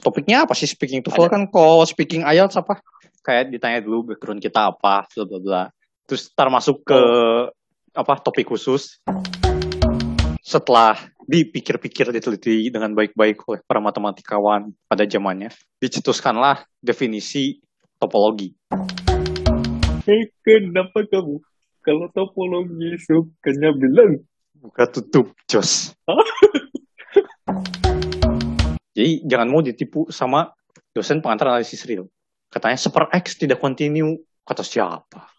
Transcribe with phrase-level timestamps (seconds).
[0.00, 2.80] topiknya apa sih speaking to full kan kalau speaking IELTS apa?
[3.24, 5.62] Kayak ditanya dulu background kita apa, bla bla bla.
[6.06, 7.00] Terus ntar masuk ke
[7.96, 9.00] apa topik khusus.
[10.46, 10.94] Setelah
[11.26, 15.50] dipikir-pikir diteliti dengan baik-baik oleh para matematikawan pada zamannya,
[15.82, 17.58] dicetuskanlah definisi
[17.98, 18.54] topologi.
[20.06, 21.42] Hei, kenapa kamu
[21.82, 24.22] kalau topologi sukanya bilang
[24.66, 25.94] Buka tutup, Jos.
[28.96, 30.48] Jadi jangan mau ditipu sama
[30.96, 32.08] dosen pengantar analisis real.
[32.48, 34.16] Katanya super X tidak kontinu.
[34.40, 35.36] Kata siapa?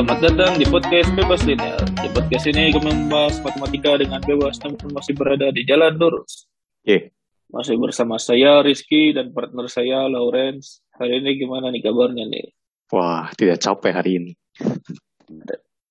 [0.00, 1.76] Selamat datang di podcast Bebas Linear.
[1.92, 6.48] Di podcast ini kami membahas matematika dengan bebas namun masih berada di jalan lurus.
[6.80, 7.12] Oke.
[7.52, 10.80] Masih bersama saya Rizky dan partner saya Lawrence.
[10.96, 12.48] Hari ini gimana nih kabarnya nih?
[12.96, 14.32] Wah, tidak capek hari ini.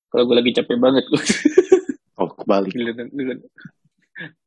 [0.10, 1.22] Kalau gue lagi capek banget gue.
[2.18, 2.74] Oh, kebalik.
[2.74, 3.44] Lu kan- kan-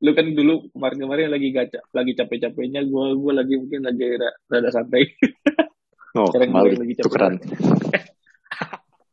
[0.03, 4.75] lu kan dulu kemarin-kemarin lagi gaca, lagi capek-capeknya, gue gue lagi mungkin lagi ra- rada
[4.75, 5.07] santai.
[6.19, 6.79] Oh, Sekarang gue kebalik.
[6.83, 7.05] lagi capek.
[7.07, 7.35] Tukeran.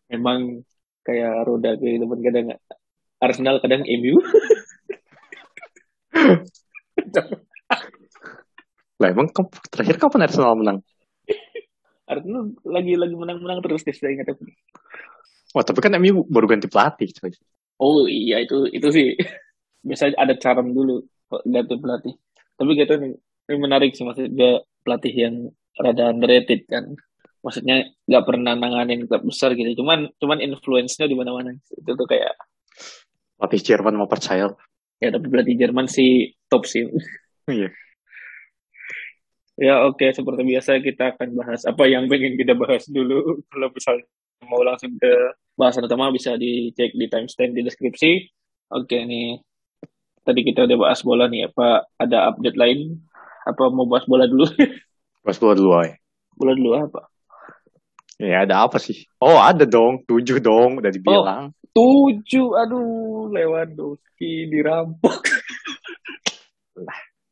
[0.09, 0.65] Memang
[1.05, 2.47] kayak roda kehidupan kadang
[3.21, 4.17] Arsenal kadang MU.
[8.99, 9.31] Lah, emang
[9.71, 10.83] terakhir kapan Arsenal menang?
[12.09, 14.43] Arsenal lagi lagi menang-menang terus deh saya ingat aku.
[15.53, 17.31] Wah, tapi kan MU baru ganti pelatih, coy.
[17.79, 19.15] Oh iya itu itu sih
[19.87, 21.05] biasanya ada caram dulu
[21.47, 22.13] ganti pelatih.
[22.59, 23.13] Tapi gitu nih
[23.49, 25.35] ini menarik sih maksudnya pelatih yang
[25.79, 26.91] rada underrated kan.
[27.39, 29.83] Maksudnya nggak pernah nanganin klub besar gitu.
[29.83, 31.55] Cuman cuman influence-nya di mana-mana.
[31.55, 32.35] Itu tuh kayak
[33.39, 34.51] Pelatih Jerman mau percaya.
[34.99, 36.83] ya tapi pelatih Jerman sih top sih.
[37.49, 37.73] Iya.
[39.57, 43.35] Ya oke seperti biasa kita akan bahas apa yang pengen kita bahas dulu.
[43.49, 44.05] Kalau misalnya
[44.45, 48.11] mau langsung ke bahasan utama bisa dicek di timestamp di deskripsi.
[48.69, 49.41] Oke nih
[50.21, 53.01] tadi kita udah bahas bola nih apa ada update lain?
[53.49, 54.45] Apa mau bahas bola dulu?
[55.25, 55.97] Pas bola dulu, ay.
[56.37, 57.01] bola dulu apa?
[58.19, 59.07] Ya, ada apa sih?
[59.23, 60.03] Oh, ada dong.
[60.03, 61.55] Tujuh dong, udah dibilang.
[61.71, 65.23] Tujuh, aduh Lewandowski dirampok.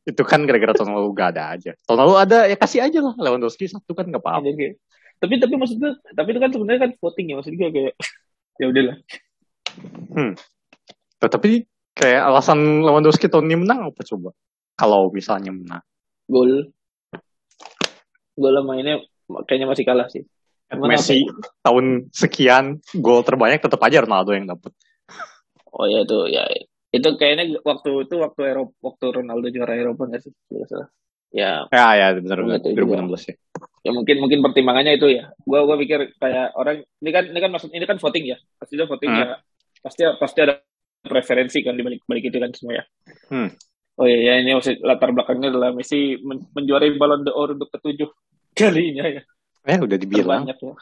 [0.07, 1.71] Itu kan gara-gara tahun lalu gak ada aja.
[1.83, 3.19] Tahun lalu ada, ya kasih aja lah.
[3.19, 4.47] Lewandowski satu kan gak apa-apa.
[4.47, 4.79] Oke.
[5.19, 7.93] Tapi tapi maksudnya tapi itu kan sebenarnya kan voting ya maksudnya kayak
[8.63, 8.97] ya udahlah.
[11.19, 14.31] Tapi kayak alasan Lewandowski tahun ini menang apa coba?
[14.79, 15.83] Kalau misalnya menang.
[16.31, 16.71] Gol
[18.37, 19.03] gol mainnya
[19.49, 20.23] kayaknya masih kalah sih.
[20.67, 21.23] Emang Messi
[21.63, 24.75] tahun sekian gol terbanyak tetap aja Ronaldo yang dapat.
[25.71, 26.43] Oh ya itu ya
[26.91, 30.33] itu kayaknya waktu itu waktu Eropa waktu Ronaldo juara Eropa nggak sih.
[31.31, 33.35] Ya Ya ya benar tahu 2016 ya.
[33.83, 35.31] ya mungkin mungkin pertimbangannya itu ya.
[35.43, 38.37] Gua gua pikir kayak orang ini kan ini kan maksud ini kan voting ya.
[38.59, 39.21] Pasti itu voting Hmm.
[39.23, 39.27] ya.
[39.83, 40.59] Pasti pasti ada
[41.03, 42.83] preferensi kan di balik balik itu kan semua ya.
[43.31, 43.49] Hmm.
[43.97, 48.09] Oh iya ya ini maksud latar belakangnya adalah Messi men- menjuarai Ballon d'Or untuk ketujuh
[48.51, 49.21] kalinya ya.
[49.67, 50.47] Eh udah dibilang.
[50.47, 50.73] Terbanyak ya.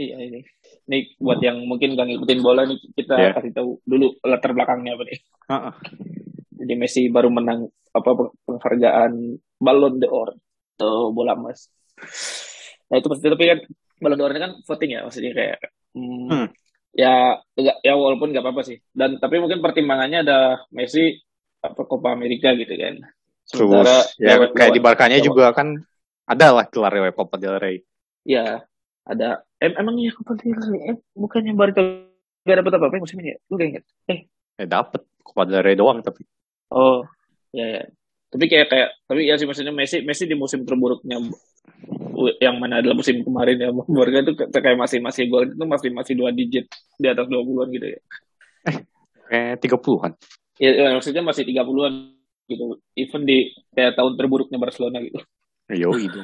[0.00, 0.40] Iya ini.
[0.88, 3.30] Nih buat yang mungkin gak ngikutin bola nih kita Iya.
[3.36, 5.18] kasih tahu dulu latar belakangnya apa nih.
[5.52, 5.72] Heeh.
[6.64, 9.12] Jadi Messi baru menang apa peng- penghargaan
[9.60, 10.32] Ballon d'Or
[10.74, 11.68] atau bola emas.
[12.88, 13.58] Nah itu pasti tapi kan
[14.00, 15.58] Ballon d'Or kan voting ya maksudnya kayak
[15.92, 16.46] hmm, Hmm.
[16.92, 18.80] ya enggak ya walaupun nggak apa-apa sih.
[18.90, 20.38] Dan tapi mungkin pertimbangannya ada
[20.72, 21.12] Messi
[21.60, 22.96] apa Copa America gitu kan.
[23.44, 25.76] Sementara Terus ya kayak di Barkanya juga kan
[26.24, 27.84] ada lah gelar Copa del Rey.
[28.22, 28.62] Ya
[29.02, 31.82] ada em, emang iya Copa del Rey eh, bukannya Barca
[32.42, 33.38] gak dapat apa-apa ya musim ini ya?
[33.50, 33.84] Lu gak inget?
[34.10, 34.20] Eh
[34.58, 36.22] Eh dapet Copa del Rey doang tapi.
[36.72, 37.04] Oh,
[37.50, 37.82] ya ya.
[38.32, 41.20] Tapi kayak kayak tapi ya sih maksudnya Messi Messi di musim terburuknya
[42.38, 46.14] yang mana adalah musim kemarin ya Barca itu kayak masih masih gol itu masih masih
[46.14, 48.00] dua digit di atas 20-an gitu ya.
[49.32, 50.12] Eh 30-an.
[50.60, 52.14] Ya, ya, maksudnya masih 30-an
[52.46, 52.78] gitu.
[52.94, 55.18] Even di kayak tahun terburuknya Barcelona gitu.
[55.72, 56.22] Yo itu.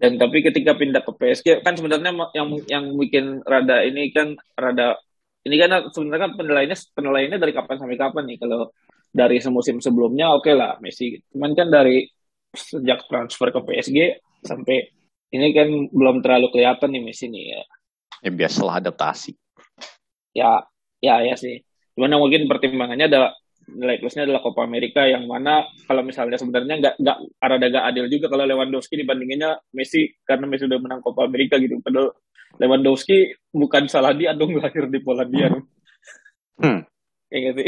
[0.00, 4.96] Dan tapi ketika pindah ke PSG kan sebenarnya yang yang bikin rada ini kan rada
[5.44, 8.38] ini kan sebenarnya kan penilaiannya penilaiannya dari kapan sampai kapan nih?
[8.40, 8.72] Kalau
[9.12, 11.20] dari semusim sebelumnya oke lah Messi.
[11.28, 12.08] Cuman kan dari
[12.56, 13.98] sejak transfer ke PSG
[14.40, 14.88] sampai
[15.36, 17.62] ini kan belum terlalu kelihatan nih Messi nih ya.
[18.24, 19.36] Ya biasalah adaptasi.
[20.32, 20.64] ya
[21.04, 21.60] ya ya sih.
[21.92, 23.36] Cuman yang mungkin pertimbangannya ada
[23.70, 28.06] nilai plusnya adalah Copa America yang mana kalau misalnya sebenarnya nggak nggak rada nggak adil
[28.10, 32.12] juga kalau Lewandowski dibandinginnya Messi karena Messi udah menang Copa America gitu padahal
[32.58, 35.54] Lewandowski bukan salah dia dong lahir di Polandia
[36.60, 36.84] Hmm.
[37.32, 37.60] Kayak gitu.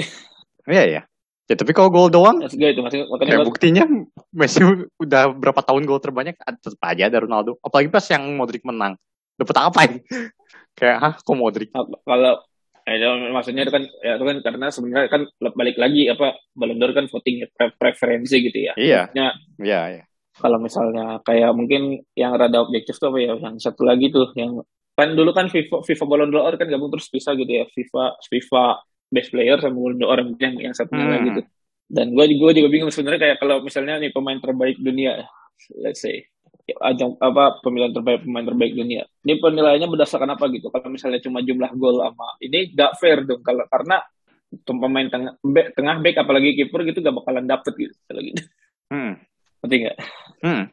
[0.68, 1.02] Iya ya.
[1.50, 3.84] Ya tapi kalau gol doang, gue itu makanya gua- buktinya
[4.30, 4.62] Messi
[5.00, 7.58] udah berapa tahun gol terbanyak ah, tetap aja ada Ronaldo.
[7.64, 8.94] Apalagi pas yang Modric menang.
[9.36, 9.98] Dapat apa ini?
[10.78, 11.72] kayak hah kok Modric?
[11.74, 12.44] Kalau
[12.84, 15.22] ya, maksudnya itu kan ya itu kan karena sebenarnya kan
[15.54, 18.72] balik lagi apa Ballon d'Or kan voting pre- preferensi gitu ya.
[18.74, 19.06] Iya.
[19.08, 19.28] Maksudnya
[19.62, 20.02] Iya, iya.
[20.34, 24.58] kalau misalnya kayak mungkin yang rada objektif tuh apa ya yang satu lagi tuh yang
[24.92, 28.64] kan dulu kan FIFA FIFA Ballon d'Or kan gabung terus bisa gitu ya FIFA FIFA
[29.12, 31.14] Best Player sama Ballon d'Or yang yang satunya Hmm.
[31.16, 31.46] lagi tuh.
[31.92, 35.28] Dan gue gue juga bingung sebenarnya kayak kalau misalnya nih pemain terbaik dunia,
[35.78, 36.24] let's say
[36.70, 39.02] ajang apa pemilihan terbaik pemain terbaik dunia.
[39.26, 40.70] Ini penilaiannya berdasarkan apa gitu?
[40.70, 43.98] Kalau misalnya cuma jumlah gol sama ini gak fair dong kalau karena
[44.62, 48.42] tuh pemain tengah back, tengah back apalagi kiper gitu gak bakalan dapet gitu kalau gitu.
[48.92, 49.12] Hmm.
[49.62, 49.96] Ngerti nggak?
[50.42, 50.64] Hmm.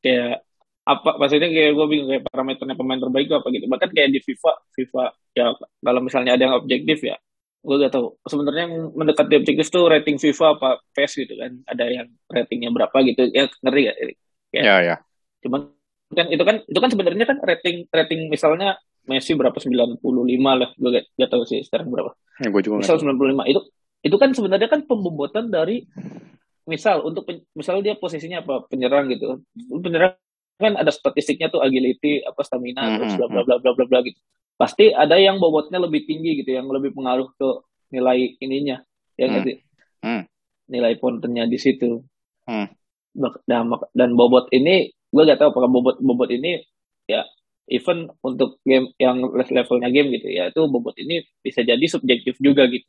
[0.00, 0.40] kayak
[0.88, 4.20] apa maksudnya kayak gue bingung kayak parameternya pemain terbaik itu apa gitu bahkan kayak di
[4.24, 5.04] FIFA FIFA
[5.36, 7.20] ya kalau misalnya ada yang objektif ya
[7.60, 11.84] gue gak tahu sebenarnya yang mendekati objektif tuh rating FIFA apa PES gitu kan ada
[11.84, 13.96] yang ratingnya berapa gitu ya ngerti gak?
[14.50, 14.62] Ya.
[14.62, 14.96] Iya, iya.
[15.40, 15.70] cuman
[16.10, 18.76] kan itu kan itu kan sebenarnya kan rating rating misalnya
[19.06, 20.02] Messi berapa 95
[20.58, 22.12] lah gue gak, gak tahu sih sekarang berapa
[22.42, 23.14] Ya, gue juga misal nggak tahu.
[23.38, 23.60] 95 itu
[24.00, 25.86] itu kan sebenarnya kan pembobotan dari
[26.64, 29.42] misal untuk pen- misal dia posisinya apa penyerang gitu
[29.80, 30.14] penyerang
[30.56, 33.98] kan ada statistiknya tuh agility apa stamina Mhm, terus bla bla bla bla bla bla
[34.02, 34.18] gitu
[34.54, 37.48] pasti ada yang bobotnya lebih tinggi gitu yang lebih pengaruh ke
[37.90, 38.82] nilai ininya
[39.14, 39.40] ya Hmm.
[39.40, 39.56] sih
[40.00, 40.22] Hmm.
[40.66, 42.04] nilai pontennya di situ
[42.44, 42.68] Hmm.
[43.16, 46.62] Dan, mak- dan bobot ini gue gak tahu apakah bobot bobot ini
[47.10, 47.26] ya
[47.66, 52.66] even untuk game yang levelnya game gitu ya itu bobot ini bisa jadi subjektif juga
[52.70, 52.86] gitu.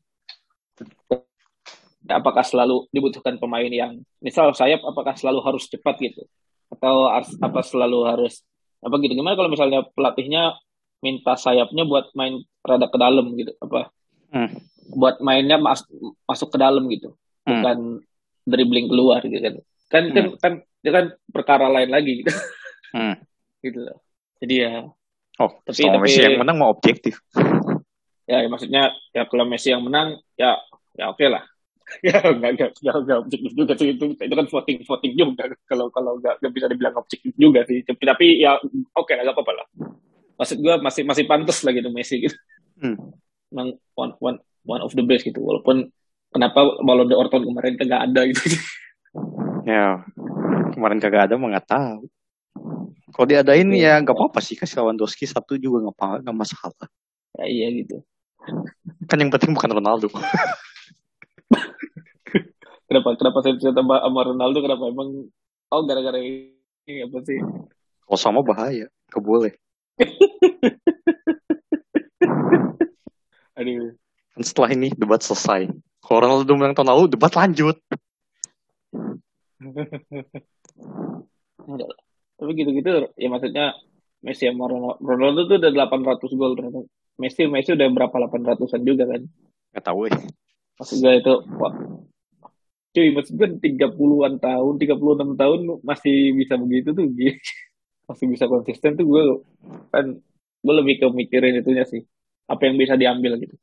[2.06, 6.26] Apakah selalu dibutuhkan pemain yang misal sayap apakah selalu harus cepat gitu?
[6.70, 8.42] Atau ars- apa selalu harus
[8.82, 9.14] apa gitu?
[9.18, 10.58] Gimana kalau misalnya pelatihnya
[11.02, 13.90] minta sayapnya buat main rada ke dalam gitu apa?
[14.32, 14.48] Hmm.
[14.96, 15.88] buat mainnya mas-
[16.24, 17.12] masuk ke dalam gitu
[17.44, 17.60] Hmm.
[17.60, 17.78] bukan
[18.48, 19.60] dribbling keluar gitu kan
[19.92, 22.24] kan kan kan itu kan perkara lain lagi.
[22.24, 22.32] Gitu
[22.92, 23.16] Hmm.
[23.64, 24.04] gitu loh.
[24.40, 24.84] Jadi ya.
[25.40, 27.16] Oh, Tapi- tapi- Messi yang menang mau objektif.
[28.24, 30.56] ya maksudnya ya kalau Messi yang menang ya
[30.96, 31.44] ya oke lah.
[32.08, 33.96] Ya nggak nggak nggak nggak objektif juga sih.
[33.96, 35.44] Itu itu kan voting voting juga.
[35.64, 37.84] Kalau kalau nggak nggak bisa dibilang objektif juga sih.
[37.84, 38.56] Tapi, tapi ya
[38.96, 39.68] oke lah nggak apa-apa lah.
[40.36, 42.36] Maksud gue masih masih pantas lah gitu Messi gitu.
[42.80, 42.96] Hmm.
[43.52, 45.40] emang one one one of the best gitu.
[45.40, 45.92] Walaupun
[46.28, 48.40] kenapa Ballon d'Or tahun kemarin kan nggak ada gitu
[49.62, 50.02] Ya,
[50.74, 52.10] kemarin kagak ada mah nggak tahu.
[53.12, 56.88] Kalau diadain ya nggak apa-apa sih kasih Lewandowski satu juga nggak apa nggak masalah.
[57.40, 58.04] ya iya gitu
[59.08, 60.12] Kan yang penting bukan Ronaldo.
[62.92, 65.32] kenapa kenapa saya cerita sama sama Ronaldo kenapa emang
[65.72, 67.40] oh gara-gara ini apa sih
[68.04, 69.54] Kalau sama bahaya, nggak boleh.
[73.60, 73.96] aduh
[74.32, 75.68] Kan setelah ini debat selesai.
[76.02, 77.76] Kalau Ronaldo menang tahun lalu, debat lanjut.
[81.70, 82.00] Enggak lah.
[82.42, 83.78] Tapi gitu-gitu ya maksudnya
[84.22, 84.70] Messi sama
[85.02, 86.86] Ronaldo, tuh udah 800 gol ternyata.
[87.18, 89.22] Messi Messi udah berapa 800-an juga kan.
[89.74, 90.14] Nggak tahu eh.
[90.78, 91.74] Maksud gue itu wah.
[92.92, 97.06] Cuy, maksud gue 30-an tahun, 36 tahun masih bisa begitu tuh.
[97.14, 97.34] Gi.
[98.12, 99.24] Masih bisa konsisten tuh gue
[99.88, 100.04] kan
[100.60, 102.04] gue lebih ke mikirin itunya sih.
[102.52, 103.56] Apa yang bisa diambil gitu.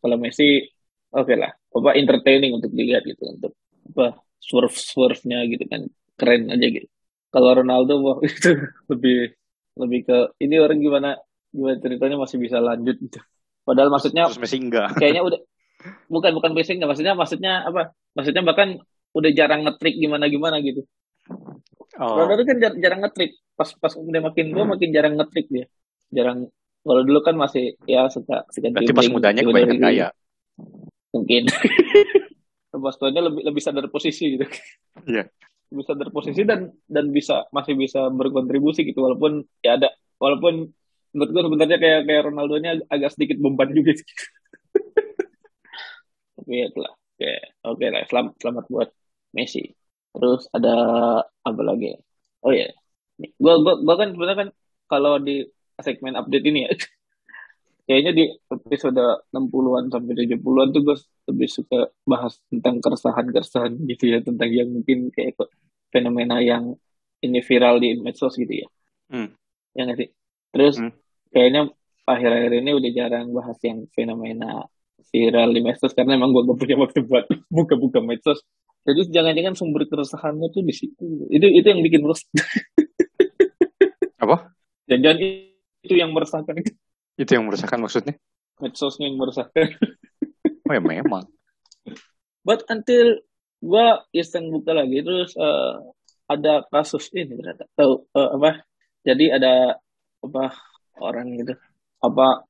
[0.00, 0.64] Kalau Messi
[1.12, 1.52] oke lah.
[1.52, 3.52] Apa entertaining untuk dilihat gitu untuk
[3.92, 5.86] apa swerve swerve-nya gitu kan.
[6.18, 6.86] Keren aja gitu.
[7.30, 8.58] Kalau Ronaldo wah itu
[8.90, 9.32] lebih
[9.78, 11.16] lebih ke ini orang gimana
[11.54, 13.22] gimana ceritanya masih bisa lanjut gitu.
[13.62, 14.92] Padahal maksudnya Terus Messi enggak.
[15.00, 15.40] kayaknya udah
[16.10, 18.78] bukan bukan basic nggak maksudnya maksudnya apa maksudnya bahkan
[19.12, 20.82] udah jarang ngetrik gimana gimana gitu
[22.00, 25.66] Oh, Ronaldo kan jar- jarang ngetrik pas pas udah makin tua makin jarang ngetrik dia
[26.08, 26.48] jarang
[26.82, 29.82] kalau dulu kan masih ya suka suka berarti pas mudanya kebanyakan dribbling.
[29.84, 30.08] gaya.
[31.12, 31.42] mungkin
[32.80, 34.46] pas tuanya lebih lebih sadar posisi gitu.
[35.04, 35.28] Iya.
[35.72, 39.04] lebih sadar posisi dan dan bisa masih bisa berkontribusi gitu.
[39.04, 39.88] Walaupun ya ada
[40.20, 40.68] walaupun
[41.12, 44.06] menurut gue sebenarnya kayak kayak Ronaldo nya agak sedikit beban juga sih.
[46.36, 46.92] Tapi ya itulah.
[47.12, 47.32] Oke
[47.68, 48.88] oke lah selamat selamat buat
[49.36, 49.64] Messi.
[50.12, 50.74] Terus ada
[51.24, 51.96] apa lagi?
[52.44, 52.68] Oh ya
[53.38, 54.50] gua gua gua kan sebenarnya kan
[54.88, 55.44] kalau di
[55.82, 56.72] segmen update ini ya
[57.82, 59.02] kayaknya di episode
[59.34, 60.96] 60-an sampai 70-an tuh gue
[61.28, 65.34] lebih suka bahas tentang keresahan-keresahan gitu ya tentang yang mungkin kayak
[65.90, 66.78] fenomena yang
[67.20, 68.68] ini viral di medsos gitu ya
[69.12, 69.28] Hmm.
[69.76, 70.08] ya nggak sih
[70.54, 70.92] terus Hmm.
[71.30, 71.68] kayaknya
[72.08, 74.64] akhir-akhir ini udah jarang bahas yang fenomena
[75.12, 78.40] viral di medsos karena emang gue gak punya waktu buat buka-buka medsos
[78.82, 82.24] jadi jangan-jangan sumber keresahannya tuh di situ itu itu yang bikin resah
[84.22, 84.54] Apa?
[84.86, 86.72] jangan itu yang meresahkan itu
[87.18, 88.16] Itu yang meresahkan maksudnya.
[88.62, 89.74] medsosnya yang meresahkan
[90.68, 91.26] Oh ya memang.
[92.46, 93.20] But until
[93.58, 95.82] gua iseng buka lagi terus uh,
[96.30, 98.62] ada kasus ini ternyata tahu uh, apa
[99.02, 99.52] jadi ada
[100.22, 100.54] apa
[101.02, 101.54] orang gitu
[101.98, 102.46] apa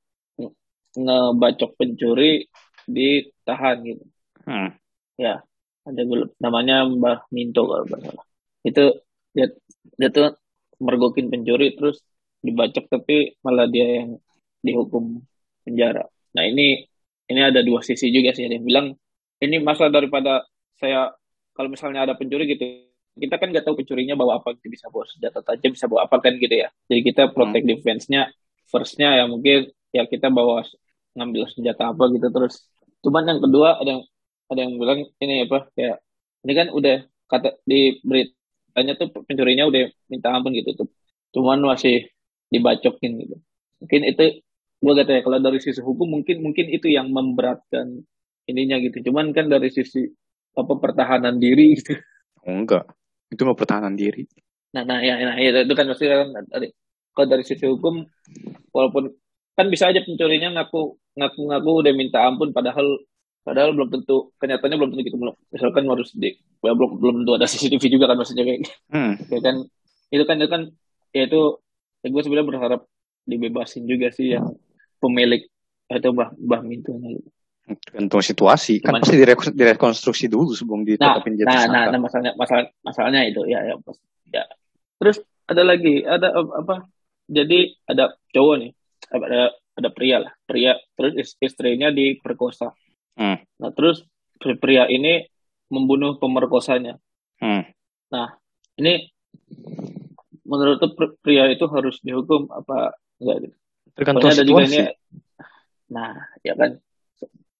[0.93, 2.45] ngebacok pencuri
[2.85, 4.05] ditahan gitu
[4.43, 4.75] Hmm.
[5.15, 5.39] ya
[5.87, 8.25] ada gue namanya Mbah Minto kalau nggak salah
[8.67, 8.83] itu
[9.31, 9.47] dia
[9.95, 10.35] dia tuh
[10.83, 12.03] mergokin pencuri terus
[12.43, 14.19] dibacok tapi malah dia yang
[14.63, 15.19] dihukum
[15.67, 16.07] penjara.
[16.33, 16.87] Nah ini
[17.29, 18.47] ini ada dua sisi juga sih.
[18.47, 18.87] Ada yang bilang
[19.43, 20.47] ini masa daripada
[20.79, 21.11] saya
[21.53, 22.65] kalau misalnya ada pencuri gitu
[23.13, 24.73] kita kan nggak tahu pencurinya bawa apa gitu.
[24.73, 26.71] Bisa bawa senjata tajam bisa bawa apa kan gitu ya.
[26.89, 28.31] Jadi kita protect defense-nya
[28.71, 30.65] first-nya ya mungkin ya kita bawa
[31.13, 32.65] ngambil senjata apa gitu terus.
[33.05, 34.03] Cuman yang kedua ada yang
[34.49, 36.01] ada yang bilang ini apa kayak
[36.43, 36.97] ini kan udah
[37.29, 40.89] kata di beritanya tuh pencurinya udah minta ampun gitu tuh.
[41.33, 42.09] Cuman masih
[42.49, 43.35] dibacokin gitu.
[43.81, 44.41] Mungkin itu
[44.83, 48.03] gue kata ya kalau dari sisi hukum mungkin mungkin itu yang memberatkan
[48.51, 50.03] ininya gitu cuman kan dari sisi
[50.53, 51.97] apa pertahanan diri gitu.
[52.43, 52.85] Oh, enggak.
[53.31, 54.27] Itu nggak pertahanan diri.
[54.75, 56.69] Nah, nah ya, nah, ya itu kan pasti kan dari
[57.13, 58.03] kalau dari sisi hukum
[58.73, 59.13] walaupun
[59.53, 63.05] kan bisa aja pencurinya ngaku ngaku ngaku udah minta ampun padahal
[63.45, 65.17] padahal belum tentu kenyataannya belum tentu gitu
[65.53, 66.33] misalkan harus di
[66.65, 69.13] ya, belum belum tentu ada CCTV juga kan maksudnya kayak Hmm.
[69.29, 69.55] ya kan
[70.09, 70.61] itu kan itu kan
[71.13, 71.41] ya itu
[72.01, 72.81] ya gue sebenarnya berharap
[73.29, 74.57] dibebasin juga sih yang
[75.03, 75.43] pemilik
[75.91, 76.95] itu bah bah gitu.
[77.63, 78.79] Tergantung situasi.
[78.79, 81.79] Kan Cuman- pasti direk- direkonstruksi dulu sebelum Nah, ditetapin jadi nah, nah, tersangka.
[81.91, 83.75] nah, masalahnya, masalah, masalahnya itu ya, ya,
[84.31, 84.43] ya.
[84.99, 85.17] Terus
[85.47, 86.75] ada lagi, ada ap- apa?
[87.27, 88.71] Jadi ada cowok nih,
[89.11, 89.41] ada
[89.73, 90.75] ada pria lah, pria.
[90.95, 92.71] Terus is- istrinya diperkosa.
[93.15, 93.39] Hmm.
[93.59, 94.03] Nah, terus
[94.39, 95.23] pri- pria ini
[95.71, 96.99] membunuh pemerkosanya.
[97.39, 97.63] Hmm.
[98.73, 99.07] Ini
[100.45, 100.81] menurut
[101.21, 103.55] pria itu harus dihukum apa enggak gitu?
[103.93, 104.79] Tergantung Soalnya ada juga ini.
[105.89, 106.71] Nah, ya kan.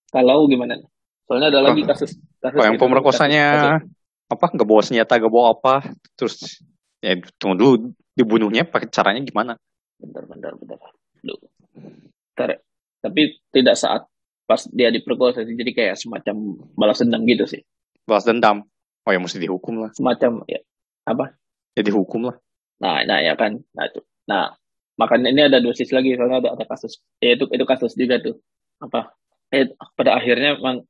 [0.09, 0.77] Kalau gimana?
[1.25, 3.45] Soalnya ada lagi kasus kasus yang gitu, pemerkosanya
[3.79, 3.89] kasus-
[4.29, 5.75] apa nggak bawa senjata, nggak bawa apa,
[6.13, 6.61] terus
[6.99, 7.73] ya tunggu dulu
[8.13, 9.53] dibunuhnya pakai caranya gimana?
[9.97, 10.77] bentar bentar bentar
[11.21, 11.39] Duh.
[12.33, 12.59] Bentar ya.
[12.99, 14.03] tapi tidak saat
[14.43, 16.35] pas dia diperkosa sih jadi kayak semacam
[16.75, 17.61] balas dendam gitu sih
[18.03, 18.67] Balas dendam.
[19.03, 19.91] Oh ya mesti dihukum lah.
[19.95, 20.59] semacam ya
[21.05, 21.39] apa
[21.73, 22.35] Ya dihukum lah.
[22.77, 24.51] nah nah ya kan nah itu nah
[24.93, 27.01] makanya ini ada dua sisi lagi soalnya ada ada kasus.
[27.17, 28.37] Ya itu itu kasus juga tuh.
[28.81, 29.13] Apa?
[29.49, 30.85] Eh pada akhirnya memang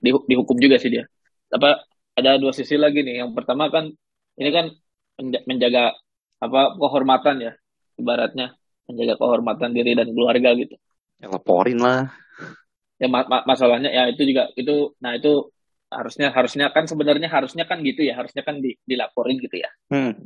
[0.00, 1.04] dihu- dihukum juga sih dia.
[1.52, 1.84] Apa
[2.16, 3.24] ada dua sisi lagi nih.
[3.24, 3.92] Yang pertama kan
[4.40, 4.66] ini kan
[5.20, 5.82] menja- menjaga
[6.40, 7.52] apa kehormatan ya
[8.00, 8.56] ibaratnya.
[8.88, 10.76] Menjaga kehormatan diri dan keluarga gitu.
[11.20, 12.08] Ya laporin lah.
[12.98, 15.54] ya ma- ma- masalahnya ya itu juga itu nah itu
[15.86, 18.16] harusnya harusnya kan sebenarnya harusnya kan gitu ya.
[18.16, 19.70] Harusnya kan di, dilaporin gitu ya.
[19.92, 20.16] Hmm.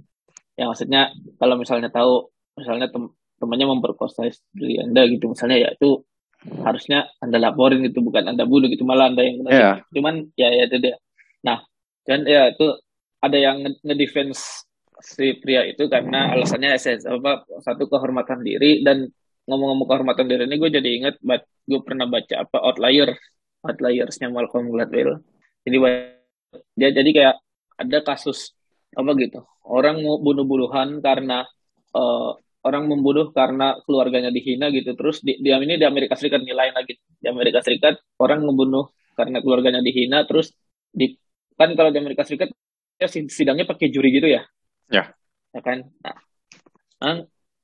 [0.52, 1.08] ya maksudnya
[1.40, 3.08] kalau misalnya tahu misalnya tem
[3.40, 6.04] temannya memperkosa istri anda gitu misalnya ya itu
[6.62, 9.70] harusnya anda laporin gitu bukan anda bunuh gitu malah anda yang kena Ya.
[9.94, 10.94] cuman ya ya itu dia.
[11.46, 11.62] Nah
[12.02, 12.66] dan ya itu
[13.22, 14.66] ada yang nge- ngedefense
[15.02, 19.06] si pria itu karena alasannya SS apa satu kehormatan diri dan
[19.46, 23.10] ngomong-ngomong kehormatan diri ini gue jadi inget bat gue pernah baca apa outlier
[23.62, 25.22] outliersnya Malcolm Gladwell.
[25.62, 25.76] Jadi
[26.74, 27.36] dia jadi kayak
[27.78, 28.52] ada kasus
[28.92, 31.46] apa gitu orang mau bunuh-bunuhan karena
[31.92, 32.32] eh,
[32.62, 34.94] orang membunuh karena keluarganya dihina gitu.
[34.94, 36.94] Terus di, di ini di Amerika Serikat nilai lagi.
[36.98, 40.56] Di Amerika Serikat orang membunuh karena keluarganya dihina terus
[40.88, 41.12] di
[41.54, 42.48] kan kalau di Amerika Serikat
[42.96, 44.42] ya sid- sidangnya pakai juri gitu ya?
[44.88, 45.10] Ya.
[45.52, 45.84] ya kan?
[46.00, 46.16] Nah,
[47.02, 47.16] nah,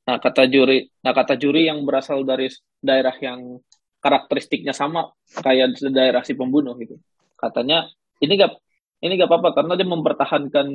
[0.05, 2.51] nah, kata juri nah kata juri yang berasal dari
[2.83, 3.63] daerah yang
[3.99, 5.11] karakteristiknya sama
[5.43, 6.99] kayak daerah si pembunuh gitu.
[7.39, 7.87] Katanya
[8.23, 8.59] ini gak
[9.03, 10.67] ini gak apa-apa karena dia mempertahankan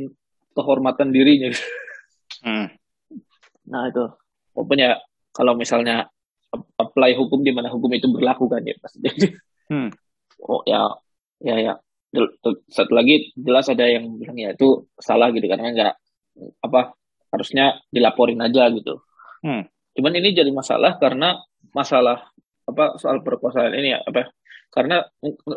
[0.55, 1.51] kehormatan dirinya.
[2.43, 2.65] Hmm.
[3.69, 4.03] Nah itu
[4.51, 4.99] pokoknya
[5.33, 6.07] kalau misalnya
[6.53, 9.07] ap- apply hukum di mana hukum itu berlaku kan ya pasti.
[9.71, 9.89] Hmm.
[10.43, 10.91] Oh ya
[11.39, 11.73] ya ya.
[12.69, 15.93] Satu lagi jelas ada yang bilang ya itu salah gitu karena nggak
[16.61, 16.93] apa
[17.33, 19.01] harusnya dilaporin aja gitu.
[19.41, 19.65] Hmm.
[19.97, 21.41] Cuman ini jadi masalah karena
[21.73, 22.29] masalah
[22.63, 24.31] apa soal perkosaan ini ya apa
[24.73, 25.05] karena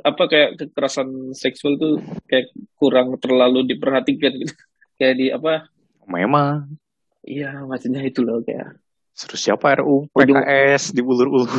[0.04, 4.54] apa kayak kekerasan seksual tuh kayak kurang terlalu diperhatikan gitu.
[4.96, 5.68] Kayak di apa
[6.06, 6.78] Memang.
[7.26, 8.78] Iya, maksudnya itu loh kayak
[9.16, 10.06] Seru siapa RU?
[10.12, 11.48] Ujung- PKS diulur-ulur.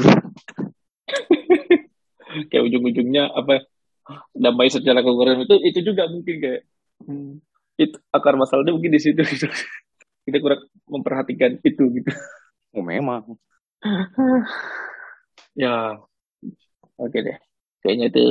[2.49, 3.65] kayak ujung-ujungnya apa
[4.31, 6.61] damai secara kekurangan itu itu juga mungkin kayak
[7.03, 7.41] hmm,
[7.81, 9.49] itu akar masalahnya mungkin di situ gitu.
[10.29, 12.11] kita kurang memperhatikan itu gitu
[12.75, 13.25] Oh memang.
[15.57, 15.97] ya
[16.97, 17.37] oke deh
[17.81, 18.25] kayaknya itu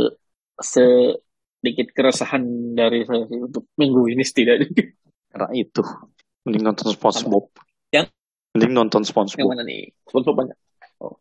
[0.63, 2.43] sedikit keresahan
[2.79, 4.71] dari saya sih untuk minggu ini setidaknya
[5.35, 5.83] Karena itu.
[6.47, 7.51] Mending nonton SpongeBob.
[7.91, 8.07] Yang?
[8.55, 9.49] Mending nonton yang SpongeBob.
[9.51, 10.57] mana nih sponsor banyak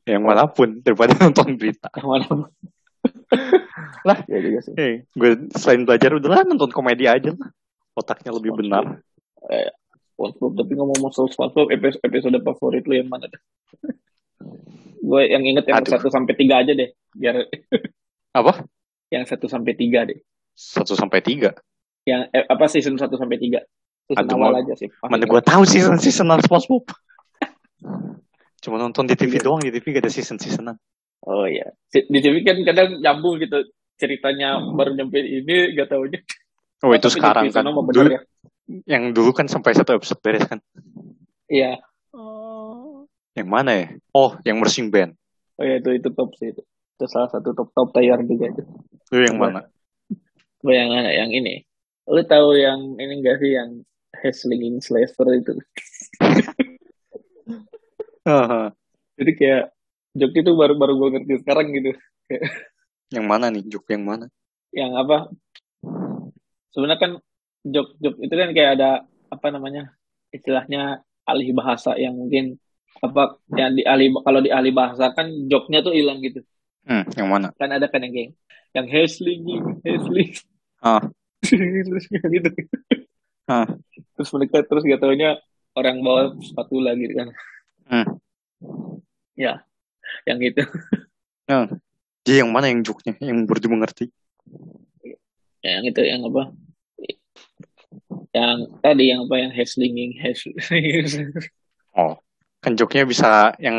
[0.06, 1.90] Yang mana pun daripada nonton berita.
[1.92, 2.26] yang mana
[4.08, 4.18] Lah.
[4.26, 7.50] ya juga sih Eh, gue selain belajar udahlah nonton komedi aja lah.
[7.94, 9.02] Otaknya lebih benar.
[9.50, 9.70] eh,
[10.14, 13.42] SpongeBob tapi ngomong soal SpongeBob episode, episode favorit lu yang mana deh
[15.06, 17.46] gue yang inget yang satu sampai tiga aja deh biar
[18.32, 18.66] Apa?
[19.10, 20.18] yang satu sampai tiga deh
[20.52, 21.52] Satu sampai tiga.
[22.06, 23.60] yang eh, apa season satu sampai tiga
[24.06, 26.86] season Aduh, awal mau- aja sih Mana gue tahu season seasonan SpongeBob.
[28.64, 30.78] Cuma nonton di TV doang di TV gak ada season seasonan.
[31.26, 36.22] oh iya di TV kan kadang nyambung gitu ceritanya baru nyampe ini gak taunya
[36.84, 37.66] Oh itu Tapi sekarang kan.
[37.66, 38.22] Dulu, ya
[38.86, 40.60] yang dulu kan sampai satu episode beres kan.
[41.48, 41.82] iya
[43.34, 43.88] Yang mana ya?
[44.12, 45.18] Oh, yang Mersing Band.
[45.56, 48.62] oh iya itu itu top sih itu itu salah satu top top tier juga itu
[49.08, 49.66] Itu yang mana?
[50.60, 51.64] Gue yang yang ini
[52.06, 53.70] lu tahu yang ini gak sih yang
[54.22, 55.54] Heslinging Slaver itu
[58.26, 58.74] Haha.
[59.16, 59.64] jadi kayak
[60.18, 61.92] joke itu baru baru gue ngerti sekarang gitu
[63.16, 63.62] yang mana nih?
[63.70, 64.26] Juk yang mana?
[64.74, 65.30] yang apa
[66.70, 67.12] sebenarnya kan
[67.64, 68.90] joke joke itu kan kayak ada
[69.30, 69.94] apa namanya
[70.30, 72.60] istilahnya alih bahasa yang mungkin
[73.00, 76.42] apa yang di alih kalau di alih bahasa kan joknya tuh hilang gitu
[76.86, 77.50] Hmm, yang mana?
[77.58, 78.32] kan ada kan yang geng
[78.78, 80.38] yang Heslinging Hesling
[80.78, 81.02] Ah.
[81.42, 82.50] terus gitu
[83.46, 83.70] Ah.
[84.18, 85.38] terus mereka terus gak taunya
[85.78, 87.30] orang bawa sepatu lagi kan
[87.86, 88.18] Hmm.
[89.38, 89.62] ya
[90.26, 90.66] yang itu
[92.26, 93.14] Dia yang mana yang joknya?
[93.22, 94.06] Yang baru dimengerti?
[95.62, 96.44] Ya, yang itu yang apa
[98.34, 101.06] yang tadi yang apa yang Heslinging Heslinging
[101.94, 102.18] Oh,
[102.60, 103.78] kan joknya bisa yang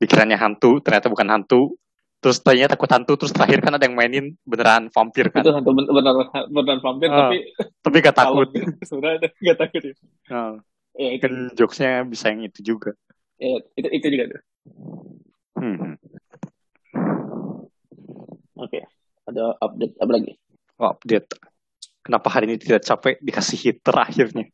[0.00, 1.76] pikirannya hantu, ternyata bukan hantu.
[2.22, 5.42] Terus tadinya takut hantu, terus terakhir kan ada yang mainin beneran vampir kan.
[5.42, 6.14] itu hantu ben- benar
[6.46, 7.36] benar vampir Ah, tapi
[7.82, 8.46] Tapi gak takut.
[8.86, 9.94] sebenarnya gak takut ya.
[10.30, 10.54] Ah,
[10.94, 12.94] ya itu kan jokesnya bisa yang itu juga.
[13.36, 14.42] ya, itu itu juga tuh
[15.52, 15.94] Hmm.
[18.56, 18.78] oke
[19.24, 20.32] ada update apa lagi
[20.74, 21.38] Oh, update.
[22.02, 24.46] Kenapa hari ini tidak capek dikasih hitter akhirnya?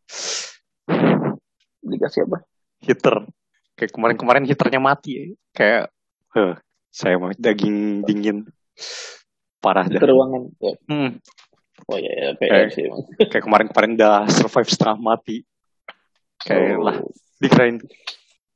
[1.81, 2.45] dikasih apa
[2.81, 3.25] Hitter.
[3.73, 5.33] Kayak kemarin-kemarin hiternya mati.
[5.53, 5.89] Kayak,
[6.37, 6.53] huh,
[6.89, 8.49] saya mau daging dingin.
[9.59, 9.99] Parah dah.
[9.99, 10.75] ruangan ya.
[10.87, 11.19] Hmm,
[11.91, 13.27] oh ya, ya PR Eh.
[13.27, 15.43] kayak kemarin-kemarin udah survive setengah mati.
[16.39, 16.87] Kayak Oh.
[16.87, 16.97] lah,
[17.43, 17.83] dikirain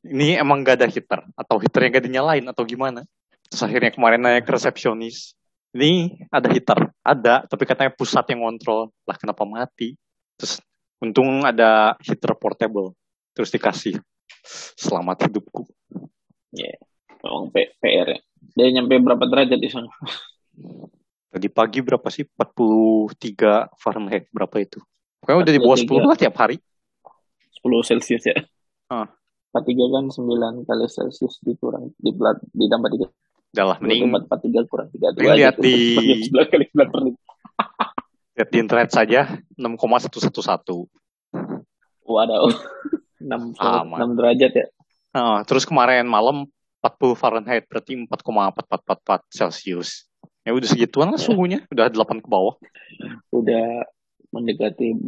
[0.03, 3.07] ini emang gak ada heater atau heaternya gak dinyalain atau gimana
[3.47, 5.39] terus akhirnya kemarin nanya ke resepsionis
[5.71, 9.95] ini ada heater ada tapi katanya pusat yang ngontrol lah kenapa mati
[10.35, 10.59] terus
[10.99, 12.99] untung ada heater portable
[13.31, 14.03] terus dikasih
[14.75, 15.71] selamat hidupku
[16.51, 16.75] emang
[17.23, 18.19] P- PR ya.
[18.59, 19.89] Dia nyampe berapa derajat di sana?
[21.33, 22.27] Tadi pagi berapa sih?
[22.27, 24.83] 43 Fahrenheit berapa itu?
[25.23, 26.59] Pokoknya udah di bawah 10 lah tiap hari.
[27.63, 28.37] 10 Celcius ya.
[28.91, 29.09] Ah.
[29.55, 32.11] 43 kan 9 kali Celcius dikurang di
[32.57, 33.05] ditambah 3
[33.53, 37.01] udah lah mending empat tiga kurang tiga Mending lihat di- sembilan kali sembilan per
[38.41, 39.21] lihat di internet saja
[39.61, 40.89] 6,111
[42.03, 42.49] Waduh,
[43.29, 43.99] enam Aman.
[44.01, 44.67] enam derajat ya.
[45.13, 46.49] Ah, terus kemarin malam
[46.83, 50.11] 40 Fahrenheit berarti 4,4444 Celcius.
[50.43, 51.25] Ya udah segituan lah Ya.
[51.31, 52.59] suhunya, udah 8 ke bawah.
[53.31, 53.87] Udah
[54.35, 54.99] mendekati.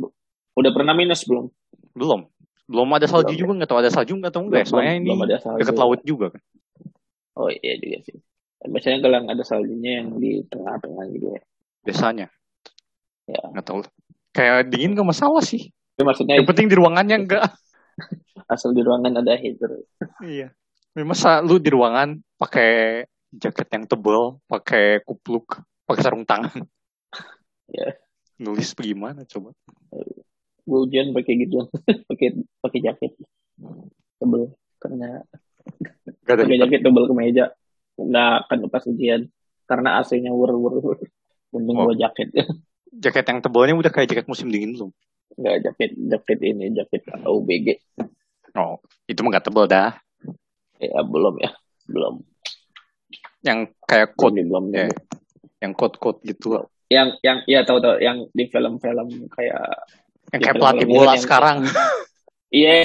[0.54, 1.50] Udah pernah minus belum?
[1.98, 2.30] Belum.
[2.64, 4.66] Belum ada salju Belum, juga nggak tahu ada salju nggak tahu enggak ya.
[4.70, 5.58] Soalnya ini belum ada salju.
[5.60, 6.42] dekat laut juga kan.
[7.34, 8.16] Oh iya juga sih.
[8.64, 11.42] Biasanya kalau ada saljunya yang di tengah-tengah gitu ya.
[11.84, 12.26] Biasanya.
[13.26, 13.42] Ya.
[13.52, 13.78] Nggak tahu.
[14.32, 15.74] Kayak dingin nggak masalah sih.
[15.98, 17.42] Tapi maksudnya Yang penting di ruangannya enggak.
[18.54, 19.82] asal di ruangan ada heater.
[20.22, 20.54] iya.
[21.02, 23.02] Masa lu di ruangan pakai
[23.34, 25.58] jaket yang tebal, pakai kupluk,
[25.90, 26.62] pakai sarung tangan.
[27.66, 27.98] Ya.
[28.38, 29.50] Nulis bagaimana coba?
[30.64, 31.66] Gue ujian pakai gitu,
[32.10, 33.12] pakai pakai jaket
[34.22, 35.26] tebel karena
[36.24, 37.44] Gak pakai jaket tebel kemeja.
[37.98, 39.26] Nggak akan pas ujian
[39.66, 40.98] karena AC-nya wur-wur.
[41.54, 41.90] Mending Oh.
[41.90, 42.30] gua jaket.
[42.94, 44.90] Jaket yang tebalnya udah kayak jaket musim dingin belum?
[45.34, 47.82] Nggak jaket jaket ini jaket UBG.
[48.54, 48.78] Oh,
[49.10, 49.98] itu mah gak tebal dah.
[50.76, 51.50] Ya belum ya,
[51.86, 52.14] belum.
[53.40, 54.74] Yang kayak coat, Belum, belum.
[54.74, 54.88] ya.
[55.60, 56.60] yang coat-coat gitu.
[56.86, 59.64] Yang yang ya tahu tahu yang di film-film kayak
[60.28, 61.56] Yang Ya, kayak pelatih bola yang- sekarang.
[62.50, 62.84] iya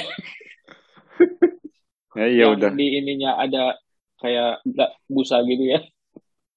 [2.14, 2.70] ya iya udah.
[2.72, 3.76] di ininya ada
[4.16, 5.80] kayak nggak busa gitu ya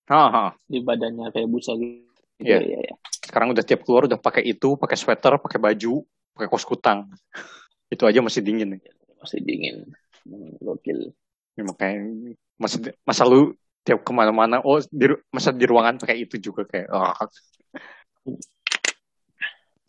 [0.03, 0.45] Ha, ha.
[0.63, 2.03] di badannya kayak busa gitu.
[2.37, 2.59] Iya.
[2.59, 2.95] Iya, iya.
[3.23, 7.07] Sekarang udah tiap keluar udah pakai itu, pakai sweater, pakai baju, pakai kos kutang.
[7.93, 8.83] itu aja masih dingin.
[9.17, 9.87] Masih dingin.
[10.27, 11.15] Hmm, Gokil.
[11.57, 13.53] Ya, makanya masa masa lu
[13.85, 17.13] tiap ke mana-mana, oh di, masa di ruangan pakai itu juga kayak ah,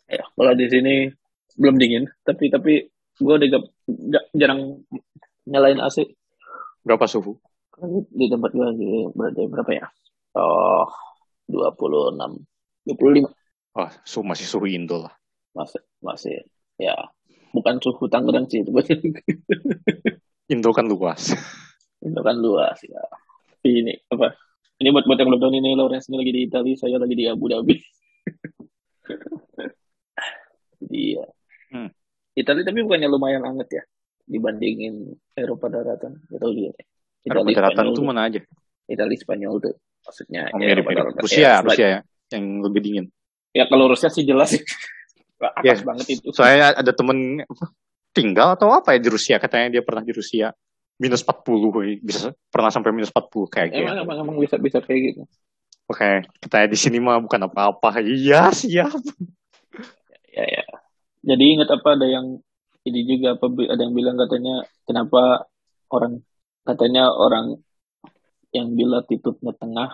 [0.05, 0.93] Ya, kalau di sini
[1.57, 2.71] belum dingin, tapi tapi
[3.17, 3.63] gue udah gak,
[4.13, 4.61] gak- jarang
[5.49, 6.05] nyalain AC.
[6.85, 7.37] berapa suhu?
[7.73, 9.85] Kan di tempat gue lagi berada berapa ya?
[10.37, 10.85] Oh,
[11.49, 12.31] 26.
[12.85, 13.29] 25.
[13.75, 15.13] Oh, su masih suhu Indo lah.
[15.57, 16.35] Masih, masih.
[16.77, 16.95] Ya,
[17.55, 18.61] bukan suhu Tangerang sih.
[18.63, 18.71] Itu
[20.45, 21.33] Indo kan luas.
[22.05, 23.01] Indo kan luas ya.
[23.49, 24.33] Tapi ini apa?
[24.77, 27.25] Ini buat buat yang belum tahu ini Lawrence ini lagi di Italia, saya lagi di
[27.25, 27.75] Abu Dhabi.
[30.85, 31.25] Iya.
[31.73, 31.89] Hmm.
[32.37, 33.83] Italia tapi bukannya lumayan anget ya
[34.25, 36.21] dibandingin Eropa daratan.
[36.29, 36.69] Gak tahu juga.
[36.77, 36.85] deh.
[37.25, 38.41] Eropa daratan tuh mana aja?
[38.85, 39.73] Italia Spanyol tuh
[40.05, 41.17] maksudnya Oh, ya, mirip, mirip.
[41.17, 41.99] Rusia, Ya, Rusia ya,
[42.37, 43.05] yang lebih dingin.
[43.49, 44.61] Ya kalau Rusia sih jelas sih.
[45.41, 46.29] Atas Ya, banget itu.
[46.31, 47.41] Soalnya ada temen
[48.15, 50.55] tinggal atau apa ya di Rusia, katanya dia pernah di Rusia.
[50.95, 51.99] Minus 40, woy.
[51.99, 53.83] bisa pernah sampai minus 40 kayak gitu.
[53.83, 55.21] Emang, emang emang bisa bisa kayak gitu.
[55.91, 57.99] Oke, katanya di sini mah bukan apa-apa.
[57.99, 58.95] Iya, siap.
[60.31, 60.63] Ya ya.
[61.19, 62.39] Jadi ingat apa ada yang
[62.87, 65.51] ini juga apa ada yang bilang katanya kenapa
[65.91, 66.23] orang
[66.63, 67.59] katanya orang
[68.55, 69.89] yang di latitudenya tengah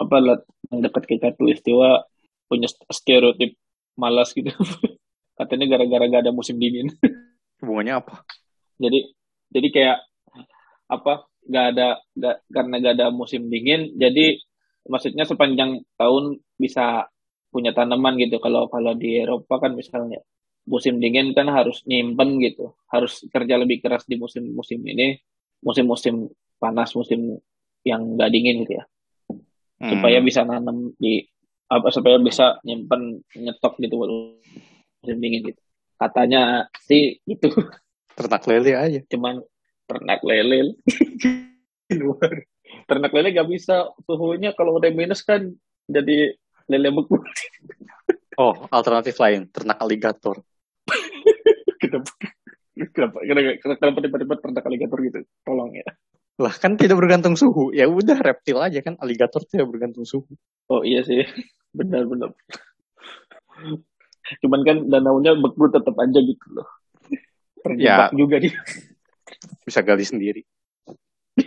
[0.00, 0.40] apa lat,
[0.72, 2.04] yang dekat ke katulistiwa
[2.50, 3.54] punya stereotip
[3.94, 4.50] malas gitu.
[5.38, 6.92] katanya gara-gara gak ada musim dingin.
[7.70, 8.26] Hubungannya apa?
[8.80, 8.98] jadi
[9.52, 9.98] jadi kayak
[10.90, 14.40] apa nggak ada nggak karena gak ada musim dingin jadi
[14.88, 17.06] maksudnya sepanjang tahun bisa
[17.50, 18.38] punya tanaman gitu.
[18.38, 20.22] Kalau kalau di Eropa kan misalnya
[20.64, 22.72] musim dingin kan harus nyimpen gitu.
[22.88, 25.18] Harus kerja lebih keras di musim-musim ini.
[25.60, 27.36] Musim-musim panas musim
[27.84, 28.84] yang gak dingin gitu ya.
[29.80, 31.24] Hmm, supaya bisa nanam di
[31.70, 34.10] apa supaya bisa nyimpen nyetok gitu buat
[35.06, 35.60] musim dingin gitu
[36.00, 37.52] katanya sih itu
[38.16, 39.00] ternak lele aja.
[39.12, 39.44] cuman
[39.84, 40.72] ternak lele.
[42.00, 42.48] Luar.
[42.88, 43.92] Ternak lele gak bisa.
[44.08, 45.52] Suhunya kalau udah minus kan
[45.84, 46.32] jadi
[46.70, 47.20] lele beku.
[48.40, 50.40] Oh, alternatif lain, ternak aligator.
[51.82, 52.08] kenapa?
[52.72, 53.20] Kenapa?
[53.20, 53.76] Kenapa?
[53.76, 55.18] Kenapa tiba-tiba ternak aligator gitu?
[55.44, 55.84] Tolong ya.
[56.40, 57.68] Lah kan tidak bergantung suhu.
[57.76, 60.24] Ya udah reptil aja kan, aligator tidak bergantung suhu.
[60.72, 61.20] oh iya sih.
[61.76, 62.32] Benar benar
[64.38, 66.68] cuman kan danaunya beku tetap aja gitu loh
[67.60, 68.54] terjebak juga dia
[69.62, 70.42] Bisa gali sendiri.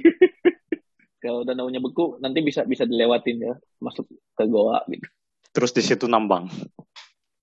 [1.20, 5.08] kalau danaunya beku nanti bisa bisa dilewatin ya masuk ke goa gitu
[5.52, 6.50] Terus di situ nambang.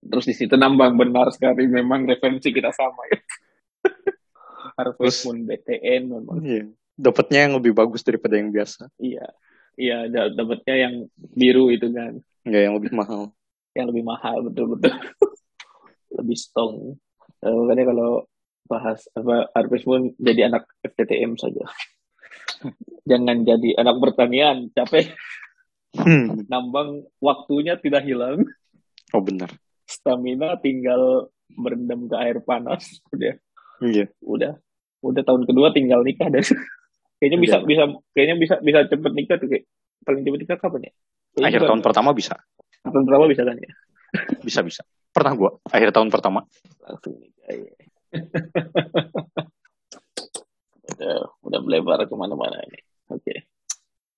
[0.00, 3.20] terus di situ nambang benar sekali memang referensi kita sama ya
[4.76, 6.64] Harvest Terus- Moon BTN memang Iya.
[6.96, 8.92] Dapatnya yang lebih bagus daripada yang biasa.
[8.96, 9.24] iya
[9.74, 10.94] iya da- dapatnya yang
[11.32, 13.32] biru itu kan Enggak yang lebih mahal.
[13.72, 14.92] Yang lebih mahal betul betul
[16.18, 16.96] lebih strong
[17.40, 18.28] Eh, makanya kalau
[18.68, 21.64] bahas apa Harvest Moon jadi anak FTTM saja
[23.10, 25.14] jangan jadi anak pertanian capek
[25.90, 26.38] Hmm.
[26.52, 28.46] nambang waktunya tidak hilang
[29.10, 29.50] Oh benar.
[29.82, 33.34] stamina tinggal berendam ke air panas udah
[33.80, 34.06] Iya.
[34.20, 34.54] udah
[35.00, 36.46] udah tahun kedua tinggal nikah dan
[37.18, 37.66] kayaknya bisa Iya.
[37.66, 39.64] bisa kayaknya bisa bisa cepet nikah tuh kayak
[40.04, 40.92] paling cepet nikah kapan ya
[41.32, 42.34] Kayaknya Akhir tahun pertama bisa.
[42.82, 43.72] Tahun berapa bisa kan ya
[44.42, 44.82] Bisa bisa.
[45.10, 46.42] Pernah gua akhir tahun pertama.
[46.82, 47.72] langsung nikah ya.
[50.90, 51.14] udah
[51.46, 53.34] udah melebar ke mana-mana ini oke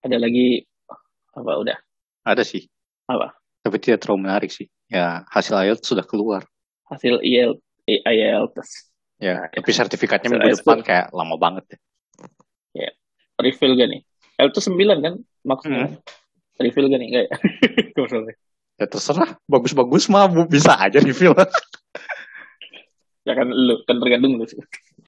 [0.01, 0.65] ada lagi
[1.33, 1.79] apa udah
[2.23, 2.65] Ada sih.
[3.11, 3.35] Apa?
[3.67, 4.71] Tapi tidak terlalu menarik sih.
[4.87, 6.47] Ya hasil IELTS sudah keluar.
[6.87, 11.65] hasil IEL IELTS Ya, Nah, tapi sertifikatnya Hasil minggu IELTS depan kayak lama banget
[12.75, 12.91] ya.
[13.43, 14.03] refill gak nih
[14.55, 16.63] tuh 9 kan maksudnya Hmm.
[16.63, 17.37] refill gak nih enggak ya.
[18.77, 21.37] Ya terserah, bagus-bagus mah bu- bisa aja refill.
[23.29, 24.45] ya kan lu kan tergantung lu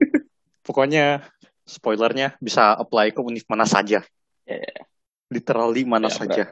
[0.66, 1.20] Pokoknya
[1.62, 4.00] spoilernya bisa apply ke univ mana saja.
[4.44, 4.60] Ya,
[5.28, 6.44] Literally mana Ya, saja.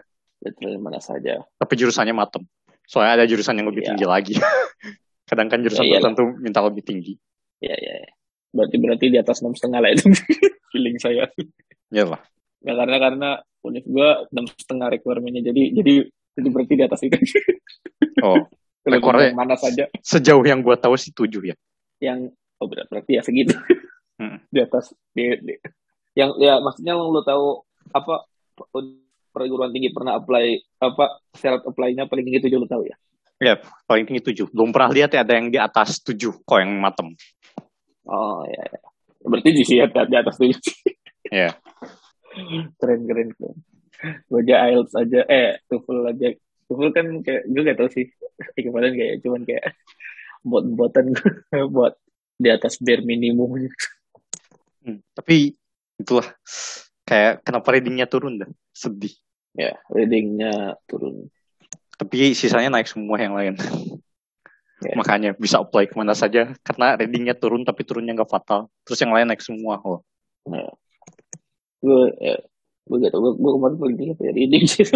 [0.42, 2.42] Betul mana saja Tapi jurusannya matem.
[2.82, 3.88] Soalnya ada jurusan yang lebih Iya.
[3.94, 4.34] tinggi lagi.
[5.28, 6.12] Kadang kan jurusan Ya, iyalah.
[6.12, 7.14] tertentu minta lebih tinggi.
[7.62, 8.10] ya ya ya.
[8.50, 10.10] berarti berarti di atas enam setengah lah itu
[10.68, 11.24] feeling saya
[11.88, 12.20] Ya lah.
[12.60, 13.28] ya karena karena
[13.62, 15.94] univ gua enam setengah requirementnya jadi jadi
[16.32, 17.16] jadi berarti di atas itu
[18.24, 18.38] Oh,
[18.86, 21.56] Rekornya- mana saja sejauh yang gua tahu sih tujuh ya.
[21.98, 23.54] yang oh berat berarti ya segitu
[24.20, 24.38] Hmm.
[24.48, 25.58] di atas di, di-
[26.14, 27.58] yang ya maksudnya lo tahu
[27.90, 28.22] apa
[29.32, 32.94] perguruan tinggi pernah apply apa syarat apply-nya paling tinggi tujuh lo tahu ya
[33.42, 33.58] Ya,
[33.90, 34.54] paling tinggi tujuh.
[34.54, 37.10] Belum pernah lihat ya ada yang di atas tujuh kok yang matem.
[38.06, 38.78] oh ya, ya.
[39.18, 40.58] berarti di sini di atas tujuh
[41.26, 41.50] Ya.
[42.78, 43.56] keren keren keren
[44.42, 46.26] aja IELTS aja eh TOEFL aja
[46.66, 48.06] TOEFL kan kayak gue gak tau sih
[48.64, 49.64] kemarin kayak cuman kayak
[50.48, 51.14] buat buatan
[51.74, 51.94] buat
[52.38, 53.70] di atas bare minimum
[54.82, 55.54] Hmm, Tapi
[55.94, 56.26] itulah
[57.06, 58.50] kayak kenapa readingnya turun dah.
[58.74, 59.14] Sedih.
[59.54, 61.30] ya readingnya turun
[61.94, 63.54] Tapi sisanya naik semua yang lain.
[64.82, 64.98] Ya.
[64.98, 68.66] Makanya bisa apply ke mana saja karena readingnya turun tapi turunnya nggak fatal.
[68.82, 69.78] Terus yang lain naik semua.
[69.86, 70.02] Oh.
[71.78, 72.42] gue ya
[72.82, 74.86] gue gak tau gue, gue kemarin paling tinggi apa ya reading sih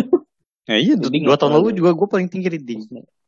[0.66, 1.78] Ya iya, Reading dua tahun lalu terlalu.
[1.78, 2.80] juga gue paling tinggi reading.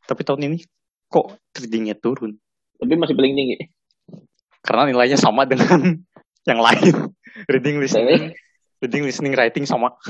[0.03, 0.59] Tapi tahun ini
[1.07, 2.35] kok readingnya turun?
[2.83, 3.57] Tapi masih paling tinggi.
[4.59, 6.03] Karena nilainya sama dengan
[6.51, 7.15] yang lain.
[7.47, 8.35] Reading, listening,
[8.83, 9.95] reading, listening, writing sama.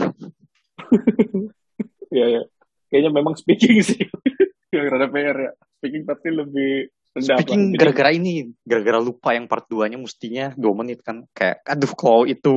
[2.08, 2.42] Iya, ya.
[2.88, 4.08] Kayaknya memang speaking sih.
[4.72, 5.52] Yang rada PR ya.
[5.76, 6.70] Speaking pasti lebih
[7.12, 7.36] rendah.
[7.36, 11.28] Speaking gara-gara ini, gara-gara lupa yang part 2-nya mestinya 2 menit kan.
[11.36, 12.56] Kayak, aduh kalau itu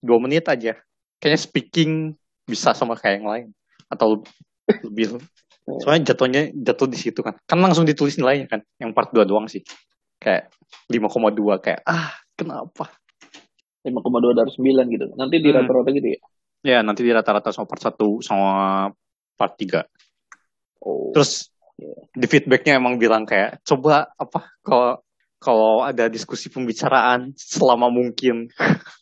[0.00, 0.80] 2 menit aja.
[1.22, 1.92] Kayaknya speaking
[2.42, 3.46] bisa sama kayak yang lain.
[3.86, 4.26] Atau
[4.82, 5.22] lebih.
[5.78, 7.38] Soalnya jatuhnya jatuh di situ kan.
[7.46, 8.60] Kan langsung ditulis nilainya kan.
[8.82, 9.62] Yang part 2 doang sih.
[10.18, 10.50] Kayak
[10.90, 12.90] 5,2 kayak ah kenapa?
[13.86, 15.06] 5,2 dari 9 gitu.
[15.14, 15.62] Nanti di Hmm.
[15.62, 16.20] rata-rata gitu ya.
[16.62, 18.50] Ya nanti di rata-rata sama part 1 sama
[19.38, 19.86] part 3.
[20.82, 21.14] Oh.
[21.14, 21.94] Terus Iya.
[22.14, 25.02] di feedbacknya emang bilang kayak coba apa kalau
[25.42, 28.46] kalau ada diskusi pembicaraan selama mungkin.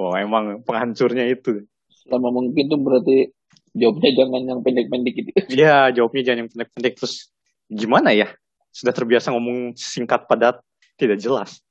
[0.00, 1.64] oh emang penghancurnya itu.
[2.06, 3.30] selama mungkin tuh berarti
[3.76, 5.30] jawabnya jangan yang pendek-pendek gitu.
[5.52, 7.30] Iya jawabnya jangan yang pendek-pendek terus
[7.70, 8.28] gimana ya?
[8.74, 10.58] Sudah terbiasa ngomong singkat padat
[10.98, 11.62] tidak jelas.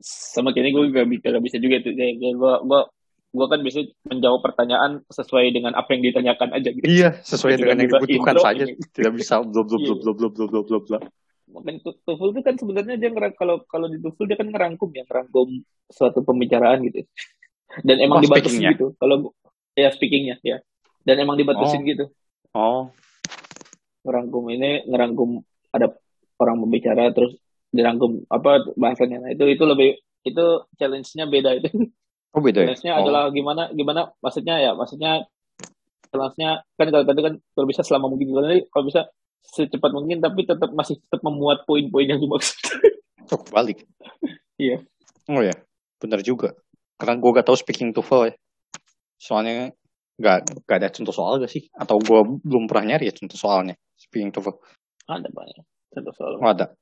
[0.00, 1.92] Sama kayaknya gue gak bisa, gak bisa juga tuh.
[1.98, 2.80] Kayak gue, gue,
[3.32, 6.84] gue kan bisa menjawab pertanyaan sesuai dengan apa yang ditanyakan aja gitu.
[6.86, 8.64] Iya sesuai Juga dengan yang dibutuhkan saja.
[8.64, 8.74] ini.
[8.78, 11.02] Tidak bisa blub blub blub blub blub blub blub blub.
[11.52, 14.88] Makanya tu- TOEFL itu kan sebenarnya dia ngerang, kalau kalau di TOEFL dia kan ngerangkum
[14.90, 15.48] ya, ngerangkum
[15.86, 17.04] suatu pembicaraan gitu.
[17.86, 18.70] Dan emang Oh, dibatasin speakingnya?
[18.72, 18.86] gitu.
[18.96, 19.16] Kalau
[19.72, 20.58] ya speakingnya ya.
[21.02, 21.86] Dan emang dibatasin Oh.
[21.86, 22.04] gitu.
[22.52, 22.82] Oh
[24.02, 25.94] Ngerangkum ini ngerangkum ada
[26.36, 27.38] orang pembicara terus
[27.70, 29.22] dirangkum apa bahasanya.
[29.22, 31.68] Nah, itu itu lebih itu challenge-nya beda itu.
[32.34, 32.66] oh beda ya.
[32.68, 33.00] Challenge-nya Oh.
[33.00, 35.24] adalah gimana gimana maksudnya ya maksudnya
[36.08, 38.28] challenge-nya kan kalau tadi kan kalau bisa selama mungkin
[38.68, 39.08] kalau bisa
[39.42, 42.56] secepat mungkin tapi tetap masih tetap memuat poin-poin yang dimaksud.
[43.30, 43.84] Oh balik.
[44.58, 44.82] Iya.
[45.30, 45.54] Oh ya
[46.02, 46.54] benar juga.
[46.98, 48.34] Karena gue gak tahu speaking TOEFL ya.
[49.18, 49.74] Soalnya
[50.18, 51.66] gak, gak ada contoh soal gak sih?
[51.74, 54.54] Atau gue belum pernah nyari ya contoh soalnya speaking TOEFL.
[55.10, 55.66] Ada banyak.
[55.92, 56.38] Satu soal.
[56.38, 56.74] Oh, ada.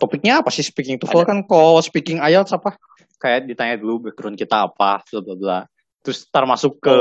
[0.00, 2.78] Topiknya apa sih speaking TOEFL kan kalau speaking IELTS apa?
[3.20, 5.58] Kayak ditanya dulu background kita apa, bla bla bla.
[6.00, 6.96] Terus ntar masuk ke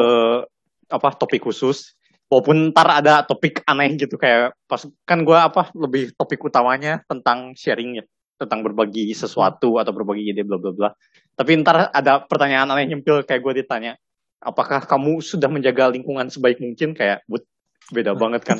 [0.89, 1.95] apa topik khusus.
[2.25, 7.53] Walaupun ntar ada topik aneh gitu kayak pas kan gue apa lebih topik utamanya tentang
[7.53, 8.05] sharing ya,
[8.41, 10.89] tentang berbagi sesuatu atau berbagi ide bla bla bla.
[11.37, 13.93] Tapi ntar ada pertanyaan aneh nyempil kayak gue ditanya,
[14.41, 17.45] apakah kamu sudah menjaga lingkungan sebaik mungkin kayak but
[17.93, 18.57] beda banget kan.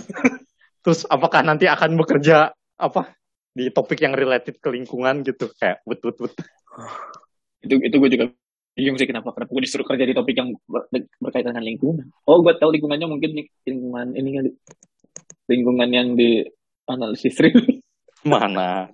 [0.86, 3.18] Terus apakah nanti akan bekerja apa
[3.56, 6.34] di topik yang related ke lingkungan gitu kayak but but but
[7.66, 8.26] Itu itu gue juga
[8.76, 10.92] bingung sih kenapa kenapa gue disuruh kerja di topik yang ber-
[11.24, 12.06] berkaitan dengan lingkungan.
[12.28, 13.32] Oh, gue tahu lingkungannya mungkin
[13.64, 14.46] lingkungan ini kan
[15.48, 16.44] lingkungan yang di
[16.92, 17.64] analisis real.
[18.28, 18.92] mana?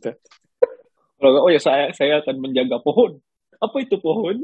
[1.18, 3.18] Kalau oh ya saya saya akan menjaga pohon.
[3.58, 4.38] Apa itu pohon?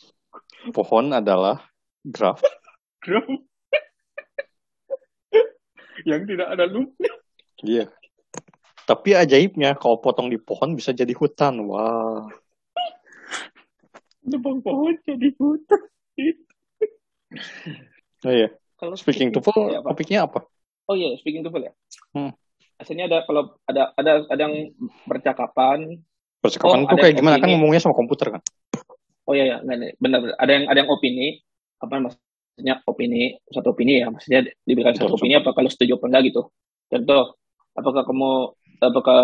[0.76, 1.66] pohon adalah
[2.06, 2.40] graf
[3.04, 3.24] Gram.
[6.08, 7.12] yang tidak ada lumpur.
[7.60, 7.84] iya
[8.88, 12.24] tapi ajaibnya kalau potong di pohon bisa jadi hutan wah
[14.26, 15.80] Nebang pohon jadi hutan.
[18.26, 19.88] oh iya Kalau speaking to ya, apa?
[19.94, 20.40] topiknya apa
[20.90, 21.70] Oh iya, speaking to ya.
[22.10, 22.34] Hmm.
[22.82, 24.74] Hasilnya ada kalau ada ada ada yang
[25.06, 26.02] percakapan.
[26.42, 27.54] percakapan Oh, tuh kayak gimana kan opini.
[27.54, 28.42] ngomongnya sama komputer kan
[29.28, 30.34] Oh iya ya, nih, benar benar.
[30.42, 31.38] Ada yang ada yang opini.
[31.78, 33.38] Apa maksudnya opini?
[33.54, 36.42] Satu opini ya, maksudnya diberikan satu Satu- opini apa kalau setuju apa enggak gitu.
[36.90, 37.38] Contoh,
[37.78, 38.30] apakah kamu
[38.82, 39.20] apakah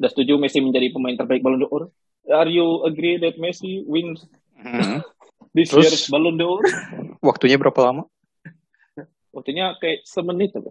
[0.00, 1.92] udah setuju Messi menjadi pemain terbaik Ballon d'Or?
[2.30, 4.22] Are you agree that Messi wins
[4.54, 5.02] Hmm.
[5.58, 5.82] this Terus?
[5.82, 6.62] year's Ballon d'Or?
[7.26, 8.06] waktunya berapa lama
[9.32, 10.70] Waktunya kayak semenit apa?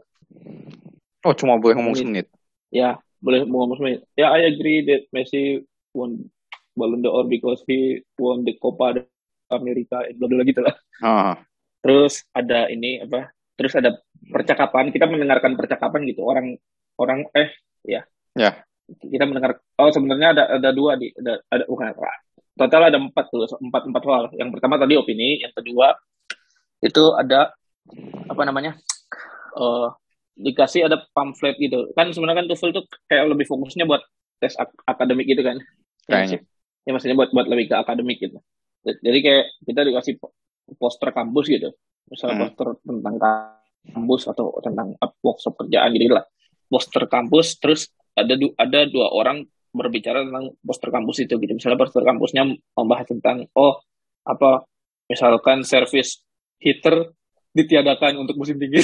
[1.21, 2.05] oh cuma boleh ngomong Menit.
[2.05, 2.27] semenit
[2.71, 4.07] Ya, boleh ngomong semenit.
[4.15, 5.59] Ya, I agree that Messi
[5.91, 6.31] won
[6.71, 8.95] Ballon d'Or because he won the Copa
[9.51, 10.71] America, bla bla gitu lah.
[11.03, 11.35] ah
[11.83, 13.27] Terus ada ini apa?
[13.59, 14.95] Terus ada percakapan.
[14.95, 16.23] Kita mendengarkan percakapan gitu.
[16.23, 16.55] Orang
[16.95, 17.51] orang eh
[17.83, 18.07] ya.
[18.31, 18.63] Ya.
[18.89, 19.59] Kita mendengar.
[19.79, 21.95] Oh sebenarnya ada ada dua di ada ada bukan
[22.59, 24.23] total ada empat tuh empat empat hal.
[24.35, 25.39] Yang pertama tadi opini.
[25.39, 25.95] Yang kedua
[26.81, 27.53] itu ada
[28.27, 28.75] apa namanya?
[29.51, 29.87] eh
[30.41, 31.91] dikasih ada pamflet gitu.
[31.93, 34.01] Kan sebenarnya kan TOEFL tuh kayak lebih fokusnya buat
[34.39, 35.59] tes ak- akademik gitu kan.
[36.09, 36.39] Ya, Kayaknya.
[36.87, 38.39] ya maksudnya buat buat lebih ke akademik gitu.
[38.81, 40.33] Jadi kayak kita dikasih po-
[40.79, 41.69] poster kampus gitu.
[42.09, 42.43] Misalnya Hmm.
[42.47, 43.15] poster tentang
[43.91, 46.25] kampus atau tentang workshop kerjaan gitu lah.
[46.71, 51.51] Poster kampus terus ada du- ada dua orang berbicara tentang poster kampus itu gitu.
[51.55, 52.43] Misalnya poster kampusnya
[52.75, 53.79] membahas tentang oh
[54.27, 54.67] apa
[55.07, 56.21] misalkan service
[56.61, 57.15] heater
[57.51, 58.83] ditiadakan untuk musim dingin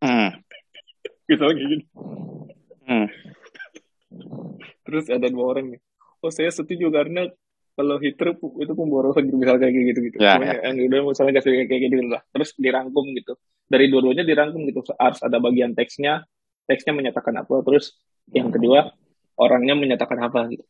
[0.00, 0.30] hmm.
[1.32, 1.84] gitu kayak gini.
[2.84, 3.06] Hmm.
[4.84, 5.80] Terus ada dua orang nih.
[6.22, 7.28] Oh saya setuju karena
[7.72, 10.16] kalau heater itu pemborosan gitu misalnya kayak gitu gitu.
[10.20, 12.22] Ya, Cuma yang udah misalnya kasih kayak kayak gitu lah.
[12.32, 13.34] Terus dirangkum gitu.
[13.72, 16.28] dari dua-duanya dirangkum gitu harus ada bagian teksnya
[16.64, 17.98] teksnya menyatakan apa terus
[18.30, 18.92] yang kedua
[19.34, 20.64] orangnya menyatakan apa gitu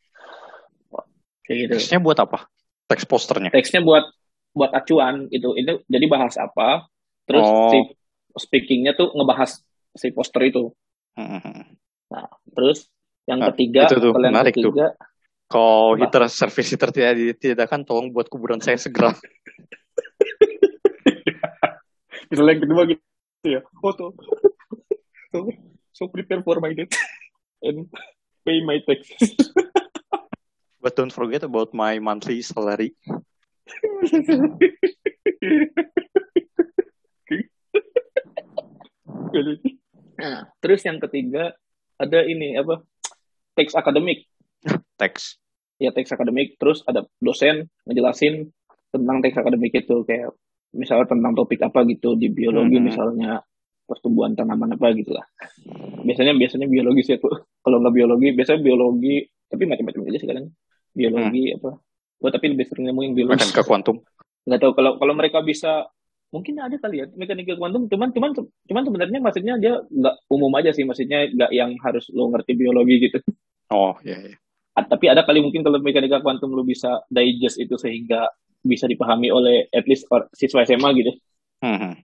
[1.43, 2.47] kayak gitu Teksnya buat apa?
[2.85, 3.49] Teks posternya.
[3.49, 4.05] teksnya buat
[4.51, 6.85] buat acuan gitu itu jadi bahas apa
[7.23, 7.69] terus Oh.
[7.69, 7.79] si
[8.37, 9.59] speakingnya tuh ngebahas
[9.93, 10.71] si poster itu
[11.13, 11.77] Hmm.
[12.51, 12.89] terus
[13.25, 14.73] yang Ah, ketiga itu tuh, kalau yang menarik tuh.
[14.73, 14.87] ketiga
[15.45, 19.13] Kalau heater service heater tidak ditidakkan, tolong buat kuburan saya segera.
[22.27, 23.01] misalnya yang kedua gitu
[23.45, 24.09] ya oh tuh
[26.03, 26.91] so, prepare for my death
[27.65, 27.87] and
[28.43, 29.39] pay my taxes
[30.83, 32.91] But don't forget about my monthly salary.
[40.19, 41.55] nah, terus yang ketiga
[41.95, 42.83] ada ini apa
[43.55, 44.27] teks akademik
[44.99, 45.39] Teks.
[45.79, 48.51] ya teks akademik terus ada dosen ngejelasin
[48.91, 50.35] tentang teks akademik itu kayak
[50.75, 52.87] misalnya tentang topik apa gitu di biologi Hmm.
[52.91, 53.31] misalnya
[53.93, 55.21] pertumbuhan tanaman apa gitu lah.
[56.01, 60.49] Biasanya biasanya biologi sih tuh kalau nggak biologi biasanya biologi tapi macam-macam aja sih kadang.
[60.97, 61.77] Biologi apa.
[62.17, 63.37] Gua tapi lebih sering ngomongin biologi.
[63.37, 64.01] Mekanika kuantum.
[64.43, 65.87] nggak tahu kalau kalau mereka bisa
[66.33, 67.85] mungkin ada kali ya mekanika kuantum.
[67.85, 70.83] Cuman cuman cuman sebenarnya maksudnya dia nggak umum aja sih.
[70.83, 73.21] Maksudnya nggak yang harus lo ngerti biologi gitu.
[73.69, 74.37] Oh, iya, iya.
[74.73, 78.25] Tapi ada kali mungkin kalau mekanika kuantum lu bisa digest itu sehingga
[78.63, 81.11] bisa dipahami oleh at least or- siswa SMA gitu.
[81.61, 81.99] Hmm.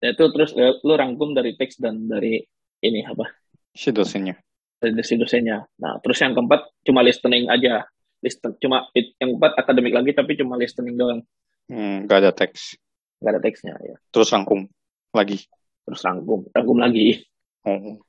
[0.00, 2.40] Ya, itu terus eh, lu rangkum dari teks dan dari
[2.80, 3.28] ini apa
[3.70, 4.34] Si dosennya.
[4.80, 5.60] dari si dosennya.
[5.76, 7.84] Nah terus yang keempat cuma listening aja,
[8.18, 11.20] listen cuma yang keempat akademik lagi tapi cuma listening doang,
[11.68, 12.74] Hmm, gak ada teks.
[13.20, 13.96] nggak ada teksnya ya.
[14.08, 14.64] Terus rangkum
[15.12, 15.44] lagi.
[15.84, 17.20] Terus rangkum, rangkum lagi.
[17.68, 18.00] Oh.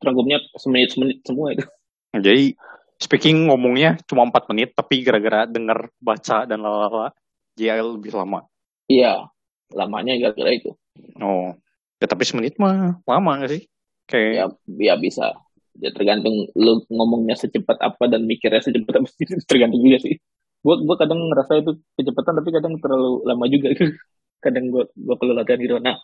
[0.00, 1.68] Rangkumnya semenit semenit semua itu.
[2.16, 2.56] Jadi
[2.96, 7.12] speaking ngomongnya cuma 4 menit, tapi gara-gara denger, baca, dan lalala,
[7.52, 8.48] jadi lebih lama.
[8.88, 9.28] Iya,
[9.70, 10.72] lamanya gara-gara itu.
[11.20, 11.54] Oh.
[12.00, 13.62] Ya tapi semenit mah lama gak sih?
[14.08, 15.36] Kayak Ya, ya bisa.
[15.78, 19.08] Ya tergantung lu ngomongnya secepat apa dan mikirnya secepat apa
[19.50, 20.16] tergantung juga sih.
[20.60, 23.72] Gua gua kadang ngerasa itu kecepatan tapi kadang terlalu lama juga.
[24.44, 25.76] kadang gua gua perlu latihan gitu.
[25.80, 25.96] Nah,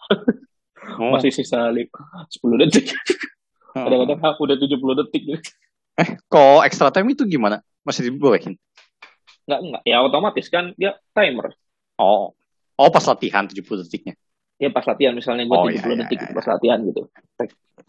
[1.00, 1.12] oh.
[1.16, 2.92] masih sisa li- 10 detik.
[3.76, 3.84] Hmm.
[3.88, 5.22] Kadang-kadang ah, udah 70 detik.
[6.28, 7.64] Kalau extra time itu gimana?
[7.84, 8.56] Masih dibolehin?
[9.48, 9.82] Enggak, enggak.
[9.88, 11.56] Ya otomatis kan dia timer.
[11.96, 12.36] Oh.
[12.76, 14.14] Oh, pas latihan 70 detiknya.
[14.56, 17.02] Ya pas latihan misalnya gua Oh, 70 iya, iya, detik iya, gitu pas latihan gitu.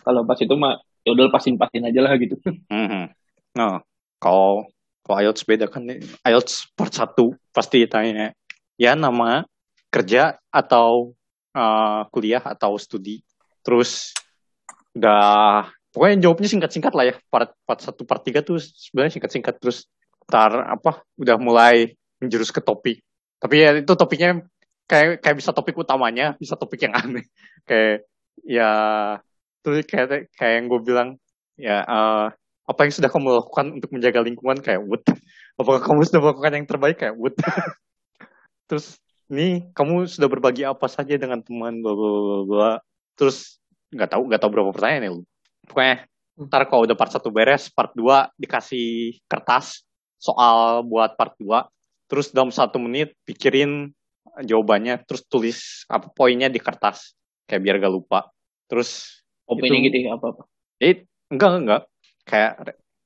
[0.04, 0.74] Kalau pas itu mah
[1.08, 2.36] ya udah pasin-pasin aja lah gitu.
[2.72, 3.16] Mhm.
[3.56, 3.82] Nah,
[4.20, 4.68] kalau
[5.08, 5.88] kalau IELTS beda kan.
[6.28, 8.36] IELTS part 1 pasti tanya
[8.76, 9.48] ya nama,
[9.88, 11.16] kerja atau
[11.56, 13.24] eh, kuliah atau studi.
[13.64, 14.12] Terus
[14.92, 17.16] udah pokoknya jawabnya singkat-singkat lah ya.
[17.32, 19.88] Part part 1 part 3 tuh sebenarnya singkat-singkat terus
[20.28, 23.00] tar apa udah mulai menjurus ke topik.
[23.40, 24.44] Tapi ya itu topiknya
[24.88, 27.28] kayak kayak bisa topik utamanya, bisa topik yang aneh.
[27.68, 28.08] Kayak
[28.44, 28.72] ya
[29.62, 31.10] terus kayak kayak yang gue bilang
[31.60, 32.28] ya eh,
[32.68, 35.04] apa yang sudah kamu lakukan untuk menjaga lingkungan kayak wood
[35.56, 37.36] apakah kamu sudah melakukan yang terbaik kayak wood
[38.70, 42.72] terus nih kamu sudah berbagi apa saja dengan teman bla bla bla bla
[43.20, 43.60] terus
[43.92, 45.24] nggak tahu nggak tahu berapa pertanyaan ya lu.
[45.68, 45.96] Pokoknya
[46.48, 49.84] ntar kalau udah part satu beres part 2 dikasih kertas
[50.22, 51.66] soal buat part 2
[52.08, 53.92] terus dalam satu menit pikirin
[54.42, 57.16] jawabannya terus tulis apa poinnya di kertas
[57.48, 58.28] kayak biar gak lupa
[58.68, 60.44] terus Opini Itu- gitu ya apa-apa.
[60.84, 61.82] Eh, enggak, enggak.
[62.28, 62.52] Kayak,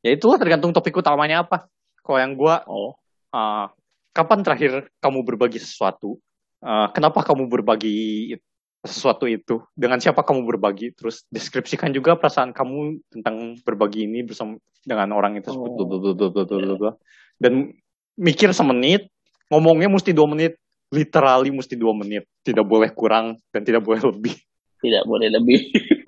[0.02, 1.70] ya itulah tergantung topik utamanya apa.
[2.02, 2.98] Kalau yang gua, Oh,
[3.32, 3.70] uh,
[4.12, 6.18] kapan terakhir kamu berbagi sesuatu?
[6.62, 8.34] Uh, kenapa kamu berbagi
[8.82, 9.62] sesuatu itu?
[9.78, 10.98] Dengan siapa kamu berbagi?
[10.98, 15.54] Terus deskripsikan juga perasaan kamu tentang berbagi ini bersama dengan orang itu.
[15.54, 16.98] Oh.
[17.38, 17.70] Dan
[18.18, 19.14] mikir semenit,
[19.54, 20.58] ngomongnya mesti dua menit,
[20.92, 22.28] literally mesti dua menit.
[22.44, 24.36] Tidak boleh kurang dan tidak boleh lebih.
[24.82, 25.60] tidak boleh lebih.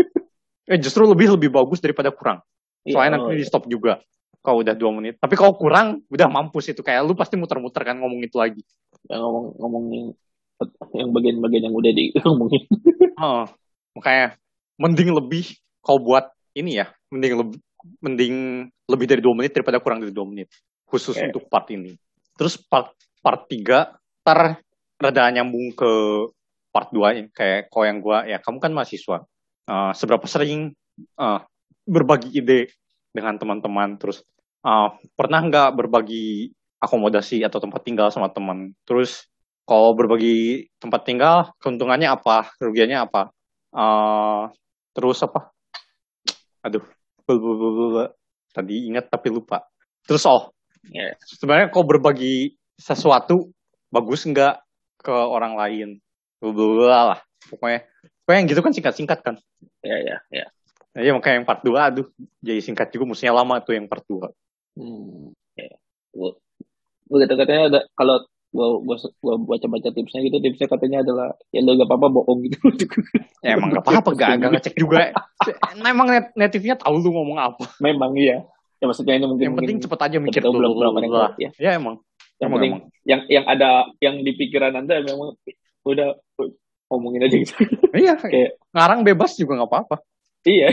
[0.63, 2.39] Eh, justru lebih lebih bagus daripada kurang.
[2.87, 3.99] Soalnya Oh, nanti di stop juga
[4.39, 5.19] kalau udah dua menit.
[5.19, 8.63] Tapi kalau kurang, udah mampus itu kayak lu pasti muter-muter kan ngomong itu lagi.
[9.11, 10.03] yang ngomong ngomongin
[10.95, 12.63] yang bagian-bagian yang udah diomongin.
[13.23, 13.45] Oh,
[13.93, 14.35] makanya
[14.75, 15.45] mending lebih
[15.85, 17.59] kalau buat ini ya, mending lebih
[18.01, 18.35] mending
[18.89, 20.49] lebih dari dua menit daripada kurang dari dua menit.
[20.87, 21.29] Khusus Oke.
[21.29, 21.93] untuk part ini.
[22.39, 24.59] Terus part part tiga, ntar
[25.03, 25.91] rada nyambung ke
[26.73, 29.17] part 2 kayak kalau yang gua ya kamu kan mahasiswa.
[29.69, 31.39] Eh, seberapa sering eh,
[31.85, 32.71] berbagi ide
[33.13, 33.99] dengan teman-teman?
[33.99, 34.23] Terus
[34.65, 36.49] eh, pernah nggak berbagi
[36.81, 38.71] akomodasi atau tempat tinggal sama teman?
[38.87, 39.27] Terus
[39.63, 42.49] kalau berbagi tempat tinggal keuntungannya apa?
[42.57, 43.21] Kerugiannya apa?
[43.75, 44.43] Eh,
[44.95, 45.51] terus apa?
[46.63, 46.83] Aduh
[47.27, 48.09] bel.
[48.53, 49.63] tadi ingat tapi lupa.
[50.07, 50.51] Terus oh
[50.83, 51.15] Ya.
[51.23, 53.55] sebenarnya kalau berbagi sesuatu
[53.87, 54.59] bagus nggak
[55.03, 55.89] ke orang lain
[56.39, 57.19] Bla, lah
[57.51, 57.83] pokoknya
[58.23, 59.35] pokoknya yang gitu kan singkat-singkat kan
[59.83, 60.45] Ya ya ya.
[60.95, 62.07] nah, iya makanya yang part 2 aduh
[62.39, 64.31] jadi singkat juga musuhnya lama tuh yang part 2
[64.73, 65.29] Hmm.
[65.53, 65.69] Ya.
[66.17, 66.33] Gua,
[67.29, 71.89] katanya ada kalau gua gua, gua baca-baca tipsnya gitu tipsnya katanya adalah ya lo gak
[71.89, 72.73] apa-apa bohong gitu.
[73.45, 75.13] ya emang gak apa-apa gak, gak ngecek juga
[75.77, 78.45] nah, emang net native-nya tahu lu ngomong apa Memang iya.
[78.81, 81.49] Ya maksudnya ini mungkin yang penting mungkin cepet aja mikir belum dulu belum tahu, ya.
[81.55, 82.03] ya emang
[82.43, 82.73] Yang penting
[83.03, 85.35] yang yang ada yang di pikiran anda memang
[85.83, 86.15] udah
[86.87, 87.53] ngomongin aja gitu.
[87.97, 89.95] iya Kayak ngarang bebas juga nggak apa-apa
[90.47, 90.71] iya.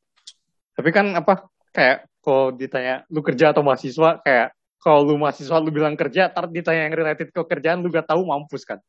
[0.78, 5.70] tapi kan apa kayak kalau ditanya lu kerja atau mahasiswa kayak kalau lu mahasiswa lu
[5.70, 8.82] bilang kerja tar ditanya yang related ke kerjaan lu gak tahu mampus kan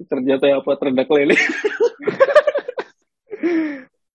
[0.00, 1.36] Ternyata ya apa terdak lele.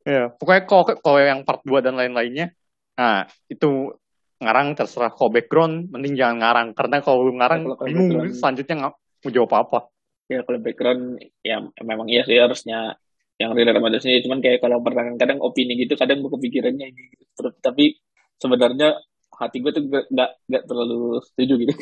[0.01, 2.53] ya pokoknya kalau kalau yang part 2 dan lain-lainnya
[2.97, 3.93] nah itu
[4.41, 6.67] ngarang terserah kalau background mending jangan ngarang.
[6.75, 9.79] Karena kalau ngarang Kalau- kalau bingung background- selanjutnya nggak mau jawab apa
[10.25, 12.97] ya kalau background ya memang iya sih harusnya
[13.38, 17.01] yang relate sama sini cuman kayak kalau pernah kadang opini gitu kadang gue kepikirannya ini
[17.13, 17.51] gitu.
[17.61, 17.93] Tapi
[18.39, 18.95] sebenarnya
[19.36, 21.73] hati gue tuh gak, gak, gak terlalu setuju gitu.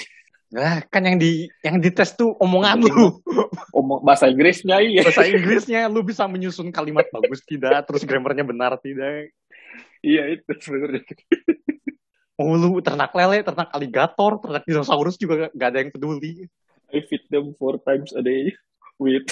[0.53, 3.21] Nah, kan yang di yang dites tuh omongan lu.
[3.73, 5.01] omong bahasa Inggrisnya iya.
[5.01, 9.33] Bahasa Inggrisnya lu bisa menyusun kalimat bagus tidak, terus grammarnya benar tidak.
[10.03, 11.01] iya itu sebenarnya
[12.33, 16.49] Oh, lu ternak lele, ternak aligator, ternak dinosaurus juga gak ada yang peduli.
[16.89, 18.49] I feed them four times a day
[18.97, 19.29] with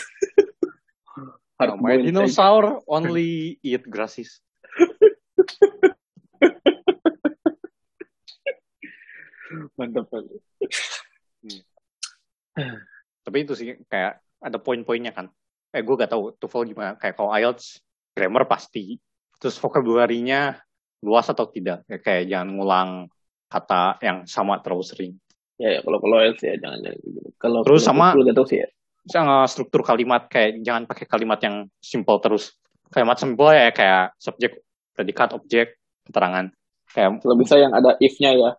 [1.62, 2.10] Nah, my hard-boiled egg.
[2.10, 4.42] dinosaur only eat grasses.
[9.78, 10.42] mantap banget
[13.22, 15.30] Tapi itu sih kayak ada poin-poinnya kan.
[15.70, 16.98] Eh, gue gak tahu TOEFL gimana.
[16.98, 17.78] Kayak kalau IELTS,
[18.18, 18.98] grammar pasti.
[19.38, 20.58] Terus vocabulary-nya
[21.02, 21.84] luas atau tidak.
[21.90, 22.90] Kayak, kayak jangan ngulang
[23.52, 25.14] kata yang sama terlalu sering.
[25.62, 27.20] ya, ya kalau kalau IELTS ya jangan jangan gitu.
[27.38, 28.70] kalau Terus sama- tau sih ya
[29.02, 32.54] Misalnya struktur kalimat kayak jangan pakai kalimat yang simple terus.
[32.94, 34.62] Kalimat simple ya kayak subjek,
[34.94, 36.54] predikat, objek, keterangan.
[36.94, 38.52] Kayak kalau bisa yang ada if-nya ya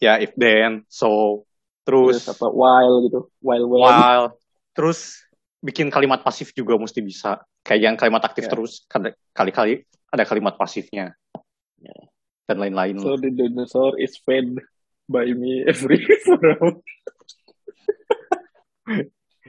[0.00, 1.44] ya if then, so,
[1.84, 4.26] terus terus apa while gitu while when while,
[4.72, 5.20] terus
[5.60, 7.44] bikin kalimat pasif juga mesti bisa.
[7.60, 8.50] Kayak jangan kalimat aktif Ya.
[8.56, 8.72] terus,
[9.36, 11.12] kali-kali ada kalimat pasifnya.
[11.80, 11.98] Ya.
[12.50, 13.00] Dan lain-lain.
[13.00, 14.58] So the dinosaur is fed
[15.08, 16.04] by me every
[16.44, 16.84] round.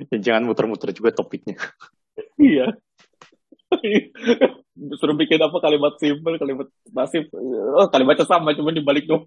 [0.09, 1.59] Ya, jangan muter-muter juga topiknya.
[2.39, 2.73] Iya.
[4.97, 7.29] Suruh bikin apa kalimat simple, kalimat pasif.
[7.77, 9.23] Oh, kalimatnya sama, cuma dibalik dong.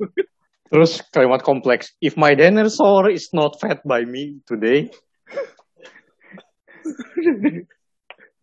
[0.72, 1.94] Terus kalimat kompleks.
[2.02, 4.90] If my dinosaur is not fed by me today,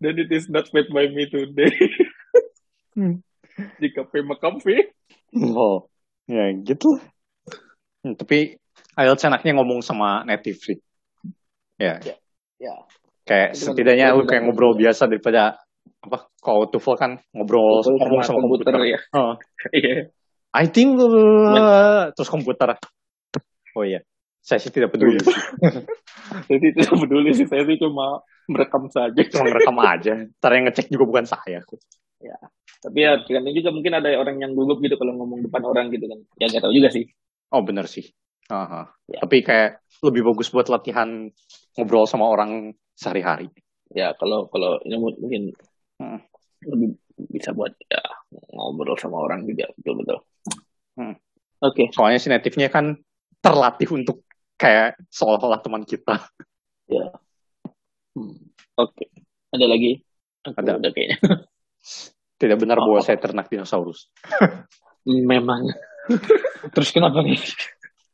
[0.01, 1.74] Then it is not fed by me today.
[2.91, 3.24] Hmm.
[3.80, 4.91] Jika Pema Comfy.
[5.56, 5.88] Oh,
[6.28, 6.99] ya gitu.
[8.02, 8.58] Hmm, tapi
[8.97, 10.78] IELTS enaknya ngomong sama native sih.
[11.80, 11.97] Ya,
[12.62, 12.76] Ya.
[13.26, 15.58] kayak Itu setidaknya lu kayak ngobrol biasa daripada
[16.02, 18.74] apa kalau TOEFL kan ngobrol Ngobrol ngomong sama sama komputer.
[18.74, 18.99] komputer, ya.
[19.18, 19.34] Oh,
[19.78, 19.93] Iya.
[20.52, 22.76] I think uh, terus komputer.
[23.72, 24.04] Oh iya,
[24.43, 25.16] saya sih tidak peduli.
[25.18, 25.32] Iya.
[26.52, 28.20] Jadi tidak peduli sih, saya sih cuma
[28.52, 29.16] merekam saja.
[29.32, 30.12] Cuma ngerekam aja.
[30.38, 31.64] Ntar yang ngecek juga bukan saya.
[32.82, 36.10] Tapi ya, tergantung juga mungkin ada orang yang gugup gitu kalau ngomong depan orang gitu
[36.10, 36.20] kan.
[36.42, 37.06] Ya nggak tahu juga sih.
[37.54, 38.10] Oh bener sih.
[38.50, 38.90] Aha.
[39.06, 39.22] Ya.
[39.22, 41.30] Tapi kayak lebih bagus buat latihan
[41.78, 43.54] ngobrol sama orang sehari-hari.
[43.94, 45.44] Ya kalau kalau ini mungkin
[46.02, 46.18] Hmm.
[46.66, 46.98] lebih
[47.30, 48.02] bisa buat ya
[48.58, 50.18] ngobrol sama orang juga betul betul.
[50.98, 51.14] Hmm.
[51.62, 51.94] Oke.
[51.94, 52.98] Soalnya si native-nya kan
[53.38, 54.26] terlatih untuk
[54.58, 56.18] kayak seolah-olah teman kita.
[58.18, 58.36] Hmm.
[58.76, 59.06] Oke.
[59.54, 60.02] Ada lagi?
[60.50, 60.82] Aku Ada.
[60.82, 61.18] Udah kayaknya.
[62.42, 62.89] Tidak benar Oh.
[62.89, 64.10] bahwa saya ternak dinosaurus.
[65.06, 65.70] Memang.
[66.74, 67.38] Terus kenapa nih?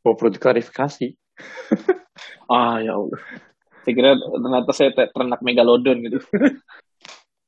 [0.04, 1.06] Oh, perlu diklarifikasi.
[2.48, 3.20] Ah ya Allah.
[3.84, 6.18] Saya kira ternyata saya te- ternak megalodon gitu.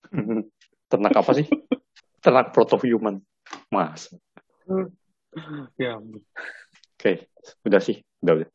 [0.92, 1.48] ternak apa sih?
[2.20, 3.16] Ternak proto-human.
[3.72, 4.12] Mas.
[5.74, 5.96] Ya.
[6.94, 7.26] Oke,
[7.64, 8.04] udah sih.
[8.20, 8.48] Udah, udah.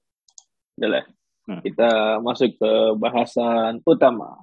[0.78, 1.04] Udah lah.
[1.50, 1.62] Hmm.
[1.66, 1.90] Kita
[2.22, 4.38] masuk ke bahasan utama.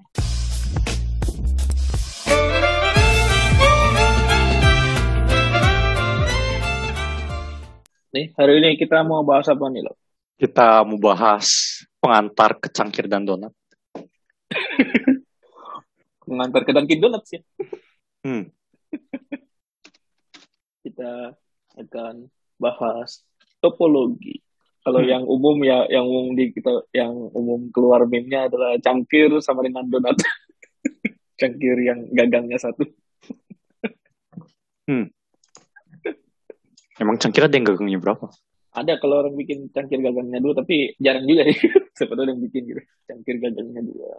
[8.13, 9.97] Nih, hari ini kita mau bahas apa nih, lo?
[10.37, 13.57] Kita mau bahas pengantar ke cangkir dan donat.
[16.29, 17.41] Mengantar ke Dunkin Donuts ya.
[18.21, 18.53] Hmm.
[20.85, 21.33] Kita
[21.81, 22.29] akan
[22.61, 23.25] bahas
[23.65, 24.45] topologi.
[24.85, 25.09] Kalau Hmm.
[25.09, 29.89] yang umum ya, yang umum di kita, yang umum keluar meme-nya adalah cangkir sama dengan
[29.89, 30.21] donat.
[31.41, 32.85] cangkir yang gagangnya satu.
[37.03, 38.31] Emang cangkir ada yang gagangnya berapa?
[38.73, 41.59] Ada kalau orang bikin cangkir gagangnya dua, tapi jarang juga sih.
[41.99, 42.83] Siapa tahu yang bikin gitu.
[43.11, 44.11] Cangkir gagangnya dua.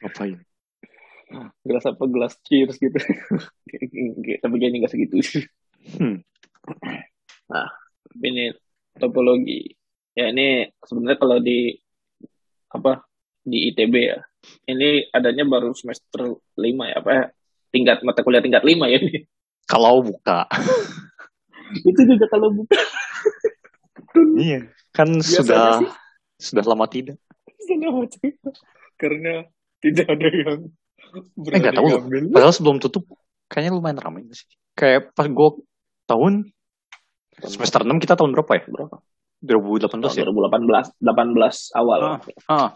[0.00, 0.38] Ngapain?
[1.62, 2.98] gelas apa gelas cheers gitu
[4.42, 5.16] tapi kayaknya nggak segitu
[5.80, 6.20] Hmm.
[7.48, 7.64] nah
[8.20, 8.52] ini
[9.00, 9.72] topologi
[10.12, 11.72] ya ini sebenarnya kalau di
[12.68, 13.00] apa
[13.40, 14.20] di ITB ya
[14.68, 17.24] ini adanya baru semester lima ya apa ya,
[17.72, 19.24] tingkat mata kuliah tingkat lima ya ini
[19.64, 20.44] Kalau buka.
[21.74, 22.74] itu juga kalau buka
[24.40, 24.66] iya.
[24.90, 25.88] Kan Biasanya sudah sih.
[26.50, 27.16] sudah lama tidak.
[27.60, 28.18] sudah mati
[28.98, 29.46] karena
[29.78, 30.60] tidak ada yang
[31.38, 32.22] berani nggak tahu ngambil.
[32.34, 33.04] Padahal sebelum tutup
[33.46, 34.48] kayaknya lumayan ramai sih.
[34.74, 35.50] Kayak pas gue
[36.04, 36.50] tahun
[37.40, 38.62] semester 6 kita tahun berapa ya?
[38.66, 38.96] berapa
[39.40, 40.24] 2018 ya?
[40.26, 42.18] 2018 18 awal Ah.
[42.50, 42.70] Ah.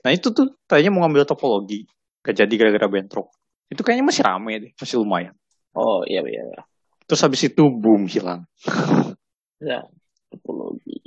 [0.00, 1.84] Nah itu tuh tadinya mau ngambil topologi.
[2.24, 3.28] Gak jadi gara-gara bentrok.
[3.68, 4.72] Itu kayaknya masih rame deh.
[4.80, 5.36] Masih lumayan.
[5.74, 6.62] oh iya iya iya.
[7.04, 8.44] Terus habis itu boom hilang.
[9.64, 9.80] ya
[10.28, 10.98] topologi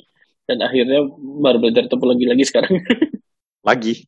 [0.47, 2.79] dan akhirnya baru belajar topologi lagi sekarang
[3.67, 4.07] Lagi.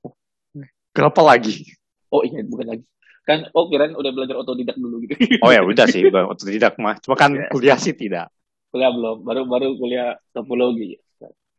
[0.89, 1.67] Kenapa lagi?
[2.09, 2.85] oh iya bukan lagi
[3.21, 5.13] kan oh kirain udah belajar otodidak dulu gitu
[5.45, 6.01] Oh ya udah sih.
[6.07, 6.97] Waktu tidak mah.
[6.97, 7.45] Cuma kan Ya.
[7.51, 8.31] kuliah sih tidak.
[8.69, 10.97] kuliah belum baru baru kuliah topologi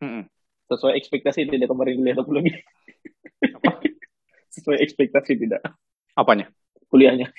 [0.00, 0.24] Mm-mm.
[0.66, 2.54] sesuai ekspektasi tidak kemarin kuliah topologi
[4.50, 5.60] sesuai ekspektasi tidak
[6.14, 6.50] Apanya?
[6.90, 7.30] kuliahnya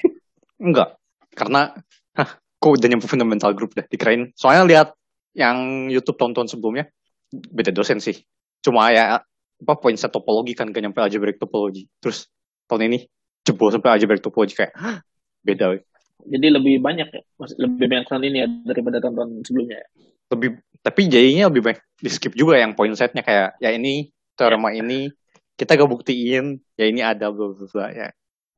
[0.61, 0.95] Enggak.
[1.33, 1.73] Karena
[2.13, 2.29] hah,
[2.61, 4.29] kok udah nyampe fundamental group dah dikirain.
[4.37, 4.87] Soalnya lihat
[5.33, 6.85] yang YouTube tonton sebelumnya
[7.33, 8.21] beda dosen sih.
[8.61, 9.25] Cuma ya
[9.61, 11.89] apa poin set topologi kan gak nyampe algebraic topologi.
[11.97, 12.29] Terus
[12.69, 12.99] tahun ini
[13.41, 15.01] jebol sampai algebraic topologi kayak hah,
[15.41, 15.73] beda.
[15.75, 15.81] weh.
[16.21, 17.21] jadi lebih banyak ya
[17.57, 19.87] lebih banyak tahun ini ya daripada tahun sebelumnya ya
[20.31, 20.49] Lebih
[20.85, 25.09] tapi jadinya lebih banyak di skip juga yang poin setnya kayak ya ini teorema ini
[25.57, 28.07] kita gak buktiin ya ini ada bla bla bla ya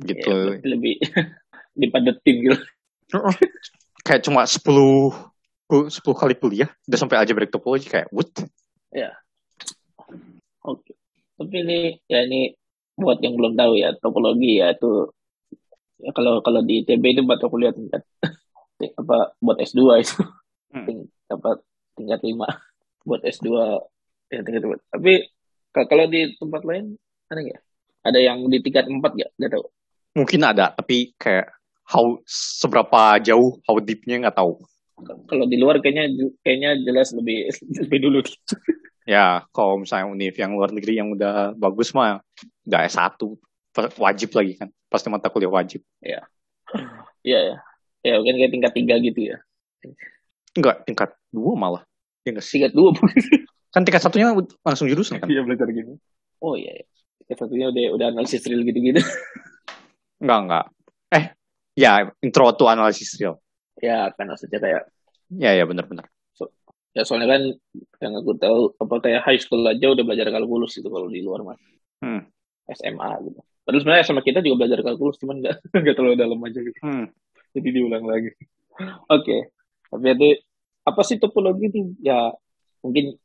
[0.03, 0.59] gitu.
[0.59, 0.99] Ya, lebih
[1.79, 2.57] dipadetin gitu
[4.03, 5.15] kayak cuma 10
[5.65, 8.29] ku- 10 kali kuliah udah sampai algebraic topologi kayak what?
[10.63, 10.95] Oke.
[11.35, 12.53] Tapi ini ya ini
[12.93, 15.09] buat yang belum tahu ya topologi ya itu
[15.99, 18.03] ya kalau kalau di ITB itu mata kuliah tingkat
[19.01, 20.19] apa buat S2 itu
[20.73, 20.89] Hmm.
[20.89, 21.61] Ting- apa
[21.93, 22.49] tingkat 5
[23.05, 23.77] buat S2
[24.33, 24.81] ya tingkat 5.
[24.89, 25.29] Tapi
[25.69, 26.97] ka- kalau di tempat lain
[27.29, 27.61] ada nggak?
[28.01, 29.31] Ada yang di tingkat 4 nggak?
[29.37, 29.65] Nggak tahu.
[30.17, 31.53] Mungkin ada tapi kayak
[31.87, 34.59] how seberapa jauh how deepnya nggak tahu.
[35.27, 36.07] Kalau di luar kayaknya
[36.41, 37.51] kayaknya jelas lebih
[37.87, 38.55] lebih dulu gitu.
[39.03, 42.23] Ya kalau misalnya univ yang luar negeri yang udah bagus mah
[42.63, 43.19] udah S1
[43.73, 45.81] Pa- wajib lagi kan pasti mata kuliah wajib.
[45.99, 46.23] Iya
[47.23, 47.55] ya.
[48.03, 49.37] Ya mungkin kayak tingkat 3 gitu ya.
[50.53, 51.83] Enggak tingkat dua malah.
[52.23, 52.61] Ya nggak sih?
[52.61, 52.93] Tingkat 2
[53.73, 54.29] Kan tingkat satunya
[54.61, 55.25] langsung jurusan kan?
[55.25, 55.97] Iya belajar gini.
[56.37, 56.77] Oh iya.
[56.77, 56.85] iya.
[57.25, 59.01] Tingkat satunya udah udah analisis real gitu-gitu.
[60.21, 60.65] Enggak enggak.
[61.09, 61.25] Eh
[61.73, 63.37] ya intro to analisis real.
[63.77, 64.83] ya kan maksudnya kayak
[65.33, 66.05] Ya ya benar-benar.
[66.93, 67.41] ya soalnya kan
[67.97, 71.41] yang aku tahu apa kayak high school aja udah belajar kalkulus gitu kalau di luar
[71.41, 71.57] mah
[72.05, 72.21] Hmm.
[72.69, 73.39] SMA gitu.
[73.65, 76.77] Padahal sebenarnya sama kita juga belajar kalkulus cuman nggak nggak terlalu dalam aja gitu.
[76.85, 77.09] Hmm.
[77.55, 78.29] Jadi diulang lagi.
[79.09, 79.49] Oke.
[79.89, 80.29] Tapi itu
[80.83, 81.97] apa sih topologi ini?
[82.03, 82.29] Ya
[82.85, 83.17] mungkin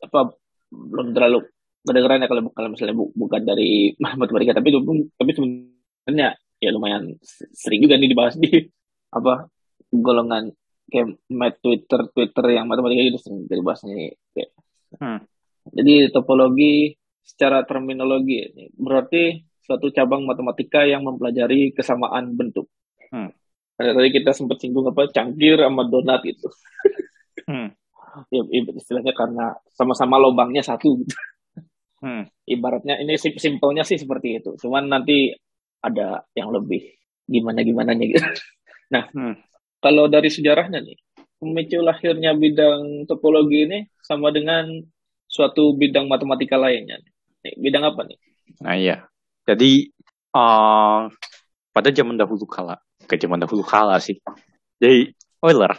[0.00, 0.32] apa
[0.72, 1.44] belum terlalu
[1.82, 4.78] kedengeran ya kalau kalau misalnya bu- bukan dari matematika tapi itu
[5.18, 6.28] tapi sebenarnya
[6.60, 7.16] ya lumayan
[7.52, 8.48] sering juga nih dibahas di
[9.18, 9.48] apa
[9.92, 10.52] golongan
[10.86, 14.50] kayak mat Twitter Twitter yang matematika itu sering dibahas nih kayak.
[14.96, 15.20] Hmm.
[15.66, 16.94] Jadi topologi
[17.26, 22.70] secara terminologi ini berarti suatu cabang matematika yang mempelajari kesamaan bentuk.
[23.10, 23.34] Hmm.
[23.74, 26.48] Karena tadi kita sempat singgung apa cangkir sama donat itu.
[27.46, 27.70] Hmm.
[28.32, 28.42] Ya,
[28.74, 31.14] istilahnya karena sama-sama lubangnya satu gitu.
[32.02, 32.26] Hmm.
[32.42, 34.58] Ibaratnya ini sim- simpelnya sih seperti itu.
[34.58, 35.30] Cuman nanti
[35.86, 36.82] ada yang lebih
[37.30, 38.18] gimana gimana gitu.
[38.86, 39.34] Nah, Hmm.
[39.82, 40.94] kalau dari sejarahnya nih,
[41.42, 44.70] pemicu lahirnya bidang topologi ini sama dengan
[45.26, 47.02] suatu bidang matematika lainnya.
[47.42, 48.18] Nih, bidang apa nih?
[48.62, 48.96] Nah iya.
[49.42, 49.90] Jadi
[50.38, 51.00] eh
[51.74, 52.78] pada zaman dahulu kala,
[53.10, 54.22] ke zaman dahulu kala sih.
[54.78, 55.10] Jadi
[55.42, 55.74] Euler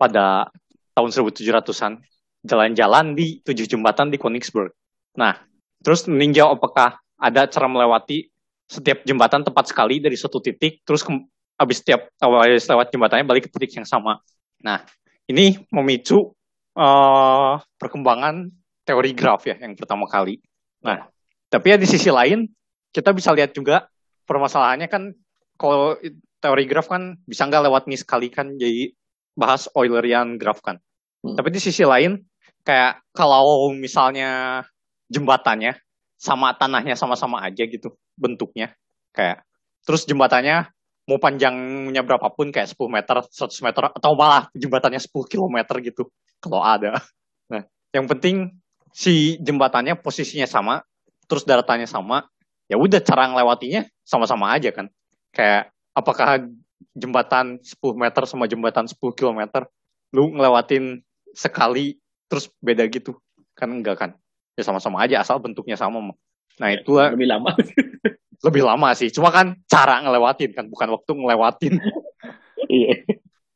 [0.00, 0.48] pada
[0.96, 2.00] tahun 1700-an
[2.40, 4.72] jalan-jalan di tujuh jembatan di Königsberg.
[5.20, 5.36] Nah,
[5.84, 8.29] terus meninjau apakah ada cara melewati
[8.70, 11.10] setiap jembatan tepat sekali dari suatu titik, terus ke,
[11.58, 14.22] habis setiap habis lewat jembatannya balik ke titik yang sama.
[14.62, 14.86] Nah,
[15.26, 16.30] ini memicu
[16.78, 18.46] eh perkembangan
[18.86, 20.38] teori graf ya yang pertama kali.
[20.86, 21.10] Nah,
[21.50, 22.46] tapi ya di sisi lain
[22.94, 23.90] kita bisa lihat juga
[24.22, 25.10] permasalahannya kan
[25.58, 25.98] kalau
[26.38, 28.94] teori graf kan bisa nggak lewat nih sekali kan jadi
[29.34, 30.78] bahas Eulerian graf kan.
[31.26, 31.34] Hmm.
[31.34, 32.22] Tapi di sisi lain
[32.62, 34.62] kayak kalau misalnya
[35.10, 35.74] jembatannya
[36.16, 38.76] sama tanahnya sama-sama aja gitu bentuknya
[39.16, 39.42] kayak
[39.82, 40.68] terus jembatannya
[41.10, 46.06] mau panjangnya berapapun kayak 10 meter, 100 meter atau malah jembatannya 10 kilometer gitu
[46.38, 47.02] kalau ada.
[47.50, 48.54] Nah, yang penting
[48.94, 50.86] si jembatannya posisinya sama,
[51.26, 52.30] terus daratannya sama,
[52.70, 54.86] ya udah cara ngelewatinya sama-sama aja kan.
[55.34, 56.46] Kayak apakah
[56.94, 59.66] jembatan 10 meter sama jembatan 10 kilometer
[60.14, 61.02] lu ngelewatin
[61.34, 63.14] sekali terus beda gitu
[63.54, 64.10] kan enggak kan
[64.58, 66.14] ya sama-sama aja asal bentuknya sama
[66.58, 67.50] nah Ya, itulah lebih lama.
[68.46, 71.74] lebih lama sih cuma kan cara ngelewatin kan bukan waktu ngelewatin
[72.70, 72.94] Iya.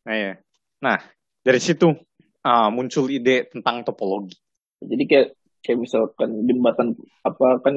[0.02, 0.32] nah, ya.
[0.78, 0.98] nah
[1.40, 1.94] dari situ
[2.42, 4.36] ah, muncul ide tentang topologi
[4.84, 5.28] Jadi kayak
[5.64, 6.92] kayak misalkan jembatan
[7.24, 7.74] apa kan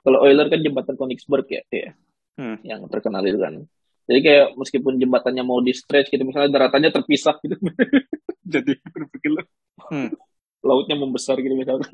[0.00, 1.92] kalau Euler kan jembatan Königsberg ya, ya
[2.38, 2.54] Hmm.
[2.62, 3.66] yang terkenal itu kan.
[4.06, 7.58] Jadi kayak meskipun jembatannya mau di stretch gitu, misalnya daratannya terpisah gitu,
[8.54, 9.42] jadi berpikir
[9.90, 10.14] Hmm.
[10.62, 11.90] lautnya membesar gitu misalnya.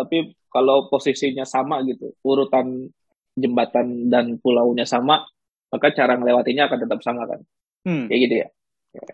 [0.00, 2.88] Tapi kalau posisinya sama gitu, urutan
[3.36, 5.22] jembatan dan pulaunya sama,
[5.70, 7.40] maka cara ngelewatinya akan tetap sama kan,
[7.86, 8.10] Hmm.
[8.10, 8.48] kayak gitu ya.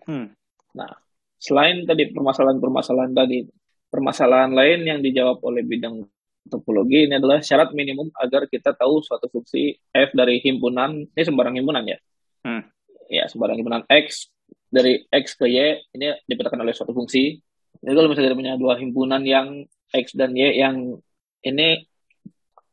[0.08, 0.32] Hmm.
[1.36, 3.44] Selain tadi permasalahan-permasalahan tadi,
[3.92, 6.00] permasalahan lain yang dijawab oleh bidang
[6.48, 11.60] topologi ini adalah syarat minimum agar kita tahu suatu fungsi f dari himpunan, ini sembarang
[11.60, 11.98] himpunan ya.
[12.46, 12.62] Hmm.
[13.12, 14.32] Ya, sembarang himpunan x
[14.72, 17.38] dari x ke y ini dipetakan oleh suatu fungsi.
[17.86, 19.62] Jadi kalau misalnya punya dua himpunan yang
[19.94, 20.98] x dan y yang
[21.46, 21.86] ini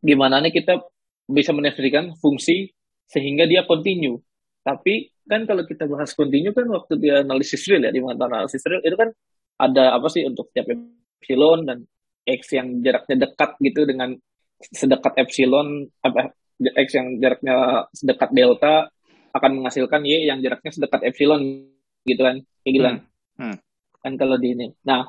[0.02, 0.82] gimana nih kita
[1.30, 2.74] bisa mendefinisikan fungsi
[3.06, 4.18] sehingga dia continue.
[4.66, 8.66] Tapi kan kalau kita bahas continue kan waktu dia analisis real ya di mata analisis
[8.66, 9.14] real itu kan
[9.62, 11.86] ada apa sih untuk setiap epsilon dan
[12.26, 14.18] x yang jaraknya dekat gitu dengan
[14.60, 18.90] sedekat epsilon apa x yang jaraknya sedekat delta
[19.32, 21.70] akan menghasilkan y yang jaraknya sedekat epsilon
[22.04, 22.98] gitu kan kayak gitu kan
[23.34, 23.58] Hmm.
[24.04, 24.68] Kan kalau di ini.
[24.84, 25.08] Nah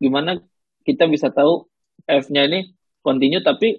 [0.00, 0.40] gimana
[0.82, 1.68] kita bisa tahu
[2.08, 2.72] f-nya ini
[3.04, 3.76] continue tapi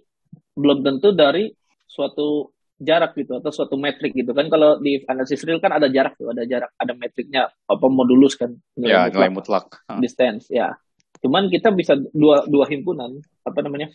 [0.54, 1.50] belum tentu dari
[1.90, 4.46] suatu jarak gitu atau suatu metrik gitu kan.
[4.48, 8.54] Kalau di analisis real kan ada jarak tuh ada jarak ada metriknya apa modulus kan
[8.78, 9.66] ya mutlak nilai mutlak.
[9.98, 10.78] distance ya.
[11.22, 13.90] Cuman kita bisa dua dua himpunan apa namanya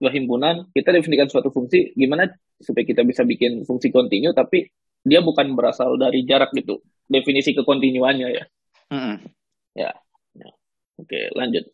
[0.00, 2.24] dua himpunan kita definisikan suatu fungsi gimana
[2.56, 4.72] supaya kita bisa bikin fungsi kontinu tapi
[5.04, 8.44] dia bukan berasal dari jarak gitu definisi kekontinuannya ya
[10.34, 10.52] Mm-mm.
[10.98, 11.64] oke lanjut.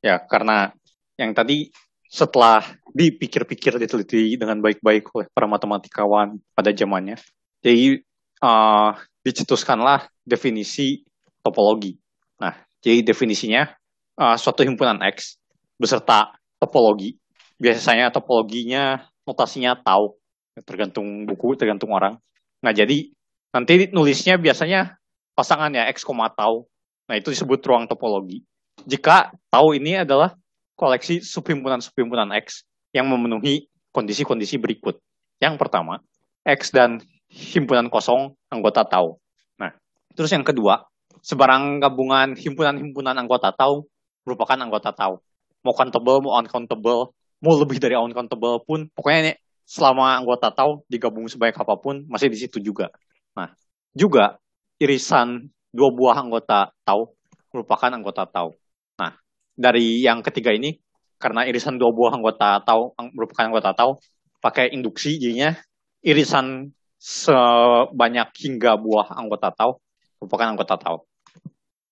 [0.00, 0.72] Ya karena
[1.20, 1.68] yang tadi
[2.10, 7.20] setelah dipikir-pikir diteliti dengan baik-baik oleh para matematikawan pada zamannya
[7.60, 8.00] jadi
[8.40, 8.90] eh,
[9.20, 11.04] dicetuskanlah definisi
[11.44, 11.96] topologi.
[12.40, 13.68] Nah jadi definisinya
[14.16, 15.36] eh, suatu himpunan X
[15.76, 17.16] beserta topologi.
[17.60, 20.16] Biasanya topologinya notasinya tau
[20.64, 22.16] tergantung buku tergantung orang.
[22.64, 23.12] Nah jadi
[23.52, 24.96] nanti nulisnya biasanya
[25.36, 26.04] pasangannya X,
[26.36, 26.64] tau
[27.10, 28.46] nah itu disebut ruang topologi
[28.86, 30.38] jika tau ini adalah
[30.78, 32.64] koleksi subhimpunan-subhimpunan X
[32.96, 34.96] yang memenuhi kondisi-kondisi berikut.
[35.36, 36.00] Yang pertama,
[36.40, 39.20] X dan himpunan kosong anggota tau.
[39.60, 39.76] Nah,
[40.16, 40.88] terus yang kedua,
[41.20, 43.84] sebarang gabungan himpunan-himpunan anggota tau
[44.24, 45.20] merupakan anggota tau.
[45.60, 47.12] Mau countable, mau uncountable,
[47.44, 49.32] mau lebih dari uncountable pun, pokoknya ini
[49.68, 52.88] selama anggota tau digabung sebanyak apa pun, masih di situ juga.
[53.36, 53.52] Nah,
[53.92, 54.40] juga
[54.80, 57.14] irisan dua buah anggota tau
[57.50, 58.54] merupakan anggota tau.
[58.98, 59.14] Nah,
[59.54, 60.78] dari yang ketiga ini
[61.18, 64.00] karena irisan dua buah anggota tau merupakan anggota tau
[64.40, 65.52] pakai induksi jadinya
[66.00, 69.80] irisan sebanyak hingga buah anggota tau
[70.20, 70.96] merupakan anggota tau.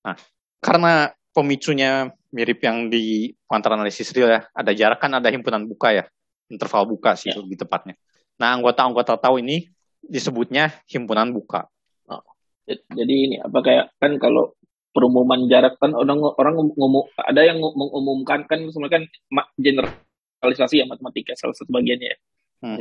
[0.05, 0.17] Nah,
[0.61, 5.97] karena pemicunya mirip yang di pengantar analisis real ya, ada jarak kan ada himpunan buka
[5.97, 6.05] ya,
[6.53, 7.41] interval buka sih Ya.
[7.41, 7.97] lebih tepatnya.
[8.37, 9.65] Nah, anggota-anggota tau ini
[10.05, 11.67] disebutnya himpunan buka.
[12.69, 14.53] Jadi ini apa kayak kan kalau
[14.93, 19.05] perumuman jarak kan orang orang ngomong ada yang mengumumkan kan sebenarnya kan
[19.57, 22.19] generalisasi ya matematika salah satu bagiannya ya.
[22.59, 22.81] Hmm.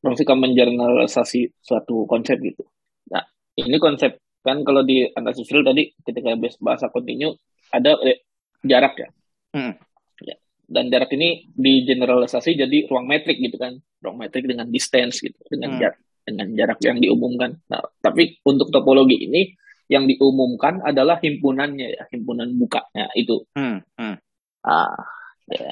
[0.00, 2.64] Orang suka mengeneralisasi suatu konsep gitu.
[3.12, 3.26] Nah,
[3.58, 7.34] ini konsep kan kalau di analisis real tadi ketika bahas- bahasa kontinu
[7.74, 8.24] ada eh,
[8.62, 9.08] jarak ya.
[9.52, 9.74] Hmm.
[10.22, 10.38] Ya.
[10.64, 13.76] Dan jarak ini digeneralisasi jadi ruang metrik gitu kan.
[14.00, 15.80] Ruang metrik dengan distance gitu, dengan Hmm.
[15.82, 17.62] jarak dengan jarak yang diumumkan.
[17.70, 19.54] Nah, tapi untuk topologi ini
[19.86, 23.46] yang diumumkan adalah himpunannya ya, himpunan bukanya itu.
[23.54, 24.18] Hmm, hmm.
[24.66, 24.98] Ah,
[25.46, 25.70] ya.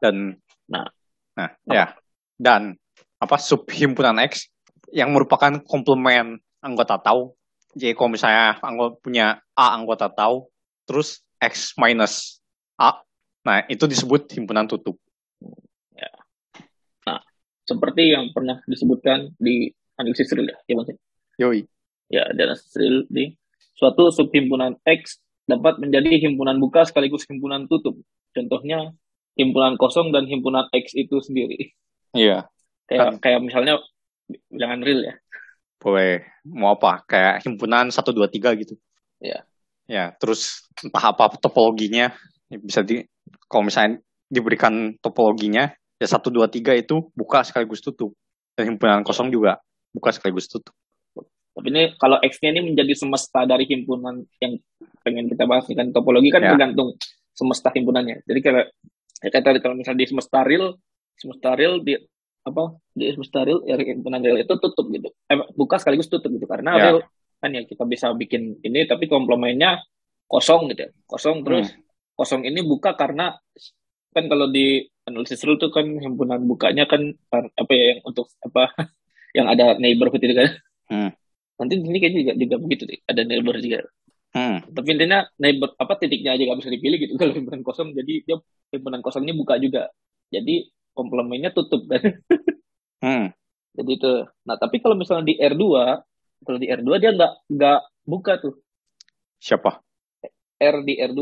[0.00, 0.86] Dan Nah.
[1.38, 1.94] nah ya
[2.36, 2.74] dan
[3.22, 4.50] apa subhimpunan X
[4.92, 7.38] yang merupakan komplement anggota tau.
[7.76, 10.48] Jadi kalau misalnya anggota punya A anggota tau,
[10.88, 12.40] terus X minus
[12.80, 13.04] A,
[13.44, 14.96] nah itu disebut himpunan tutup.
[17.66, 19.66] Seperti yang pernah disebutkan di
[19.98, 20.88] analisis real ya, ya Mas?
[21.42, 21.60] Yoi.
[22.06, 23.34] Ya, di analisis real di
[23.74, 25.18] suatu subhimpunan X
[25.50, 27.98] dapat menjadi himpunan buka sekaligus himpunan tutup.
[28.30, 28.94] Contohnya
[29.34, 31.74] himpunan kosong dan himpunan X itu sendiri.
[32.14, 32.46] Iya.
[32.86, 33.82] Kayak kayak misalnya
[34.54, 35.14] jangan real ya.
[35.82, 37.02] Boleh mau apa?
[37.04, 38.74] Kayak himpunan 1 2 3 gitu.
[39.18, 39.42] Iya.
[39.86, 42.10] Ya, terus entah apa topologinya
[42.50, 43.06] bisa di
[43.46, 48.12] kalau misalnya diberikan topologinya ya satu dua tiga itu buka sekaligus tutup
[48.52, 49.60] dan himpunan kosong juga
[49.92, 50.72] buka sekaligus tutup.
[51.56, 54.60] Tapi ini kalau X-nya ini menjadi semesta dari himpunan yang
[55.00, 56.52] pengen kita bahas kan topologi kan Ya.
[56.52, 56.92] tergantung
[57.32, 58.20] semesta himpunannya.
[58.28, 58.66] Jadi kayak
[59.24, 60.76] ya kayak tadi kalau misalnya di semesta real,
[61.16, 61.96] semesta real di
[62.44, 65.08] apa di semesta real ya himpunan real itu tutup gitu.
[65.32, 66.82] Eh, buka sekaligus tutup gitu karena Ya.
[66.92, 66.98] real
[67.40, 69.80] kan ya kita bisa bikin ini tapi komplemennya
[70.28, 70.90] kosong gitu ya.
[71.08, 71.72] Kosong terus
[72.12, 73.32] kosong ini buka karena
[74.12, 78.74] kan kalau di analisis rule tuh kan himpunan bukanya kan apa ya yang untuk apa
[79.36, 80.50] yang ada neighborhood itu kan.
[80.90, 81.10] Hmm.
[81.56, 83.86] Nanti ini kayaknya juga, juga begitu deh, ada neighbor juga.
[84.36, 84.60] Hmm.
[84.68, 87.94] Tapi intinya neighbor apa titiknya aja nggak bisa dipilih gitu kalau himpunan kosong.
[87.96, 88.36] Jadi dia
[88.74, 89.88] himpunan kosong ini buka juga.
[90.28, 92.02] Jadi komplemennya tutup kan.
[92.96, 93.28] Hmm.
[93.76, 94.24] Jadi itu.
[94.48, 95.64] Nah tapi kalau misalnya di R2,
[96.42, 98.56] kalau di R2 dia nggak nggak buka tuh
[99.36, 99.84] Siapa?
[100.56, 101.20] R di R2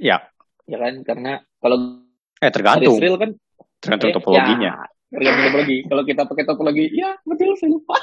[0.00, 0.24] Ya,
[0.66, 2.05] ya kan karena kalau
[2.36, 3.30] eh tergantung, real kan
[3.80, 4.72] tergantung eh, topologinya.
[4.76, 5.76] Ya, tergantung topologi.
[5.88, 7.96] Kalau kita pakai topologi, ya betul saya lupa.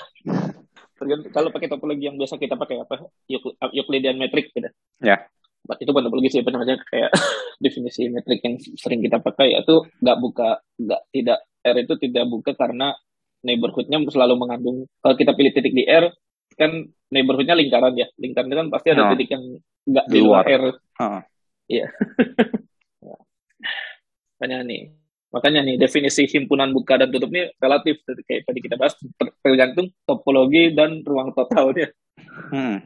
[0.98, 3.06] Tergantung kalau pakai topologi yang biasa kita pakai apa?
[3.30, 4.70] Euk- Euclidean metric gitu.
[5.04, 5.28] Ya.
[5.80, 7.12] Itu bukan topologi sih, apa namanya kayak
[7.64, 12.52] definisi metrik yang sering kita pakai yaitu nggak buka, nggak tidak R itu tidak buka
[12.58, 12.92] karena
[13.44, 14.78] neighborhoodnya selalu mengandung.
[15.00, 16.12] Kalau kita pilih titik di R,
[16.60, 16.72] kan
[17.12, 18.08] neighborhoodnya lingkaran ya.
[18.20, 19.12] Lingkaran itu kan pasti ada Nah.
[19.16, 19.44] titik yang
[19.88, 20.44] nggak Di luar.
[20.48, 20.64] R.
[20.74, 21.22] Heeh.
[21.70, 21.86] Iya.
[24.44, 24.92] Makanya nih,
[25.32, 29.88] makanya nih definisi himpunan buka dan tutup ini relatif kayak tadi kita bahas ter- tergantung
[30.04, 31.88] topologi dan ruang totalnya.
[32.52, 32.84] Hmm.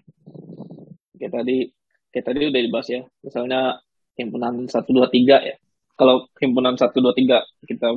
[1.18, 1.58] Kayak tadi
[2.14, 3.02] kayak tadi udah dibahas ya.
[3.26, 3.82] Misalnya
[4.22, 5.58] himpunan 1 2 3 ya.
[5.98, 7.90] Kalau himpunan 1 2 3 kita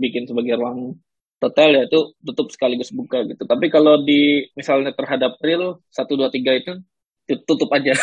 [0.00, 0.96] bikin sebagai ruang
[1.36, 3.44] total ya itu tutup sekaligus buka gitu.
[3.44, 6.72] Tapi kalau di misalnya terhadap real 1 2 3 itu
[7.44, 7.92] tutup aja.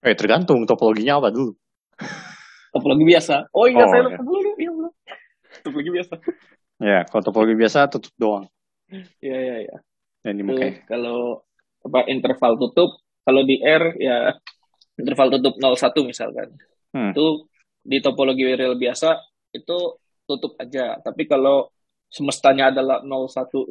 [0.00, 1.52] Eh tergantung topologinya apa dulu.
[2.70, 3.50] Topologi biasa.
[3.50, 4.54] Oh iya Oh, saya dulu.
[4.56, 4.92] Iya, benar.
[5.62, 6.14] Topologi biasa.
[6.80, 8.46] Ya, kalau topologi biasa tutup doang.
[9.20, 9.76] Iya iya iya.
[10.20, 10.70] Dan Itu dimakai.
[10.86, 11.42] kalau
[11.80, 14.36] apa interval tutup kalau di R ya
[14.96, 16.48] interval tutup 01 misalkan.
[16.92, 17.12] Hmm.
[17.12, 17.48] Itu
[17.80, 19.16] di topologi real biasa
[19.52, 19.76] itu
[20.24, 20.98] tutup aja.
[21.00, 21.70] Tapi kalau
[22.10, 23.66] semestanya adalah 01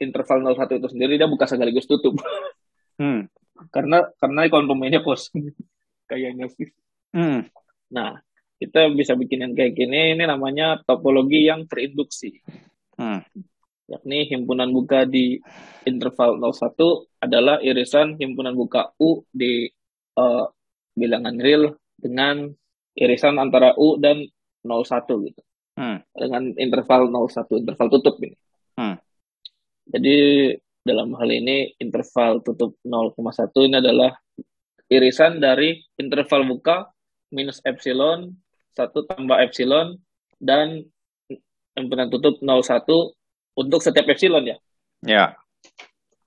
[0.00, 2.16] interval 01 itu sendiri dia buka sekaligus tutup.
[3.00, 3.24] Hmm.
[3.72, 5.48] karena karena konsumennya kosong
[6.12, 6.68] kayaknya sih.
[7.16, 7.48] Hmm.
[7.88, 8.20] Nah,
[8.62, 12.38] kita bisa bikin yang kayak gini ini namanya topologi yang terinduksi.
[12.94, 13.24] Hmm.
[13.90, 15.36] yakni himpunan buka di
[15.84, 16.78] interval 01
[17.18, 19.68] adalah irisan himpunan buka U di
[20.16, 20.44] eh,
[20.96, 22.46] bilangan real dengan
[22.94, 24.22] irisan antara U dan
[24.64, 25.42] 01 gitu.
[25.76, 25.98] Hmm.
[26.14, 28.38] Dengan interval 01, interval tutup ini.
[28.78, 28.96] Hmm.
[29.90, 30.16] Jadi
[30.82, 33.18] dalam hal ini interval tutup 0,1
[33.66, 34.14] ini adalah
[34.88, 36.92] irisan dari interval buka
[37.32, 38.34] minus epsilon
[38.72, 40.00] 1 tambah epsilon
[40.40, 40.84] dan
[41.76, 42.84] himpunan tutup 01
[43.56, 44.56] untuk setiap epsilon ya.
[45.02, 45.24] Ya.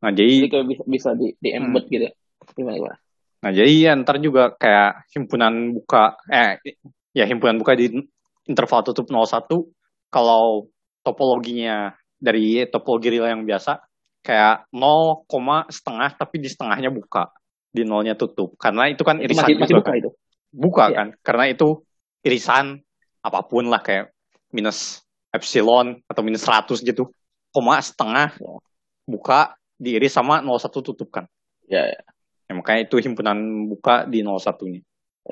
[0.02, 2.14] Nah, Jadi jadi kayak bisa, bisa di, di embed gitu ya.
[2.54, 2.98] Gimana gimana?
[3.36, 6.58] nah jadi ya ntar juga kayak himpunan buka eh
[7.14, 7.94] ya himpunan buka di
[8.50, 9.46] interval tutup 01
[10.10, 10.66] kalau
[11.06, 13.86] topologinya dari topologi real yang biasa
[14.26, 15.30] kayak 0,
[15.70, 17.30] setengah tapi di setengahnya buka
[17.70, 19.96] di nolnya tutup karena itu kan Itu irisan masih, masih buka kan.
[20.02, 20.10] itu.
[20.50, 20.96] buka Iya.
[20.98, 21.68] kan karena itu
[22.26, 22.82] irisan
[23.22, 24.10] apa pun lah kayak
[24.50, 27.14] minus epsilon atau minus 100 gitu
[27.54, 28.52] koma setengah Ya.
[29.06, 31.30] buka diiris sama 01 tutup kan
[31.70, 32.02] Ya, ya.
[32.50, 33.38] ya, makanya itu himpunan
[33.70, 34.82] buka di 01 nya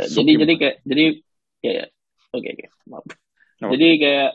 [0.10, 1.06] Sub jadi jadi kayak jadi
[1.62, 1.86] ya, ya.
[2.34, 2.66] Oke oke.
[2.89, 3.06] Maaf.
[3.62, 4.32] Jadi kayak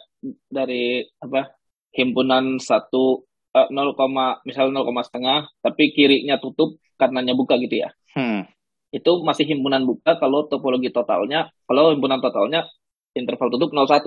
[0.46, 1.50] dari apa?
[1.90, 3.26] Himpunan satu
[3.59, 3.98] eh, 0,
[4.46, 7.90] misal 0, setengah tapi kirinya tutup kanannya buka gitu ya.
[8.14, 8.46] hmm.
[8.89, 12.64] Itu masih himpunan buka kalau topologi totalnya kalau himpunan totalnya
[13.12, 14.05] interval tutup 01.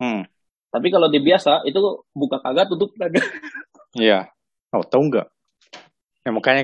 [0.00, 0.22] Hmm.
[0.70, 3.26] Tapi kalau di biasa itu buka kagak tutup kagak.
[3.98, 4.30] Iya.
[4.70, 5.26] Oh, tahu nggak?
[6.22, 6.62] Ya makanya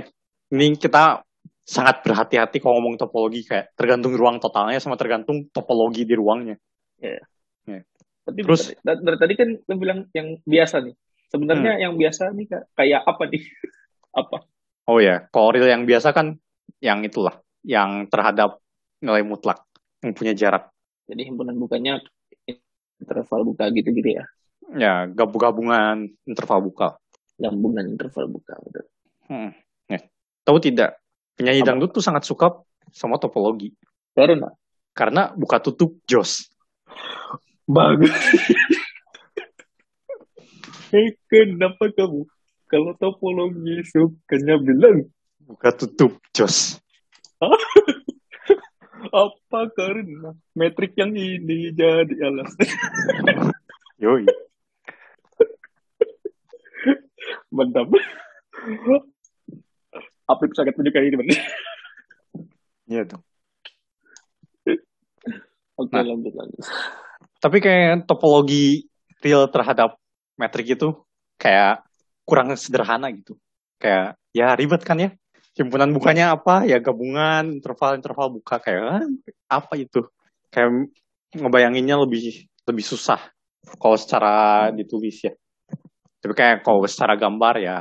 [0.54, 1.26] ini kita
[1.66, 6.54] sangat berhati-hati kalau ngomong topologi kayak tergantung ruang totalnya sama tergantung topologi di ruangnya.
[8.26, 8.74] Tapi Terus?
[8.82, 10.94] dari, dari tadi kan lu bilang yang biasa nih.
[11.30, 11.82] Sebenarnya Hmm.
[11.82, 13.42] yang biasa nih kayak apa nih?
[14.22, 14.36] apa?
[14.86, 16.38] Oh ya, kalau real yang biasa kan
[16.82, 18.62] yang itulah, yang terhadap
[19.02, 19.66] nilai mutlak,
[20.06, 20.70] yang punya jarak.
[21.10, 21.98] Jadi himpunan bukanya
[23.02, 24.24] interval buka gitu-gitu ya.
[24.74, 26.88] Ya, gabung-gabungan interval buka.
[27.38, 28.54] Gabungan interval buka.
[28.62, 28.86] Betul.
[29.26, 29.50] Hmm.
[29.90, 29.98] Ya.
[30.46, 30.98] Tahu tidak,
[31.34, 31.74] penyanyi Apa?
[31.74, 32.54] dangdut tuh sangat suka
[32.94, 33.74] sama topologi.
[34.14, 34.48] Karena
[34.96, 36.48] Karena buka tutup jos.
[37.66, 38.14] bagus.
[40.94, 42.24] Hei, kenapa kamu
[42.70, 45.10] kalau topologi sukanya bilang
[45.46, 46.80] Buka tutup jos.
[49.12, 52.66] Apa karena metrik yang ini jadi alasan?
[54.02, 54.24] Yoi.
[57.52, 57.88] Mantap.
[60.26, 61.28] Apa itu sangat menyukai ini, Bang?
[62.90, 63.20] Iya tuh.
[65.76, 66.04] Oke, Nah.
[66.08, 66.64] lanjut lanjut.
[67.36, 68.88] Tapi kayak topologi
[69.20, 70.00] real terhadap
[70.40, 70.96] metrik itu
[71.36, 71.84] kayak
[72.24, 73.36] kurang sederhana gitu.
[73.76, 75.12] Kayak ya ribet kan ya.
[75.56, 76.68] Himpunan bukanya apa?
[76.68, 79.04] Ya gabungan interval-interval buka kayak ah,
[79.48, 80.04] apa itu?
[80.52, 80.92] Kayak
[81.32, 83.18] ngebayanginnya lebih lebih susah
[83.80, 85.32] kalau secara ditulis ya.
[86.20, 87.76] Tapi kayak kalau secara gambar ya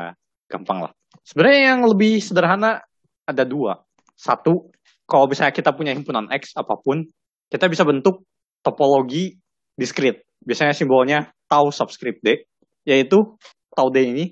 [0.48, 0.94] gampang lah.
[1.26, 2.80] Sebenarnya yang lebih sederhana
[3.28, 3.82] ada dua.
[4.16, 4.72] Satu,
[5.04, 7.04] kalau misalnya kita punya himpunan X apa pun,
[7.52, 8.24] kita bisa bentuk
[8.64, 9.36] topologi
[9.76, 10.24] diskrit.
[10.46, 12.46] Biasanya simbolnya tau subscript D,
[12.88, 13.36] yaitu
[13.74, 14.26] tau D ini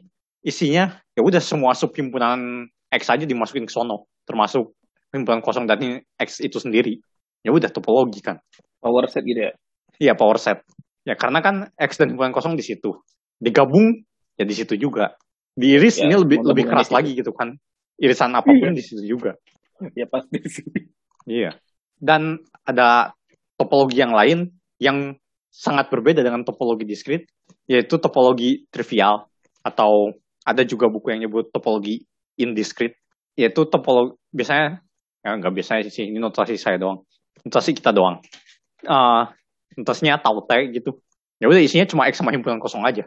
[0.44, 4.78] isinya ya udah semua subhimpunan X aja dimasukin ke sono, termasuk
[5.10, 5.82] himpunan kosong dan
[6.22, 7.02] X itu sendiri.
[7.42, 8.38] Ya udah topologi kan.
[8.78, 9.54] Power set gitu ya.
[9.98, 10.62] Iya power set.
[11.04, 12.94] Ya karena kan X dan himpunan kosong di situ.
[13.42, 14.06] Digabung
[14.38, 15.18] ya di situ juga.
[15.54, 17.58] Di iris Ya, ini lebih lebih keras di lagi gitu kan.
[17.98, 19.38] Irisan apa pun di situ juga.
[19.94, 20.66] Ya pasti sih.
[21.28, 21.58] Iya.
[21.98, 23.14] Dan ada
[23.58, 24.50] topologi yang lain
[24.82, 25.16] yang
[25.54, 27.30] sangat berbeda dengan topologi diskrit,
[27.70, 29.30] yaitu topologi trivial
[29.62, 30.12] atau
[30.44, 32.04] ada juga buku yang nyebut topologi
[32.38, 32.98] indiskrit,
[33.38, 34.82] yaitu topologi biasanya
[35.24, 37.06] ya nggak biasanya sih ini notasi saya doang,
[37.46, 38.20] notasi kita doang.
[38.84, 39.24] Eh
[39.78, 41.02] notasinya tau T gitu.
[41.42, 43.04] Ya udah isinya cuma x sama himpunan kosong aja,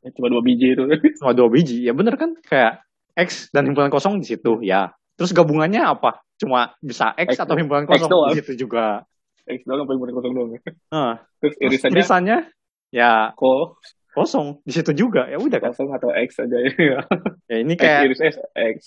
[0.16, 0.84] Cuma dua biji itu.
[1.20, 1.84] cuma dua biji.
[1.84, 2.80] Ya bener kan kayak
[3.14, 4.96] x dan himpunan kosong di situ ya.
[5.20, 6.24] Terus gabungannya apa?
[6.40, 9.04] Cuma bisa x, X atau himpunan kosong di situ juga.
[9.44, 10.48] X doang apa yang kosong doang.
[10.88, 12.38] Nah, Terus Terus irisannya irisannya
[12.90, 13.76] ya ko
[14.14, 17.00] kosong di situ juga ya udah kan kosong atau X aja ya.
[17.50, 18.78] ya ini X kayak X.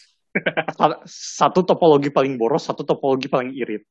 [0.75, 3.85] sa- satu topologi paling boros satu topologi paling irit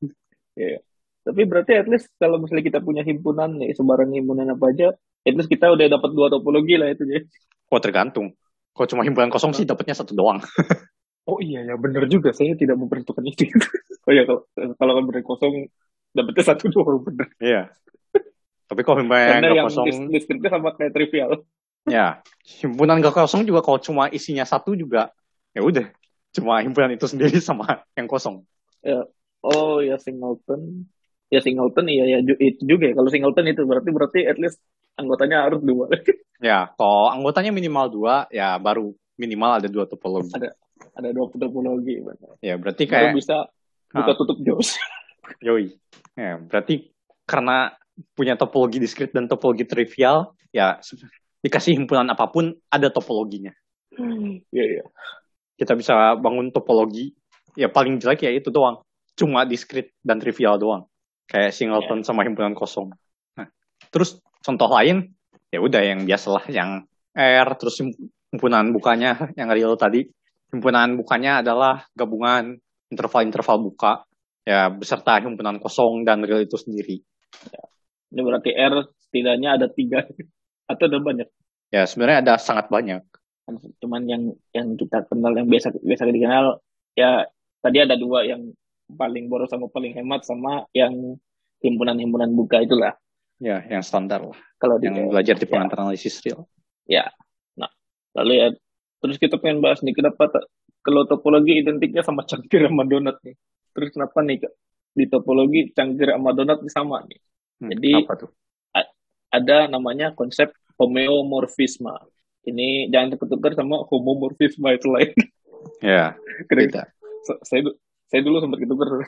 [1.23, 4.91] Tapi berarti at least kalau misalnya kita punya himpunan nih, sebaran himpunan apa aja,
[5.23, 7.23] at least kita udah dapat dua topologi lah itu ya.
[7.71, 8.35] kok tergantung
[8.75, 10.43] kalau cuma himpunan kosong sih dapatnya satu doang
[11.23, 13.47] Oh iya ya benar juga saya tidak memperhitungkan itu.
[14.05, 14.43] oh iya kalau
[14.75, 15.53] kalau kan benar kosong
[16.11, 17.27] dapetnya satu doang benar.
[17.39, 17.61] iya
[18.73, 21.45] tapi kalau himpunan Karena yang kosong diskritnya sama kayak trivial.
[21.85, 25.13] ya himpunan nggak kosong juga kalau cuma isinya satu juga
[25.51, 25.85] ya udah
[26.31, 28.41] cuma himpunan itu sendiri sama yang kosong
[29.43, 30.87] Oh ya singleton.
[31.27, 32.95] Ya singleton iya ya itu juga ya.
[32.95, 34.63] Kalau singleton itu berarti berarti at least
[34.95, 35.91] anggotanya harus dua.
[36.39, 40.55] ya kalau anggotanya minimal dua ya baru minimal ada dua topologi Ada.
[40.95, 41.99] Ada dua topologi.
[41.99, 42.39] benar.
[42.39, 43.37] ya berarti Baru kayak bisa
[43.91, 44.15] buka Ah.
[44.15, 44.79] tutup jos.
[45.45, 45.75] Yoi.
[46.15, 46.91] Ya, berarti
[47.23, 47.75] karena
[48.13, 50.81] punya topologi diskrit dan topologi trivial, ya
[51.43, 53.51] dikasih himpunan apa pun ada topologinya.
[54.49, 54.85] Iya iya.
[55.53, 57.13] Kita bisa bangun topologi,
[57.53, 58.81] ya paling jelek ya itu doang.
[59.13, 60.89] Cuma diskrit dan trivial doang.
[61.29, 62.89] Kayak singleton sama himpunan kosong.
[63.37, 63.47] Nah,
[63.93, 65.13] terus contoh lain,
[65.53, 66.83] ya udah yang biasalah yang
[67.13, 67.77] R, terus
[68.33, 70.09] himpunan bukanya yang real tadi.
[70.49, 72.57] Himpunan bukanya adalah gabungan
[72.89, 74.05] interval-interval buka,
[74.45, 77.01] ya beserta himpunan kosong dan real itu sendiri.
[78.13, 80.05] Ini berarti R setidaknya ada tiga
[80.71, 81.27] atau ada banyak.
[81.73, 83.01] Ya sebenarnya ada sangat banyak.
[83.49, 86.61] Kan Cuman yang yang kita kenal yang biasa biasa dikenal
[86.93, 87.25] ya
[87.65, 88.53] tadi ada dua yang
[88.93, 91.17] paling boros sama paling hemat sama yang
[91.65, 92.93] himpunan-himpunan buka itulah.
[93.41, 94.37] Ya, yang standar lah.
[94.61, 95.51] Kalau di Yang belajar di ya.
[95.51, 96.45] pengantar analisis real.
[98.13, 98.47] lalu ya
[99.01, 100.31] terus kita pengen bahas nih kenapa
[100.85, 103.35] kalau topologi identiknya sama cangkir sama donat nih.
[103.73, 104.37] Terus kenapa nih
[104.93, 107.19] di topologi cangkir sama donat sama nih.
[107.63, 108.29] Hmm, Jadi- apa tuh?
[109.33, 111.89] Ada namanya konsep homeomorfisme.
[112.43, 115.13] Ini jangan ketukar sama homomorfisme itu lain.
[115.79, 116.19] Ya.
[117.23, 117.63] Se- saya
[118.11, 118.87] saya dulu sempat ketukar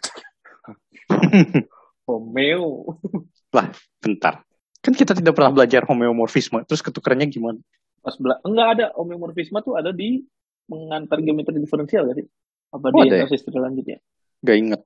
[2.08, 2.96] homeo
[4.00, 4.40] Bentar.
[4.80, 6.64] Kan kita tidak pernah belajar homeomorfisme.
[6.64, 7.60] Terus ketukerannya gimana?
[8.00, 10.22] pas bela enggak ada homeomorfisme tuh ada di
[10.70, 12.28] mengantar geometri diferensial gak sih
[12.70, 13.26] apa Oh, di ada ya?
[13.26, 13.98] analisis selanjutnya
[14.46, 14.82] Gak inget.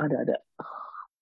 [0.00, 0.36] ada ada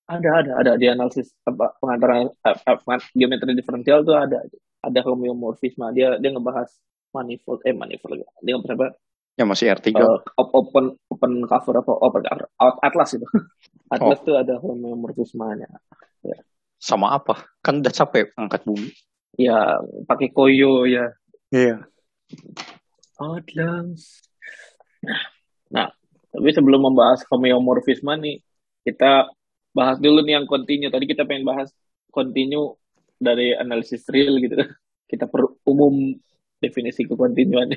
[0.08, 4.40] ada ada ada di analisis apa pengantar eh, eh, pengan- geometri diferensial tuh ada
[4.80, 6.72] ada homeomorfisme dia dia ngebahas
[7.12, 8.88] manifold eh manifold dia ngebahas apa
[9.38, 9.94] Ya masih R3.
[9.94, 12.46] eh, op- open open cover apa open cover
[12.82, 13.28] atlas itu
[13.94, 15.68] atlas tuh ada homeomorfismenya
[16.78, 17.42] Sama apa?
[17.58, 18.90] Kan udah capek angkat bumi.
[19.34, 21.10] ya pakai koyo ya
[21.48, 21.86] Iya.
[23.16, 24.22] Atlas.
[25.70, 25.88] Nah,
[26.28, 28.36] tapi sebelum membahas homeomorfisme nih,
[28.84, 29.26] kita
[29.78, 30.90] bahas dulu nih yang kontinu.
[30.90, 31.70] Tadi kita pengen bahas
[32.10, 32.74] kontinu
[33.14, 34.58] dari analisis real gitu.
[35.06, 36.10] Kita per umum
[36.58, 37.70] definisi kekontinuan.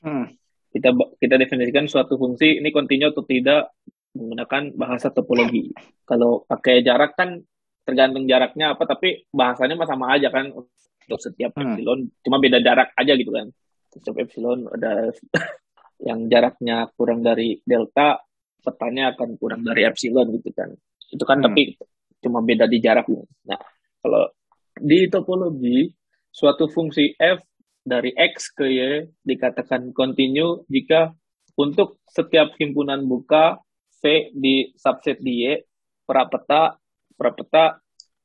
[0.00, 0.32] Hmm.
[0.72, 0.90] Kita
[1.20, 3.76] kita definisikan suatu fungsi ini kontinu atau tidak
[4.16, 5.70] menggunakan bahasa topologi.
[6.08, 7.38] Kalau pakai jarak kan
[7.84, 11.76] tergantung jaraknya apa, tapi bahasanya sama aja kan untuk setiap Hmm.
[11.76, 13.52] epsilon, cuma beda jarak aja gitu kan.
[13.92, 15.12] Setiap epsilon ada
[16.08, 18.24] yang jaraknya kurang dari delta,
[18.64, 20.72] petanya akan kurang dari epsilon gitu kan.
[21.14, 21.46] Itu kan Hmm.
[21.48, 21.78] tapi
[22.18, 23.06] cuma beda di jarak.
[23.46, 23.60] Nah,
[24.02, 24.26] kalau
[24.74, 25.86] di topologi
[26.28, 27.38] suatu fungsi f
[27.80, 28.80] dari x ke y
[29.22, 31.14] dikatakan kontinu jika
[31.54, 33.62] untuk setiap himpunan buka
[34.02, 35.54] v di subset di y
[36.02, 36.74] prapeta
[37.14, 37.78] prapeta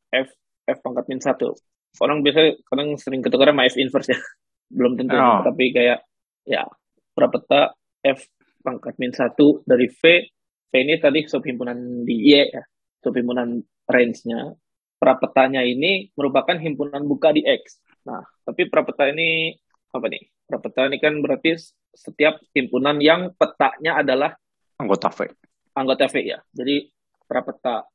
[0.09, 0.27] f
[0.65, 1.53] f pangkat min satu.
[1.99, 4.19] Orang biasa kadang sering ketukar sama f inverse ya.
[4.77, 5.41] Belum tentu, Oh.
[5.45, 6.01] tapi kayak
[6.45, 6.65] ya
[7.13, 8.25] prapeta f
[8.61, 10.01] pangkat min satu dari v.
[10.69, 12.61] V ini tadi subhimpunan di y ya,
[13.03, 14.55] subhimpunan range-nya.
[14.99, 17.79] Prapetanya ini merupakan himpunan buka di x.
[18.03, 19.55] Nah, tapi prapeta ini
[19.95, 20.23] apa nih?
[20.43, 21.55] Prapeta ini kan berarti
[21.95, 24.35] setiap himpunan yang petanya adalah
[24.79, 25.27] Anggota V.
[25.75, 26.39] anggota V ya.
[26.51, 26.87] Jadi
[27.27, 27.87] prapeta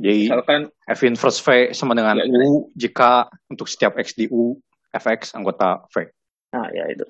[0.00, 4.56] Jadi misalkan F inverse V sama dengan Ya, U jika untuk setiap X di U,
[4.96, 6.08] Fx anggota V.
[6.56, 7.04] nah ya itu.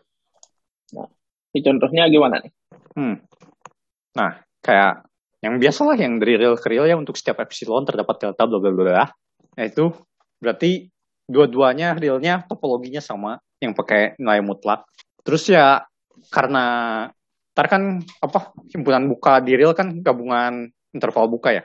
[0.99, 1.07] Nah,
[1.55, 2.53] ini contohnya gimana nih?
[2.99, 3.17] Hmm.
[4.19, 5.07] Nah, kayak
[5.41, 8.71] yang biasalah yang dari real ke real ya untuk setiap epsilon terdapat delta bla bla
[8.73, 9.05] bla.
[9.57, 9.89] Nah, itu
[10.41, 10.89] berarti
[11.25, 14.85] dua-duanya realnya topologinya sama yang pakai nilai mutlak.
[15.25, 15.81] Terus ya
[16.29, 16.65] karena
[17.57, 21.63] ntar kan apa himpunan buka di real kan gabungan interval buka ya.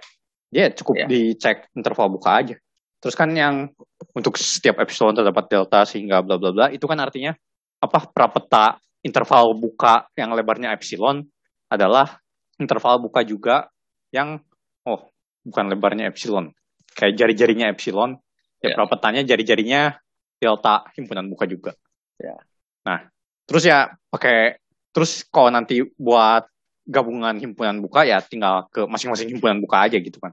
[0.51, 1.07] Dia cukup Ya.
[1.07, 2.55] dicek interval buka aja.
[3.03, 3.69] Terus kan yang
[4.15, 7.35] untuk setiap epsilon terdapat delta sehingga bla bla bla itu kan artinya
[7.83, 11.21] apa prapeta interval buka yang lebarnya epsilon
[11.69, 12.17] adalah
[12.59, 13.67] interval buka juga
[14.11, 14.39] yang
[14.87, 15.11] oh
[15.43, 16.51] bukan lebarnya epsilon.
[16.95, 18.17] Kayak jari-jarinya epsilon.
[18.63, 18.75] Ya, Ya.
[18.81, 19.99] prapetanya jari-jarinya
[20.41, 21.71] delta himpunan buka juga.
[22.15, 22.39] Ya.
[22.85, 23.11] nah
[23.49, 24.61] terus ya pakai
[24.95, 26.47] terus kalau nanti buat
[26.85, 30.31] gabungan himpunan buka ya tinggal ke masing-masing himpunan buka aja gitu kan.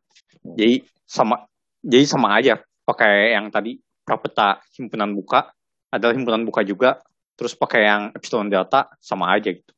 [0.55, 1.49] Jadi sama
[1.83, 2.61] jadi sama aja.
[2.87, 5.51] Pakai yang tadi prapeta himpunan buka
[5.91, 7.01] adalah himpunan buka juga
[7.37, 9.73] terus pakai yang epsilon delta sama aja gitu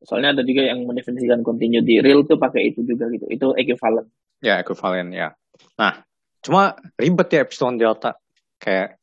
[0.00, 3.28] Soalnya ada juga yang mendefinisikan continue di real tuh pakai itu juga gitu.
[3.28, 4.08] Itu equivalent.
[4.40, 5.36] Ya, ekuivalen ya.
[5.76, 6.00] Nah,
[6.40, 8.16] cuma ribet ya epsilon delta.
[8.56, 8.96] Kayak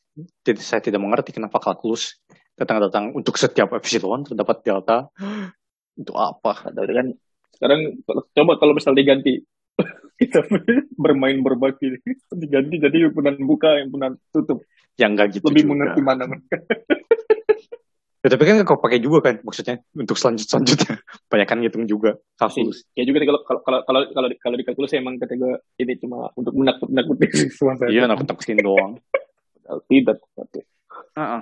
[0.57, 2.17] saya tidak mengerti kenapa kalkulus
[2.57, 5.13] datang-datang untuk setiap epsilon terdapat delta.
[6.01, 6.65] Itu apa?
[6.65, 7.07] Atau kan
[7.53, 9.41] sekarang kalau- coba kalau misal diganti
[10.21, 10.45] kita
[10.97, 12.01] bermain berbagi
[12.41, 14.61] diganti jadi himpunan buka himpunan tutup
[14.97, 15.71] Yang enggak gitu lebih juga.
[15.73, 16.23] mengerti mana
[18.18, 20.97] Ya, tapi kan kau pakai juga kan maksudnya untuk selanjut selanjutnya.
[21.32, 22.82] Banyak kan ngitung juga kalkulus.
[22.97, 26.57] ya juga kalau kalau kalau kalau kalau di, kalau kalkulus emang kategori ini cuma untuk
[26.57, 28.97] menakut nakuti semua Iya, nakut-nakutin doang.
[29.86, 30.65] tidak tapi
[31.13, 31.41] Heeh.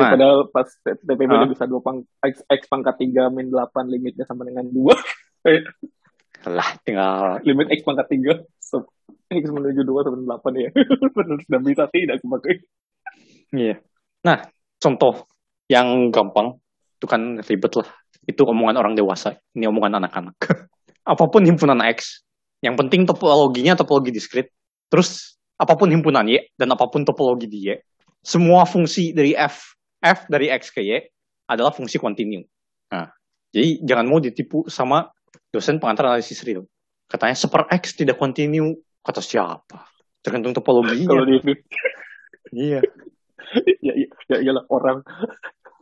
[0.00, 0.10] Nah.
[0.16, 1.44] padahal pas Ah.
[1.44, 4.96] udah bisa dua pang x, x pangkat tiga min delapan limitnya sama dengan dua
[6.44, 8.84] Lah, tinggal limit x pangkat tiga so,
[9.28, 10.70] x menuju dua sama delapan ya
[11.12, 12.64] benar sudah bisa tidak sebagai
[13.50, 13.76] Iya.
[14.24, 14.40] Nah,
[14.76, 15.28] contoh
[15.70, 16.58] yang gampang
[16.98, 17.88] itu kan ribet lah.
[18.24, 19.36] Itu omongan orang dewasa.
[19.52, 20.36] Ini omongan anak-anak.
[21.12, 22.24] apa pun himpunan X,
[22.64, 24.48] yang penting topologinya topologi diskrit.
[24.88, 27.76] Terus apa pun himpunan Y dan apa pun topologi di Y,
[28.24, 31.04] semua fungsi dari F, F dari X ke Y
[31.44, 32.40] adalah fungsi kontinu.
[32.88, 33.12] Nah,
[33.52, 35.12] jadi jangan mau ditipu sama
[35.52, 36.64] dosen pengantar analisis real.
[37.04, 38.74] Katanya seper X tidak kontinu.
[39.04, 39.84] Kata siapa?
[40.24, 41.12] Tergantung topologinya.
[41.12, 41.36] kalau di
[42.54, 42.80] Iya.
[43.80, 45.02] Ya, ya, ya iyalah orang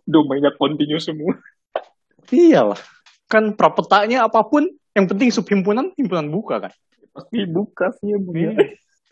[0.04, 1.38] domainnya continue semua
[2.30, 2.78] Iyalah.
[3.26, 6.72] Kan prapetanya apa pun, yang penting subhimpunan, himpunan buka kan.
[7.12, 8.32] pasti buka sih ya Bu.
[8.32, 8.52] Iya.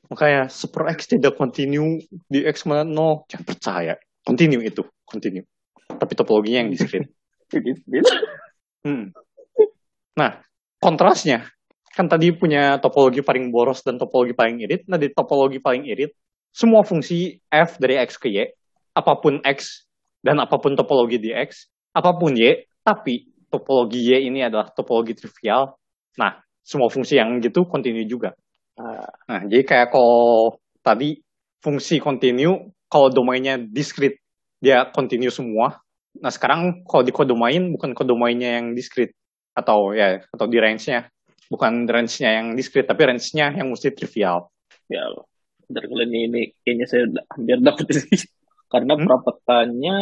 [0.09, 2.01] Makanya super X tidak continue
[2.31, 3.29] di X mana no.
[3.29, 3.95] Jangan percaya.
[4.25, 5.45] Continue itu, continue.
[5.85, 7.13] Tapi topologinya yang ini-
[8.81, 9.13] Hmm.
[10.17, 10.41] Nah,
[10.81, 11.45] kontrasnya,
[11.93, 14.89] kan tadi punya topologi paling boros dan topologi paling irit.
[14.89, 16.17] Nah, di topologi paling irit,
[16.51, 18.51] semua fungsi f dari x ke y,
[18.95, 19.87] apa pun x
[20.21, 25.15] dan apa pun topologi di x, apa pun y, tapi topologi y ini adalah topologi
[25.17, 25.75] trivial.
[26.19, 28.35] Nah, semua fungsi yang gitu continue juga.
[28.79, 31.23] Ah, Nah, jadi kayak kalau tadi
[31.63, 34.19] fungsi continue, kalau domainnya diskrit,
[34.59, 35.79] dia continue semua.
[36.19, 39.15] Nah, sekarang kalau di kodomain, bukan kodomainnya yang diskrit.
[39.55, 41.11] Atau ya, atau di range-nya.
[41.51, 44.51] Bukan range-nya yang diskrit, tapi range-nya yang mesti trivial.
[44.91, 45.07] ya
[45.71, 48.21] dari kalian ini, ini kayaknya saya udah hampir dapet sih
[48.73, 49.07] karena Hmm?
[49.07, 49.97] prapetanya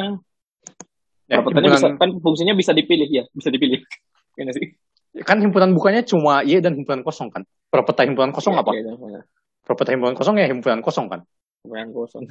[1.28, 3.84] Ya, prapetanya bisa himpunan- kan fungsinya bisa dipilih ya bisa dipilih
[4.34, 4.68] nggak sih
[5.22, 7.42] kan himpunan bukanya cuma Y dan himpunan kosong kan.
[7.68, 8.70] Prapeta himpunan kosong Iya, apa?
[8.72, 9.20] iya.
[9.60, 11.20] Prapeta himpunan kosong ya himpunan kosong kan.
[11.64, 12.22] Yang kosong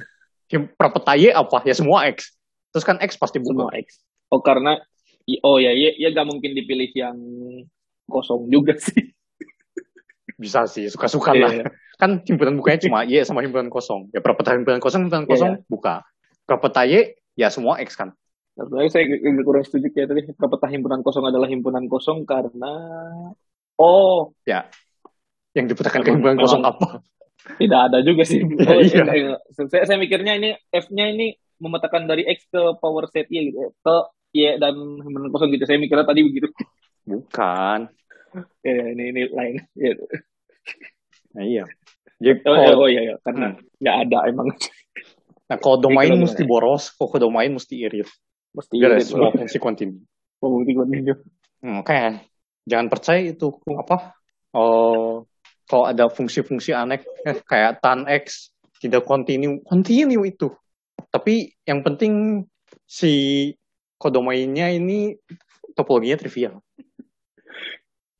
[0.48, 1.62] Him- Prapeta Y apa?
[1.62, 2.32] Ya semua X.
[2.72, 3.78] Terus kan X pasti semua buka.
[3.78, 4.80] X oh karena
[5.40, 7.18] oh ya ya ya gak mungkin dipilih yang
[8.04, 9.12] kosong juga sih
[10.38, 11.50] bisa sih suka-suka lah.
[11.52, 11.66] iya.
[12.00, 14.08] Kan himpunan bukanya cuma Y sama himpunan kosong.
[14.14, 16.06] Ya perpeta himpunan kosong, himpunan Iya, kosong buka.
[16.46, 18.14] Perpeta Y ya semua X kan.
[18.58, 22.72] Sebenarnya saya agak kurang setuju kayak tadi perpeta himpunan kosong adalah himpunan kosong karena
[23.78, 24.34] oh
[25.54, 27.02] Yang dipetakan ke himpunan kosong apa?
[27.62, 28.42] tidak ada juga sih.
[28.42, 29.02] Oh, Iya.
[29.06, 29.40] enggak.
[29.70, 33.70] Saya, saya mikirnya ini F-nya ini memetakan dari X ke power set Y gitu ya.
[33.82, 33.94] Ke
[34.34, 35.66] Y dan himpunan kosong gitu.
[35.66, 36.50] Saya mikirnya tadi begitu.
[37.08, 37.88] Bukan.
[38.62, 39.54] Ya, ini ini lain.
[39.78, 39.92] Ya.
[41.34, 41.64] Nah, iya.
[42.18, 43.14] Jadi Oh, kalau- oh, iya, iya.
[43.22, 44.48] karena nggak ada emang
[45.48, 48.08] nah, kalau domain kalau mesti boros, kalau domain mesti irit.
[48.52, 50.02] mesti irit semua fungsi kontinu.
[50.42, 51.14] Pembukti kontinu.
[51.62, 52.26] Hmm, kayak
[52.66, 54.18] jangan percaya itu apa?
[54.56, 55.28] Oh,
[55.68, 60.50] kalau ada fungsi-fungsi aneh eh, kayak tan x tidak kontinu, kontinu itu.
[61.12, 62.42] Tapi yang penting
[62.88, 63.52] si
[64.00, 65.14] kodomainnya ini
[65.74, 66.58] topologinya trivial.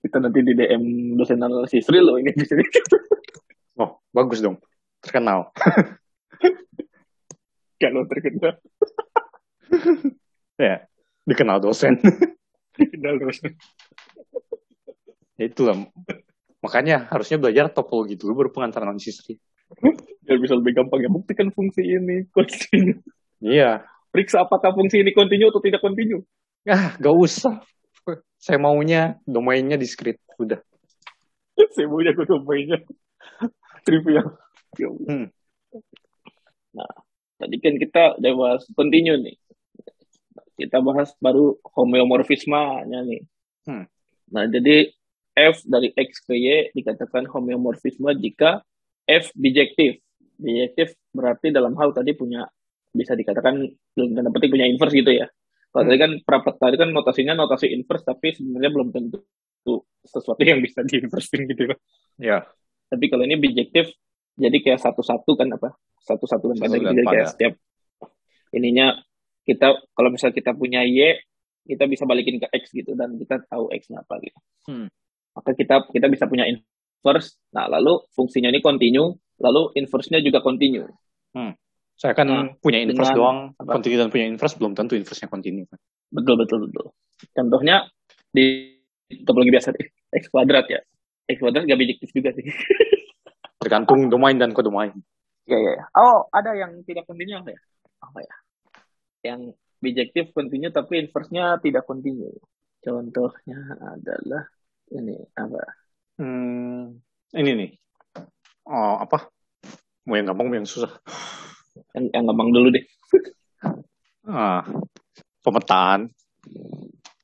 [0.09, 2.56] Kita nanti di DM dosen analisis real loh ini bisa
[3.76, 4.56] Oh, bagus dong.
[5.04, 5.52] Terkenal.
[7.80, 8.56] kalau terkenal
[10.64, 10.88] Ya,
[11.28, 12.00] dikenal dosen.
[12.80, 13.38] terkenal terus.
[15.36, 15.76] Ya Itulah.
[16.64, 19.20] Makanya harusnya belajar topologi dulu baru pengantar analisis.
[20.24, 22.96] Biar bisa lebih gampang ya buktikan fungsi ini kontinu.
[23.44, 23.84] Iya.
[24.09, 26.24] Periksa apakah fungsi ini kontinu atau tidak kontinu.
[26.64, 27.61] Ah, gak usah.
[28.39, 30.22] Saya maunya domainnya diskrit.
[30.39, 30.62] Udah.
[31.74, 32.78] Saya maunya aku domainnya
[33.86, 34.39] trivial.
[34.78, 34.89] Ya.
[34.89, 35.26] Hmm.
[36.74, 36.91] Nah,
[37.43, 39.36] tadi kan kita udah bahas kontinu nih.
[40.59, 43.22] Kita bahas baru homeomorfismanya nih.
[43.66, 43.84] Hmm.
[44.30, 44.91] Nah, jadi
[45.39, 48.62] F dari X ke Y dikatakan homeomorfisme jika
[49.07, 50.03] F bijektif.
[50.39, 52.47] Bijektif berarti dalam hal tadi punya
[52.91, 55.26] bisa dikatakan belum tanda petik punya inverse gitu ya.
[55.79, 55.95] Kalau Hmm.
[55.95, 59.22] tadi kan prapat tadi kan notasinya notasi inverse tapi sebenarnya belum tentu
[60.03, 61.70] sesuatu yang bisa diinversin gitu.
[62.18, 62.43] Ya.
[62.91, 63.95] Tapi kalau ini bijektif
[64.35, 65.79] jadi kayak satu-satu kan apa?
[66.03, 66.91] Satu-satu dan pada gitu.
[66.91, 67.31] Jadi kayak pada.
[67.31, 67.53] setiap
[68.51, 68.99] ininya
[69.47, 71.14] kita kalau misalnya kita punya Y
[71.62, 74.39] kita bisa balikin ke X gitu dan kita tahu X-nya apa gitu.
[74.66, 74.91] Hmm.
[75.39, 77.39] Maka kita kita bisa punya inverse.
[77.55, 80.91] Nah, lalu fungsinya ini continue, lalu inverse-nya juga continue.
[81.99, 83.74] Saya kan Nah, punya inverse dengan doang, apa?
[83.74, 85.66] kontinu dan punya inverse belum tentu inverse-nya kontinu.
[86.14, 86.94] Betul betul betul.
[87.34, 87.90] Contohnya
[88.30, 88.70] di
[89.26, 89.82] topologi biasa deh,
[90.14, 90.78] X kuadrat ya.
[91.26, 92.46] X kuadrat gak bijektif juga sih.
[93.62, 94.94] Tergantung domain dan kodomain.
[95.51, 95.84] Ya, ya, ya.
[95.99, 97.61] Oh, ada yang tidak kontinu apa ya?
[97.99, 98.34] Apa ya?
[99.34, 99.40] Yang
[99.82, 102.30] bijektif kontinu tapi inverse-nya tidak kontinu.
[102.78, 104.46] Contohnya adalah
[104.94, 105.61] ini apa?
[106.22, 106.94] Hmm,
[107.34, 107.70] ini nih.
[108.70, 109.34] Oh, apa?
[110.07, 110.94] Mau yang gampang, mau yang susah.
[111.95, 112.85] Yang, yang gampang dulu deh.
[114.29, 114.61] Ah,
[115.41, 116.12] pemetaan.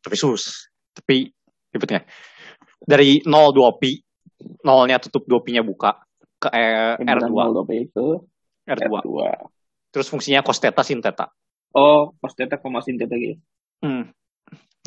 [0.00, 0.72] Tapi sus.
[0.96, 1.28] Tapi
[1.68, 2.00] ribetnya.
[2.80, 4.00] Dari 0 2 pi,
[4.64, 6.00] nolnya tutup 2 pi-nya buka
[6.40, 8.06] ke eh, Himpunan R2, nol apa itu?
[8.64, 8.88] R2.
[9.04, 9.08] R2.
[9.92, 11.28] Terus fungsinya cos theta sin theta.
[11.76, 13.36] Oh, cos theta koma sin theta gitu.
[13.84, 14.08] Hmm.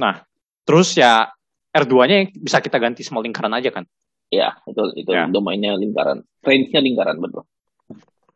[0.01, 0.25] Nah,
[0.65, 1.29] terus ya
[1.69, 3.85] R2-nya bisa kita ganti semua lingkaran aja kan.
[4.33, 5.29] Ya, itu itu Ya.
[5.29, 6.25] domainnya lingkaran.
[6.41, 7.45] Range-nya lingkaran betul.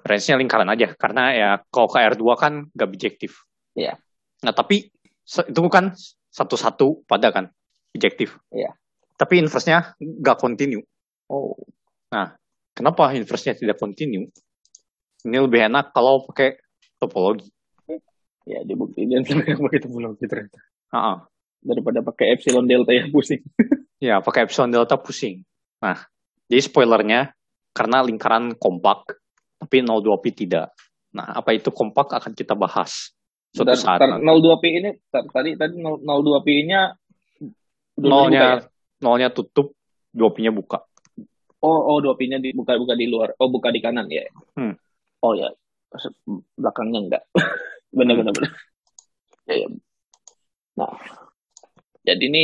[0.01, 3.45] Range-nya lingkaran aja karena ya kalau ke R2 kan gak bijektif.
[3.77, 3.97] Iya.
[4.41, 4.89] Nah, tapi
[5.23, 5.93] itu kan
[6.33, 7.53] satu-satu pada kan
[7.93, 8.35] bijektif.
[8.49, 8.73] Iya.
[9.15, 10.81] Tapi inverse-nya gak continue.
[11.29, 11.53] Oh,
[12.71, 14.31] Kenapa inverse-nya tidak continue?
[15.21, 16.57] Ini lebih enak kalau pakai
[16.97, 17.51] topologi.
[18.41, 20.59] ya dibuktiin pakai topologi ternyata.
[20.89, 21.21] Ah,
[21.61, 23.41] Daripada pakai epsilon delta yang pusing.
[24.01, 25.45] Ya, pakai epsilon delta pusing.
[25.77, 26.09] Nah,
[26.49, 27.37] jadi spoilernya
[27.69, 29.20] karena lingkaran kompak,
[29.61, 30.73] tapi 02pi tidak.
[31.13, 33.13] Nah, apa itu kompak akan kita bahas
[33.53, 34.01] suatu saat.
[34.01, 34.25] bentar, nanti.
[34.25, 36.81] 02P ini tadi tadi 02P-nya
[38.01, 38.65] Nolnya,
[39.03, 39.77] nolnya tutup,
[40.15, 40.81] 2pi-nya buka.
[41.61, 43.37] Oh, oh 2P-nya dibuka buka di luar.
[43.37, 44.25] Oh, buka di kanan ya.
[44.57, 44.73] Hmm.
[45.21, 45.53] Oh ya.
[46.57, 47.23] Belakangnya enggak.
[47.97, 48.51] benar benar benar.
[49.45, 49.67] Ya, ya.
[50.79, 50.95] Nah.
[52.01, 52.43] Jadi ini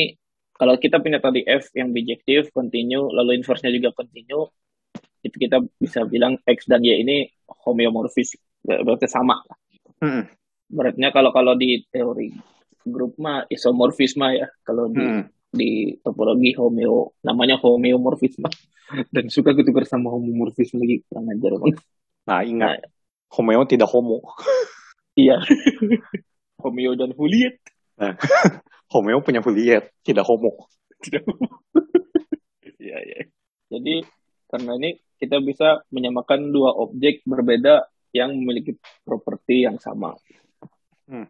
[0.53, 4.53] kalau kita punya tadi F yang bijektif, continue, lalu inverse-nya juga continue,
[5.27, 7.27] itu kita bisa bilang X dan Y ini
[7.67, 8.39] homeomorfis.
[8.63, 9.43] Berarti sama.
[9.99, 10.27] Hmm,
[10.67, 12.31] Beratnya kalau kalau di teori
[12.87, 14.47] grup mah isomorfisme ya.
[14.63, 15.23] Kalau di hmm.
[15.51, 18.47] di topologi homeo namanya homeomorfisme
[19.15, 21.75] dan suka ketukar sama homomorfisme lagi kurang ajar bang
[22.27, 22.83] Nah, ingat.
[23.31, 24.19] Homeo tidak homo.
[25.17, 25.41] iya
[26.61, 27.57] homeo dan Juliet
[28.93, 30.69] Homeo punya Juliet, tidak homo.
[32.77, 33.19] iya iya
[33.67, 34.05] jadi
[34.47, 40.15] karena ini kita bisa menyamakan dua objek berbeda yang memiliki properti yang sama
[41.07, 41.23] Hmm.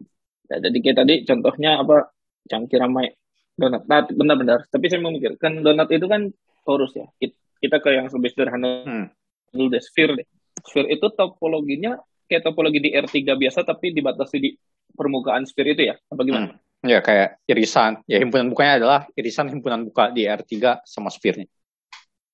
[0.50, 2.10] Ya, jadi kayak tadi contohnya apa
[2.50, 3.14] cangkir ramai
[3.54, 6.34] donat nah benar-benar tapi saya memikirkan donat itu kan
[6.66, 9.06] torus ya It- kita ke yang lebih sederhana Hmm.
[9.50, 10.26] dulu deh, sphere deh.
[10.62, 14.50] Sphere itu topologinya kayak topologi di R3 biasa tapi dibatasi di
[14.94, 15.94] permukaan sphere itu ya?
[16.06, 16.54] Apa gimana?
[16.86, 17.98] Ya kayak irisan.
[18.06, 21.50] Ya himpunan bukanya adalah irisan himpunan buka di R3 sama sphere-nya.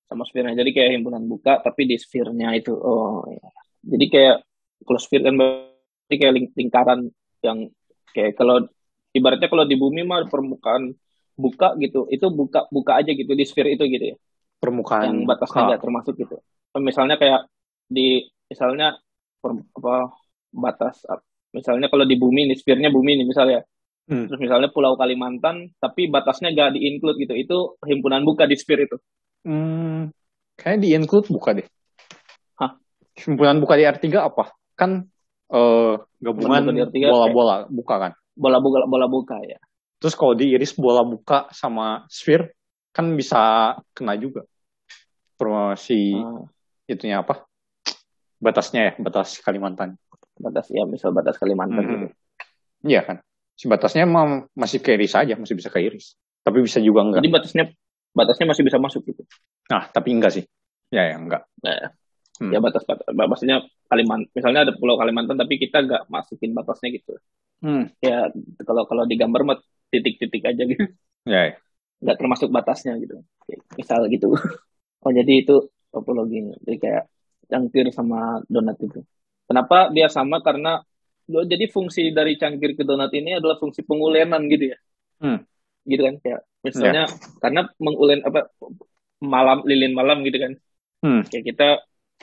[0.05, 0.61] Sama sphere-nya.
[0.61, 2.77] Jadi kayak himpunan buka tapi di sphere-nya itu.
[2.77, 3.49] Oh iya.
[3.85, 4.37] Jadi kayak
[4.85, 7.01] kalau sphere kan berarti kayak ling- lingkaran
[7.45, 7.59] yang
[8.13, 8.65] kayak kalau
[9.13, 10.93] ibaratnya kalau di bumi mah permukaan
[11.35, 14.17] buka gitu, itu buka buka aja gitu di sphere itu gitu ya.
[14.61, 15.69] Permukaan yang batasnya buka.
[15.73, 16.37] nggak termasuk gitu.
[16.79, 17.47] Misalnya kayak
[17.91, 18.97] di misalnya
[19.39, 20.15] per- apa
[20.55, 21.05] batas
[21.55, 23.61] misalnya kalau di bumi nih sphere-nya bumi nih misalnya.
[24.05, 24.29] Hmm.
[24.29, 27.35] Terus misalnya Pulau Kalimantan tapi batasnya nggak di-include gitu.
[27.35, 28.97] Itu himpunan buka di sphere itu.
[29.45, 30.09] Hmm,
[30.57, 31.67] kayaknya di include buka deh.
[32.57, 32.81] Hah?
[33.15, 34.57] Himpunan buka di R3 apa?
[34.75, 35.07] Kan
[35.53, 38.13] eh, gabungan buka di R3 bola-bola buka kan.
[38.35, 39.61] Bola buka bola buka ya.
[40.01, 42.57] Terus kalau diiris bola buka sama sphere
[42.91, 44.49] kan bisa kena juga.
[45.35, 46.47] Promosi Ah,
[46.87, 47.45] itunya apa?
[48.39, 49.97] Batasnya ya, batas Kalimantan.
[50.35, 51.91] batas ya misal batas Kalimantan Mhm.
[51.95, 52.07] gitu.
[52.91, 53.17] Iya kan.
[53.55, 56.19] Si batasnya emang masih keiris aja, masih bisa keiris.
[56.43, 57.23] Tapi bisa juga enggak.
[57.23, 57.65] Jadi batasnya
[58.15, 59.23] batasnya masih bisa masuk gitu.
[59.69, 60.45] Nah, tapi enggak sih.
[60.95, 61.45] Ya, ya enggak.
[61.61, 61.91] Nah,
[62.35, 62.51] Hmm.
[62.51, 67.15] ya batas batas maksudnya Kalimantan misalnya ada Pulau Kalimantan tapi kita nggak masukin batasnya gitu.
[67.63, 67.87] Hmm.
[68.03, 68.27] Ya
[68.67, 69.59] kalau kalau digambar mah
[69.95, 70.83] titik-titik aja gitu.
[71.31, 71.55] Ya, ya.
[72.05, 73.17] nggak termasuk batasnya gitu
[73.81, 74.37] misal gitu
[75.01, 77.05] oh jadi itu topologinya jadi kayak
[77.49, 79.01] cangkir sama donat itu
[79.49, 80.85] kenapa dia sama karena
[81.33, 84.79] lo- jadi fungsi dari cangkir ke donat ini adalah fungsi pengulenan gitu ya
[85.25, 85.41] Hmm.
[85.85, 87.05] Gitu kan kayak misalnya
[87.41, 88.49] karena mengulen apa
[89.21, 90.55] malam lilin malam gitu kan
[91.05, 91.21] Hmm.
[91.29, 91.69] kayak kita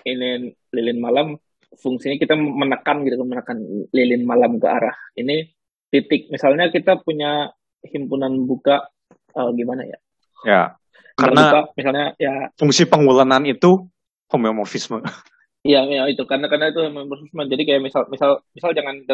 [0.10, 1.38] ini lilin malam
[1.78, 3.58] fungsinya kita menekan gitu kan menekan
[3.94, 5.54] lilin malam ke arah ini
[5.94, 7.54] titik misalnya kita punya
[7.86, 8.90] himpunan buka
[9.38, 10.02] eh, gimana ya
[10.42, 10.74] Ya.
[11.14, 13.86] Karena buka, misalnya ya fungsi pengulenan itu
[14.32, 15.06] homeomorfisme.
[15.62, 19.06] Iya, ya itu karena karena itu memang jadi kayak misal misal misal jangan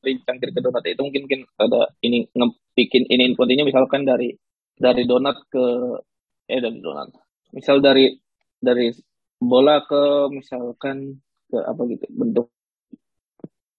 [0.00, 4.32] cangkir ke donat itu mungkin mungkin ada ini ngebikin ini inputnya misalkan dari
[4.76, 5.64] dari donat ke
[6.48, 7.12] eh dari donat.
[7.52, 8.08] Misal dari
[8.60, 8.90] dari
[9.40, 11.20] bola ke misalkan
[11.50, 12.46] ke apa gitu bentuk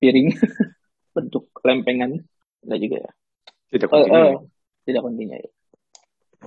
[0.02, 0.34] piring
[1.16, 2.22] bentuk lempengan
[2.66, 3.12] enggak juga ya.
[3.72, 4.18] Tidak Oh, kontinu.
[4.18, 4.34] oh,
[4.86, 5.50] tidak kontinu ya.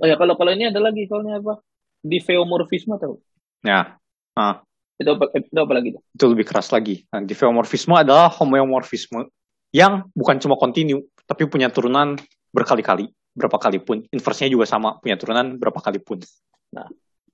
[0.02, 1.62] Oh ya kalau kalau ini ada lagi soalnya apa?
[2.05, 3.16] Diffeomorfisme tahu?
[3.64, 3.96] Ya,
[5.01, 7.06] Itu apa, itu apa lagi itu lebih keras lagi.
[7.10, 9.24] Nah, diffeomorfisme adalah homeomorfisme
[9.74, 12.14] yang bukan cuma kontinu, tapi punya turunan
[12.55, 14.06] berkali-kali, berapa kali pun.
[14.14, 16.22] Inversenya juga sama, punya turunan berapa kali pun.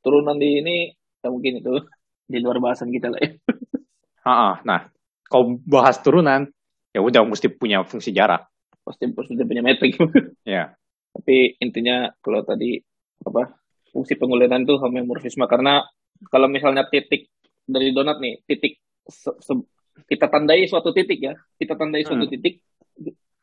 [0.00, 0.76] turunan di ini
[1.20, 1.84] ya mungkin itu
[2.24, 3.36] di luar bahasan kita lah ya.
[4.20, 4.54] Ah, ah.
[4.68, 4.80] Nah,
[5.32, 6.44] kalau bahas turunan,
[6.92, 8.52] ya udah mesti punya fungsi jarak.
[8.84, 9.96] Pasti pasti punya metrik.
[10.44, 10.76] Ya,
[11.16, 12.76] Tapi intinya kalau tadi
[13.24, 13.56] apa
[13.96, 15.88] fungsi pengulenan tuh homeomorfisme karena
[16.28, 17.32] kalau misalnya titik
[17.64, 18.76] dari donat nih titik
[19.08, 19.68] se- se-
[20.06, 22.32] kita tandai suatu titik ya kita tandai suatu Hmm.
[22.32, 22.60] titik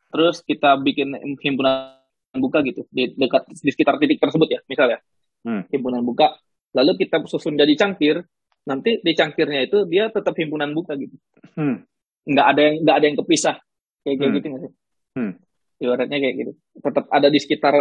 [0.08, 2.00] terus kita bikin himpunan
[2.38, 5.00] buka gitu di dekat di sekitar titik tersebut ya misalnya
[5.44, 5.64] Hmm.
[5.70, 6.38] himpunan buka
[6.74, 8.24] lalu kita susun jadi cangkir
[8.64, 11.16] nanti di cangkirnya itu dia tetap himpunan buka gitu
[11.56, 11.84] Hmm.
[12.28, 13.56] nggak ada yang nggak ada yang kepisah
[14.04, 14.38] kayak kayak Hmm.
[14.38, 14.74] gitu nggak sih
[15.18, 15.32] Hmm.
[15.78, 17.74] ibaratnya kayak gitu tetap ada di sekitar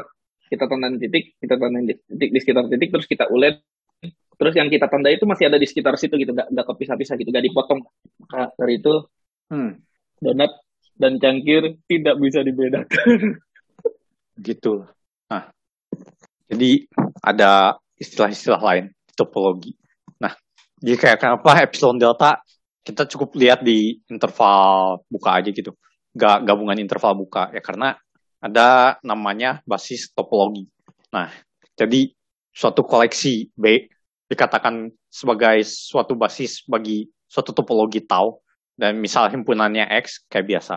[0.46, 3.58] kita tandain titik kita tandain di titik di sekitar titik terus kita ulet
[4.36, 7.28] terus yang kita tandai itu masih ada di sekitar situ gitu nggak nggak kepisah-pisah gitu
[7.32, 7.80] nggak dipotong
[8.20, 8.94] maka dari itu
[9.46, 9.78] Hmm.
[10.18, 10.50] donat
[10.98, 13.38] dan cangkir tidak bisa dibedakan
[14.46, 14.82] gitu.
[15.30, 15.46] Nah,
[16.50, 16.82] jadi
[17.22, 18.84] ada istilah-istilah lain
[19.14, 19.78] topologi.
[20.18, 20.34] Nah,
[20.82, 22.42] jadi kayak kenapa epsilon delta
[22.82, 25.74] kita cukup lihat di interval buka aja gitu,
[26.14, 27.94] gak gabungan interval buka ya karena
[28.42, 30.66] ada namanya basis topologi.
[31.14, 31.30] Nah,
[31.78, 32.10] jadi
[32.50, 33.90] suatu koleksi B
[34.26, 38.42] dikatakan sebagai suatu basis bagi suatu topologi tau
[38.76, 40.74] dan misal himpunannya X kayak biasa.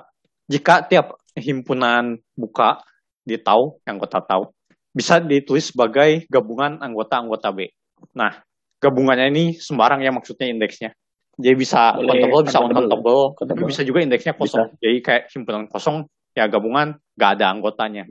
[0.50, 2.82] Jika tiap himpunan buka
[3.22, 4.54] di tau, yang anggota tau,
[4.90, 7.70] bisa ditulis sebagai gabungan anggota-anggota B.
[8.18, 8.42] Nah,
[8.82, 10.96] gabungannya ini sembarang ya maksudnya indeksnya.
[11.40, 12.84] Jadi bisa Boleh countable, bisa countable.
[12.90, 14.76] uncountable, tapi bisa juga indeksnya kosong.
[14.82, 16.04] Jadi kayak himpunan kosong,
[16.36, 18.04] ya gabungan gak ada anggotanya.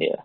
[0.00, 0.24] Iya.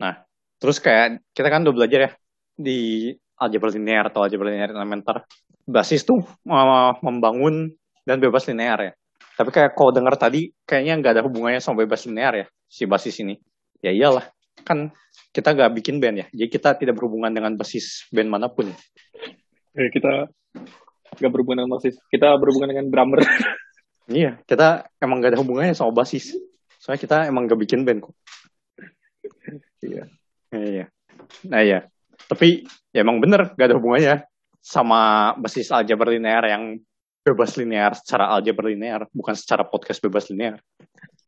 [0.00, 0.24] Nah,
[0.56, 2.10] terus kayak kita kan udah belajar ya
[2.56, 3.12] di
[3.42, 5.26] algebra linear atau algebra linear elementer.
[5.66, 7.70] Basis tuh uh, membangun
[8.06, 8.92] dan bebas linear ya.
[9.38, 13.18] Tapi kayak kalau dengar tadi, kayaknya nggak ada hubungannya sama bebas linear ya, si basis
[13.24, 13.40] ini.
[13.82, 14.28] Ya iyalah,
[14.62, 14.92] kan
[15.34, 18.70] kita nggak bikin band ya, jadi kita tidak berhubungan dengan basis band mana pun.
[19.72, 20.28] Ya, kita
[21.16, 23.20] nggak berhubungan dengan basis kita berhubungan dengan drummer
[24.10, 26.34] Iya, kita emang nggak ada hubungannya sama basis.
[26.82, 28.14] Soalnya kita emang nggak bikin band kok.
[29.78, 30.10] Iya.
[30.50, 30.84] Iya.
[31.46, 31.86] Nah iya.
[32.32, 32.64] Tapi
[32.96, 34.24] ya emang bener gak ada hubungannya
[34.64, 36.80] sama basis aljabar linear yang
[37.20, 40.58] bebas linear secara aljabar linear, bukan secara podcast bebas linear.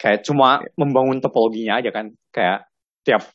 [0.01, 2.11] Kayak cuma membangun topologinya aja kan.
[2.33, 2.67] Kayak
[3.05, 3.29] tiap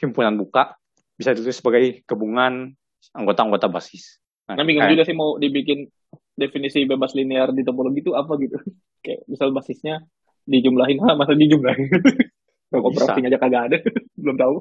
[0.00, 0.74] himpunan buka
[1.14, 2.72] bisa ditulis sebagai gabungan
[3.12, 4.18] anggota-anggota basis.
[4.48, 5.86] Nah, nah bingung kayak, juga sih mau dibikin
[6.34, 8.58] definisi bebas linear di topologi itu apa gitu.
[9.04, 10.02] Kayak misal basisnya
[10.48, 11.86] dijumlahin, ha, masa dijumlahin.
[12.72, 13.78] Operasinya aja kagak ada,
[14.22, 14.54] belum tahu.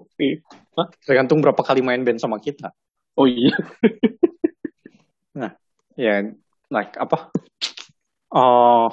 [0.75, 0.87] Hah?
[1.05, 2.73] Tergantung berapa kali main band sama kita.
[3.13, 3.53] Oh iya.
[5.39, 5.53] nah,
[5.93, 6.25] ya,
[6.73, 7.29] like apa?
[8.33, 8.89] Oh,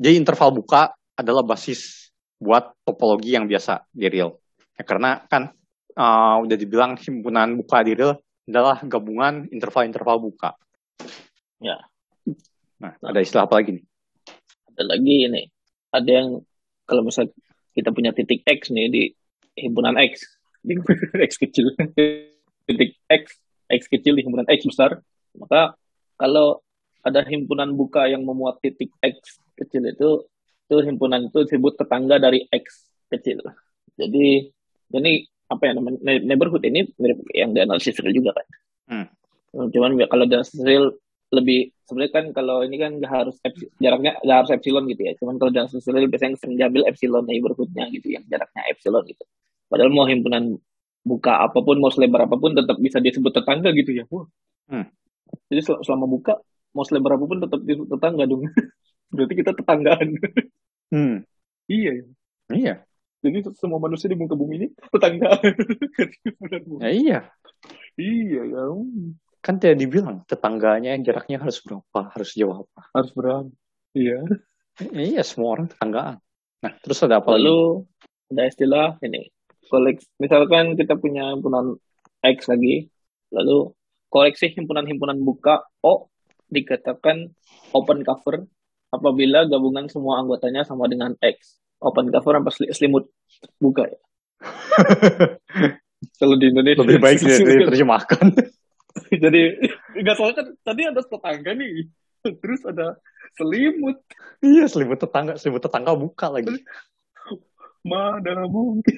[0.00, 2.10] jadi interval buka adalah basis
[2.40, 4.40] buat topologi yang biasa di real.
[4.74, 5.52] Ya, karena kan
[5.94, 8.16] uh, udah dibilang himpunan buka di real
[8.48, 10.56] adalah gabungan interval-interval buka.
[11.60, 11.78] Ya.
[12.80, 13.84] Nah, ada istilah apa lagi nih?
[14.74, 15.42] Ada lagi ini.
[15.92, 16.28] Ada yang
[16.88, 17.36] kalau misalnya
[17.76, 19.02] kita punya titik X nih di
[19.60, 20.24] himpunan X.
[20.64, 20.76] Di
[21.28, 21.72] X kecil.
[22.66, 23.38] Titik X
[23.70, 24.98] X kecil di himpunan X besar.
[25.36, 25.78] Maka
[26.18, 26.60] kalau
[27.00, 30.26] ada himpunan buka yang memuat titik X kecil itu
[30.70, 33.40] itu himpunan itu disebut tetangga dari X kecil.
[33.96, 34.48] Jadi
[34.94, 35.12] ini
[35.50, 38.46] apa ya namanya neighborhood ini mirip yang di analisis real juga kan
[38.86, 39.06] hmm.
[39.74, 40.94] cuman kalau di analisis real
[41.30, 43.38] lebih sebenarnya kan kalau ini kan nggak harus
[43.78, 45.12] jaraknya nggak harus epsilon gitu ya.
[45.14, 49.22] Cuman kalau dalam sosial biasanya sering diambil epsilon neighborhoodnya gitu yang jaraknya epsilon gitu
[49.70, 50.58] padahal mau himpunan
[51.00, 54.04] buka apa pun mau selebar apa pun tetap bisa disebut tetangga gitu ya.
[54.10, 54.26] Wah.
[54.70, 54.86] Hmm.
[55.50, 56.38] jadi sel selama buka
[56.74, 58.44] mau selebar apa pun tetap disebut tetangga dong.
[59.14, 60.08] Berarti kita tetanggaan.
[60.90, 61.16] Hmm.
[61.70, 62.02] iya.
[62.50, 62.74] Iya.
[63.20, 65.40] Jadi semua manusia di muka bumi ini tetanggaan.
[66.82, 67.18] Ya, iya.
[68.00, 68.64] Iya ya
[69.40, 72.80] kan tidak dibilang tetangganya jaraknya harus berapa harus jauh apa.
[72.92, 73.48] Harus berapa.
[73.96, 74.20] Iya.
[74.80, 76.16] Iya semua orang tetanggaan.
[76.60, 78.30] Nah terus ada apa lalu lagi?
[78.30, 79.32] ada istilah ini
[79.68, 81.76] koleks misalkan kita punya himpunan
[82.24, 82.88] X lagi
[83.34, 83.74] lalu
[84.10, 86.10] koleksi himpunan-himpunan buka O
[86.50, 87.30] dikatakan
[87.70, 88.44] open cover
[88.90, 91.62] apabila gabungan semua anggotanya sama dengan X.
[91.80, 93.08] Open cover apa selimut
[93.62, 94.00] buka ya.
[96.20, 97.18] Kalau di Indonesia lebih baik
[97.62, 98.24] diterjemahkan
[99.22, 99.40] jadi
[99.94, 101.88] nggak soalnya kan tadi ada tetangga nih.
[102.20, 103.00] Terus ada
[103.38, 103.96] selimut.
[104.44, 106.52] Iya selimut tetangga selimut tetangga buka lagi
[107.84, 108.96] mana mungkin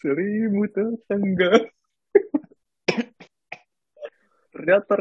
[0.00, 1.68] selimut tetangga.
[4.54, 4.92] Ternyata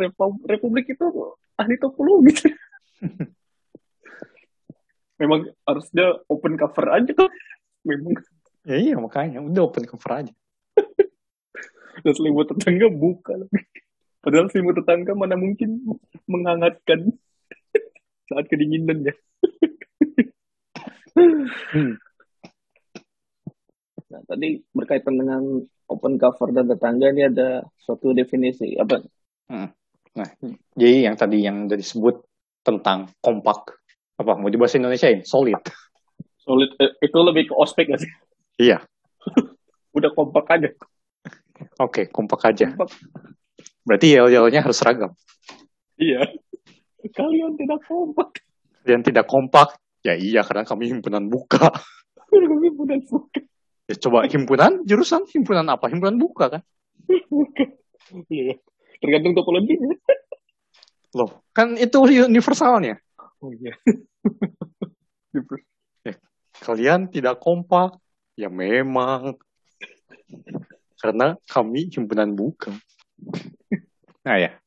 [0.48, 1.06] republik itu
[1.54, 2.34] ahli topologi
[5.22, 7.30] memang harusnya open cover aja kan
[7.88, 8.14] memang.
[8.64, 9.40] Ya iya makanya.
[9.44, 10.34] Udah open cover aja.
[12.04, 13.64] Dan selimut tetangga buka lagi.
[14.24, 15.84] Padahal selimut tetangga mana mungkin
[16.28, 17.12] menghangatkan
[18.32, 19.16] saat kedinginan ya.
[21.16, 21.96] hmm.
[24.14, 25.42] Nah, tadi berkaitan dengan
[25.90, 29.02] open cover dan tetangga ini ada suatu definisi apa?
[29.50, 29.74] Hmm.
[30.14, 30.30] Nah,
[30.78, 32.22] jadi yang tadi yang disebut
[32.62, 33.74] tentang kompak
[34.14, 35.58] apa mau dibahas Indonesia ini solid.
[36.38, 38.12] Solid eh, itu lebih ke ospek gak sih?
[38.62, 38.86] Iya.
[39.98, 40.70] Udah kompak aja.
[41.82, 42.70] Oke, okay, kompak aja.
[42.70, 42.94] Kompak.
[43.82, 45.18] Berarti yel-yelnya harus seragam.
[45.98, 46.22] Iya.
[47.18, 48.46] Kalian tidak kompak.
[48.86, 49.74] Kalian tidak kompak.
[50.06, 51.74] Ya iya, karena kami himpunan buka.
[52.30, 53.42] kami himpunan buka.
[53.84, 55.92] Ya coba himpunan, jurusan himpunan apa?
[55.92, 56.62] Himpunan buka kan?
[58.30, 58.62] Iya.
[59.02, 59.90] Tergantung topologinya.
[61.18, 63.02] Loh, kan itu universalnya.
[63.42, 63.74] Oh iya.
[66.08, 66.14] ya,
[66.62, 67.98] kalian tidak kompak.
[68.38, 69.40] Ya memang.
[71.02, 72.70] Karena kami himpunan buka.
[74.24, 74.62] Nah ya.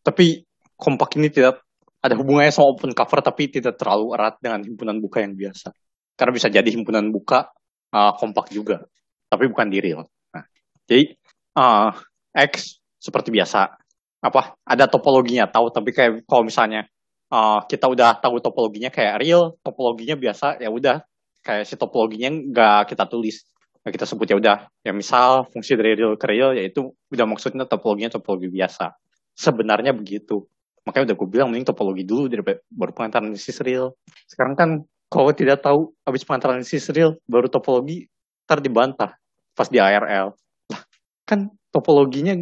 [0.00, 0.46] Tapi
[0.78, 1.66] kompak ini tidak
[2.00, 5.74] ada hubungannya sama open cover tapi tidak terlalu erat dengan himpunan buka yang biasa.
[6.14, 7.50] Karena bisa jadi himpunan buka
[7.96, 8.84] uh, kompak juga,
[9.32, 10.04] tapi bukan di real.
[10.36, 10.44] Nah,
[10.84, 11.16] jadi
[11.56, 11.96] uh,
[12.36, 13.72] X seperti biasa.
[14.20, 16.84] Apa ada topologinya tahu tapi kayak kalau misalnya
[17.32, 21.00] uh, kita udah tahu topologinya kayak real topologinya biasa ya udah.
[21.46, 23.46] Kayak si topologinya nggak kita tulis.
[23.86, 24.66] Nah, kita sebut ya udah.
[24.82, 28.98] Ya misal fungsi dari real ke real yaitu udah maksudnya topologinya topologi biasa.
[29.38, 30.42] Sebenarnya begitu.
[30.82, 33.94] Makanya udah gue bilang mending topologi dulu dari baru pengantar analisis real.
[34.26, 34.70] Sekarang kan
[35.16, 38.12] kalau tidak tahu habis pengantar analisis real baru topologi
[38.44, 39.16] ntar dibantah
[39.56, 40.36] pas di ARL
[40.68, 40.82] lah
[41.24, 42.36] kan topologinya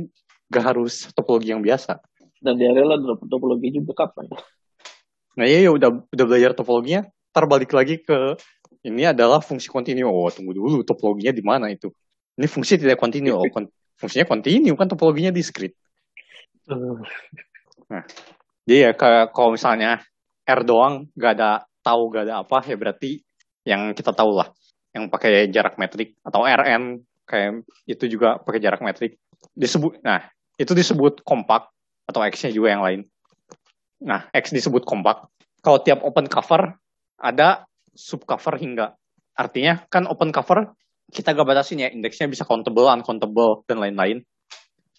[0.51, 2.03] gak harus topologi yang biasa
[2.43, 4.27] dan di ARL ada topologi juga kapan
[5.39, 8.35] nah iya ya udah udah belajar topologinya ntar balik lagi ke
[8.85, 10.05] ini adalah fungsi kontinu.
[10.13, 11.89] Oh, tunggu dulu, topologinya di mana itu?
[12.37, 13.33] Ini fungsi tidak kontinu.
[13.33, 15.73] Oh, kon fungsinya kontinu kan topologinya diskrit.
[16.69, 18.05] Nah,
[18.69, 18.91] jadi ya
[19.33, 20.05] kalau misalnya
[20.45, 21.51] R doang gak ada
[21.85, 23.21] tahu gak ada apa ya berarti
[23.69, 24.49] yang kita tahu lah
[24.97, 29.21] yang pakai jarak metrik atau RN kayak itu juga pakai jarak metrik
[29.53, 30.25] disebut nah
[30.57, 31.69] itu disebut kompak
[32.05, 33.01] atau X-nya juga yang lain.
[34.05, 35.27] Nah, X disebut kompak.
[35.65, 36.77] Kalau tiap open cover
[37.19, 37.65] ada
[37.97, 38.93] subcover hingga.
[39.35, 40.77] Artinya kan open cover
[41.11, 44.23] kita gak batasin ya indeksnya bisa countable, uncountable dan lain-lain.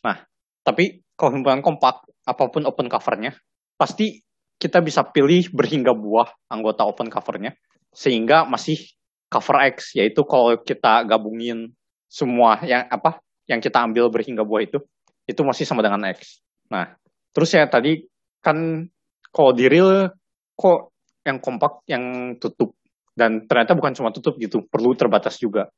[0.02, 0.26] Nah,
[0.66, 3.38] tapi kalau himpunan kompak apa pun open covernya
[3.78, 4.22] pasti
[4.65, 7.53] kita bisa pilih berhingga buah anggota open covernya
[7.93, 8.81] sehingga masih
[9.29, 11.69] cover X yaitu kalau kita gabungin
[12.09, 14.81] semua yang apa yang kita ambil berhingga buah itu
[15.29, 16.41] itu masih sama dengan X.
[16.73, 16.97] Nah,
[17.29, 18.09] terus ya tadi
[18.41, 18.89] kan
[19.29, 20.09] kalau di real
[20.57, 22.73] kok yang kompak yang tutup
[23.13, 25.69] dan ternyata bukan cuma tutup gitu, perlu terbatas juga.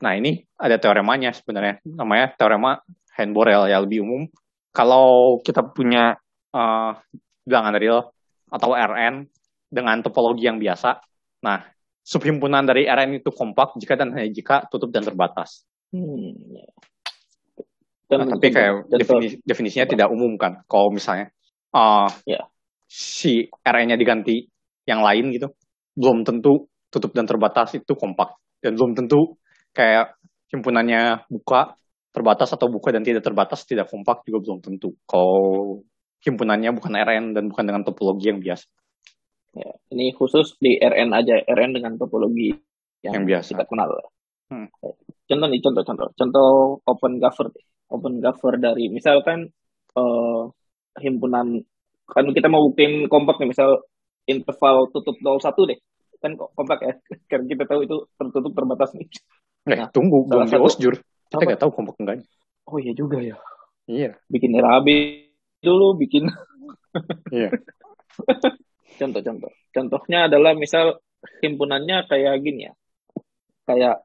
[0.00, 2.80] Nah, ini ada teoremanya sebenarnya, namanya teorema
[3.14, 4.26] Hahn-Borel ya lebih umum.
[4.74, 6.18] Kalau kita punya
[6.50, 6.92] uh,
[7.46, 8.13] bilangan real
[8.54, 9.26] atau Rn
[9.66, 11.02] dengan topologi yang biasa,
[11.42, 11.58] nah
[12.06, 15.66] subhimpunan dari Rn itu kompak jika dan hanya jika tutup dan terbatas.
[15.90, 16.38] Hmm.
[18.04, 20.62] Dan, nah, tapi kayak definisi, definisinya tidak umum kan.
[20.68, 21.32] Kalau misalnya
[21.74, 22.46] uh, ya.
[22.84, 24.44] si RN-nya diganti
[24.84, 25.50] yang lain gitu,
[25.96, 28.36] belum tentu tutup dan terbatas itu kompak.
[28.60, 29.40] Dan belum tentu
[29.72, 30.14] kayak
[30.52, 31.74] himpunannya buka,
[32.14, 34.94] terbatas atau buka dan tidak terbatas tidak kompak juga belum tentu.
[35.08, 35.82] Kalau
[36.24, 38.66] himpunannya bukan RN dan bukan dengan topologi yang biasa.
[39.54, 42.50] Ya, ini khusus di RN aja, RN dengan topologi
[43.04, 43.54] yang, yang biasa.
[43.54, 43.92] kita kenal.
[44.50, 44.66] Hmm.
[45.24, 46.08] Contoh nih, contoh-contoh.
[46.16, 46.50] Contoh.
[46.84, 47.48] Open cover
[47.92, 49.46] open cover dari misalkan
[49.94, 50.50] uh,
[50.98, 51.62] himpunan
[52.04, 53.84] kan kita mau buktiin kompak nih misal
[54.26, 55.78] interval tutup 01 deh.
[56.18, 56.94] Kan kompak ya?
[57.30, 59.06] Karena kita tahu itu tertutup terbatas nih.
[59.70, 61.00] Eh nah, tunggu belum di osjur
[61.34, 62.20] kita nggak tahu kompak enggak
[62.68, 63.36] oh iya juga ya.
[63.84, 64.16] Iya.
[64.32, 64.88] Bikin RAB
[65.64, 66.28] dulu bikin
[67.32, 67.50] iya
[69.00, 71.00] contoh-contoh contohnya adalah misal
[71.40, 72.72] himpunannya kayak gini ya
[73.64, 74.04] kayak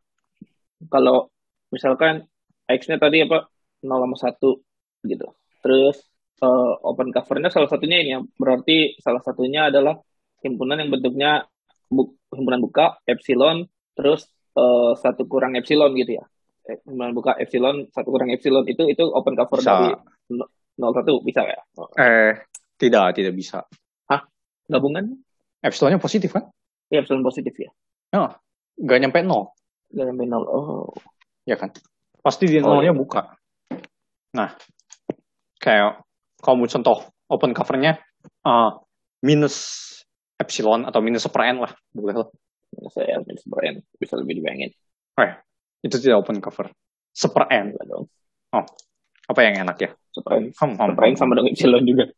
[0.87, 1.27] kalau
[1.69, 2.25] misalkan
[2.69, 3.49] X-nya tadi apa
[3.81, 5.27] 0 sama 1 gitu.
[5.59, 5.97] Terus
[6.43, 8.19] uh, open covernya salah satunya ini ya.
[8.23, 9.99] Berarti salah satunya adalah
[10.45, 11.43] himpunan yang bentuknya
[11.89, 13.65] bu himpunan buka epsilon
[13.97, 16.25] terus uh, satu kurang epsilon gitu ya.
[16.69, 19.71] Eh, himpunan buka epsilon satu kurang epsilon itu itu open cover bisa.
[19.73, 19.91] dari
[20.79, 21.59] 01 bisa ya?
[21.99, 22.33] Eh
[22.79, 23.67] tidak tidak bisa.
[24.07, 24.23] Hah?
[24.71, 25.19] Gabungan?
[25.59, 26.47] Epsilonnya positif kan?
[26.87, 27.69] Iya, epsilon positif ya.
[28.15, 28.31] Oh,
[28.79, 29.51] nggak nyampe nol.
[29.91, 30.43] Nggak nyampe nol.
[30.47, 30.89] Oh.
[31.43, 31.75] Ya kan?
[32.23, 33.01] Pasti di oh, nolnya oh, iya.
[33.03, 33.21] buka.
[34.33, 34.55] Nah,
[35.59, 36.07] kayak
[36.39, 36.97] kalau mau contoh
[37.27, 37.99] open covernya
[38.47, 38.79] uh,
[39.21, 39.85] minus
[40.39, 42.29] epsilon atau minus per n lah, boleh lah.
[42.71, 44.71] Minus ya, minus per n bisa lebih dibayangin.
[45.19, 45.27] Oh,
[45.83, 46.71] itu tidak open cover.
[47.11, 47.75] Seper n.
[47.83, 48.07] dong.
[48.55, 48.65] Oh,
[49.29, 49.89] apa yang enak ya?
[49.93, 50.49] N.
[50.57, 52.09] Hmm, hmm, sama dengan epsilon juga.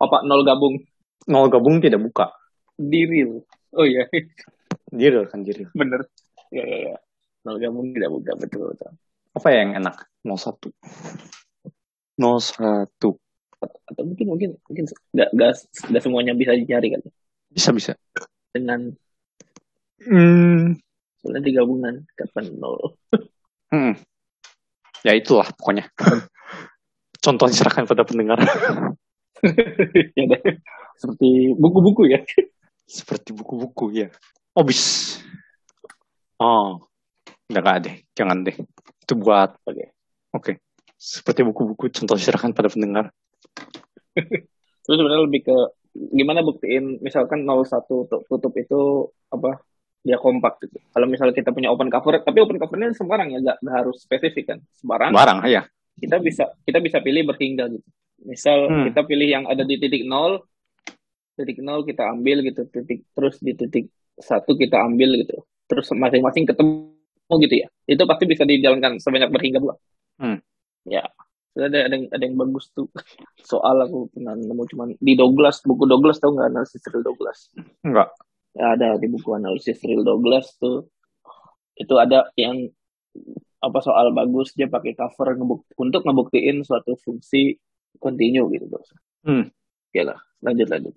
[0.00, 0.80] Apa nol gabung?
[1.28, 2.32] Nol gabung tidak buka.
[2.74, 3.44] Di real.
[3.76, 4.08] Oh iya.
[4.88, 5.68] di real kan di real.
[5.76, 6.08] Bener.
[6.48, 6.96] Ya, ya, ya.
[7.44, 8.96] Nol gabung tidak buka betul betul.
[9.36, 10.08] Apa yang enak?
[10.24, 10.72] 01.
[12.16, 12.88] 01.
[13.62, 14.84] Atau mungkin mungkin mungkin
[15.14, 17.02] nggak nggak semuanya bisa dicari kan?
[17.52, 17.92] Bisa bisa.
[18.50, 18.88] Dengan
[20.00, 20.80] hmm.
[21.20, 22.96] soalnya digabungan kapan nol.
[23.68, 23.94] hmm.
[25.02, 25.90] Ya itulah pokoknya.
[27.24, 28.38] Contoh diserahkan pada pendengar.
[30.18, 30.38] ya.
[30.98, 32.22] Seperti buku-buku ya.
[32.86, 34.08] Seperti buku-buku ya.
[34.54, 35.16] Obis.
[36.38, 36.86] Oh.
[37.50, 37.96] Enggak, enggak deh.
[38.14, 38.56] Jangan deh.
[39.02, 39.74] Itu buat oke.
[39.74, 39.86] Okay.
[40.32, 40.54] Okay.
[40.98, 43.10] Seperti buku-buku contoh serahkan pada pendengar.
[44.82, 45.56] Terus sebenarnya lebih ke
[45.92, 47.68] gimana buktiin misalkan 01
[48.08, 49.60] tutup itu apa
[50.02, 50.82] dia kompak gitu.
[50.90, 54.58] Kalau misalnya kita punya open cover, tapi open covernya sembarang ya, nggak harus spesifik kan,
[54.74, 55.14] sembarang.
[55.14, 55.62] Sembarang, ya.
[55.94, 57.88] Kita bisa kita bisa pilih berhingga gitu.
[58.26, 58.84] Misal hmm.
[58.90, 60.42] kita pilih yang ada di titik nol,
[61.38, 63.86] titik nol kita ambil gitu, titik terus di titik
[64.18, 67.68] satu kita ambil gitu, terus masing-masing ketemu gitu ya.
[67.86, 69.74] Itu pasti bisa dijalankan sebanyak berhingga dua.
[70.18, 70.42] Hmm.
[70.86, 71.06] Ya.
[71.52, 72.88] Ada, ada, yang, ada yang bagus tuh.
[73.50, 77.52] Soal aku pernah nemu cuman di Douglas, buku Douglas tau nggak analisis Douglas?
[77.84, 78.08] Enggak.
[78.52, 80.88] Ya, ada di buku analisis real Douglas tuh.
[81.76, 82.68] Itu ada yang
[83.62, 87.56] apa soal bagus dia pakai cover ngebuk untuk ngebuktiin suatu fungsi
[88.02, 88.88] continue gitu bos.
[89.22, 89.48] Hmm.
[89.94, 90.94] Ya lah, lanjut lanjut.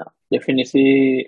[0.00, 1.20] Nah, definisi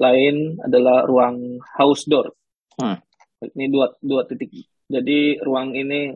[0.00, 2.32] lain adalah ruang house door.
[2.80, 2.98] Hmm.
[3.44, 4.50] Ini dua dua titik
[4.86, 6.14] jadi ruang ini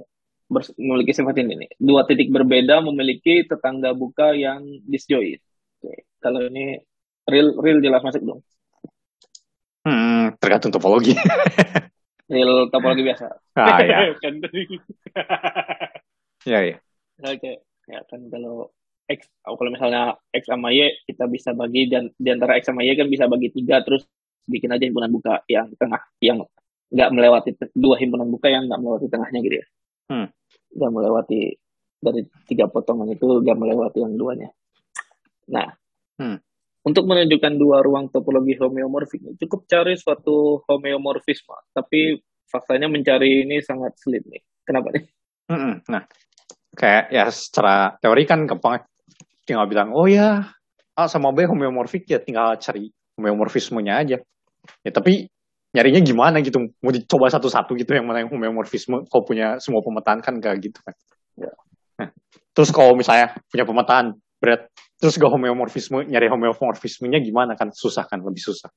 [0.51, 1.71] memiliki sifat ini nih.
[1.79, 5.43] Dua titik berbeda memiliki tetangga buka yang disjoint.
[5.79, 6.07] Oke.
[6.23, 6.79] Kalau ini
[7.29, 8.41] real real jelas masuk dong.
[9.85, 11.17] Hmm, tergantung topologi.
[12.33, 13.27] real topologi biasa.
[13.57, 14.13] Ah, ya.
[16.45, 16.77] ya, ya.
[17.25, 17.53] Oke.
[17.91, 18.71] Ya kan kalau
[19.11, 22.87] X, oh, kalau misalnya X sama Y kita bisa bagi dan di antara X sama
[22.87, 24.07] Y kan bisa bagi tiga terus
[24.47, 26.39] bikin aja himpunan buka yang tengah yang
[26.91, 29.67] nggak melewati dua himpunan buka yang nggak melewati tengahnya gitu ya.
[30.11, 30.27] Hmm.
[30.71, 31.55] Gak melewati
[32.03, 34.51] dari tiga potongan itu gak melewati yang duanya.
[35.51, 35.71] Nah,
[36.21, 36.37] Hmm.
[36.81, 43.95] Untuk menunjukkan dua ruang topologi homeomorfik cukup cari suatu homeomorfisme, tapi faktanya mencari ini sangat
[44.01, 44.43] sulit nih.
[44.67, 45.05] Kenapa nih?
[45.51, 45.75] Mm-mm.
[45.87, 46.03] Nah,
[46.75, 48.83] kayak ya secara teori kan gampang
[49.47, 50.47] tinggal bilang, oh ya
[50.95, 54.17] A sama B homeomorfik ya tinggal cari homeomorfismenya aja.
[54.85, 55.27] Ya tapi
[55.71, 56.71] nyarinya gimana gitu?
[56.83, 59.07] Mau dicoba satu-satu gitu yang mana yang homeomorfisme?
[59.07, 60.95] Kalau punya semua pemetaan kan gak gitu kan.
[61.39, 61.51] Ya.
[62.03, 62.09] Nah,
[62.55, 67.71] terus kalau misalnya punya pemetaan berat, terus gak homeomorfisme, nyari homeomorfismenya gimana kan?
[67.71, 68.73] Susah kan, lebih susah.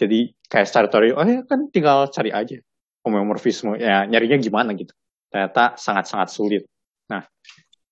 [0.00, 2.56] Jadi kayak secara teori, oh ya kan tinggal cari aja
[3.04, 3.76] homeomorfisme.
[3.78, 4.90] Ya nyarinya gimana gitu.
[5.28, 6.64] Ternyata sangat-sangat sulit.
[7.12, 7.22] Nah,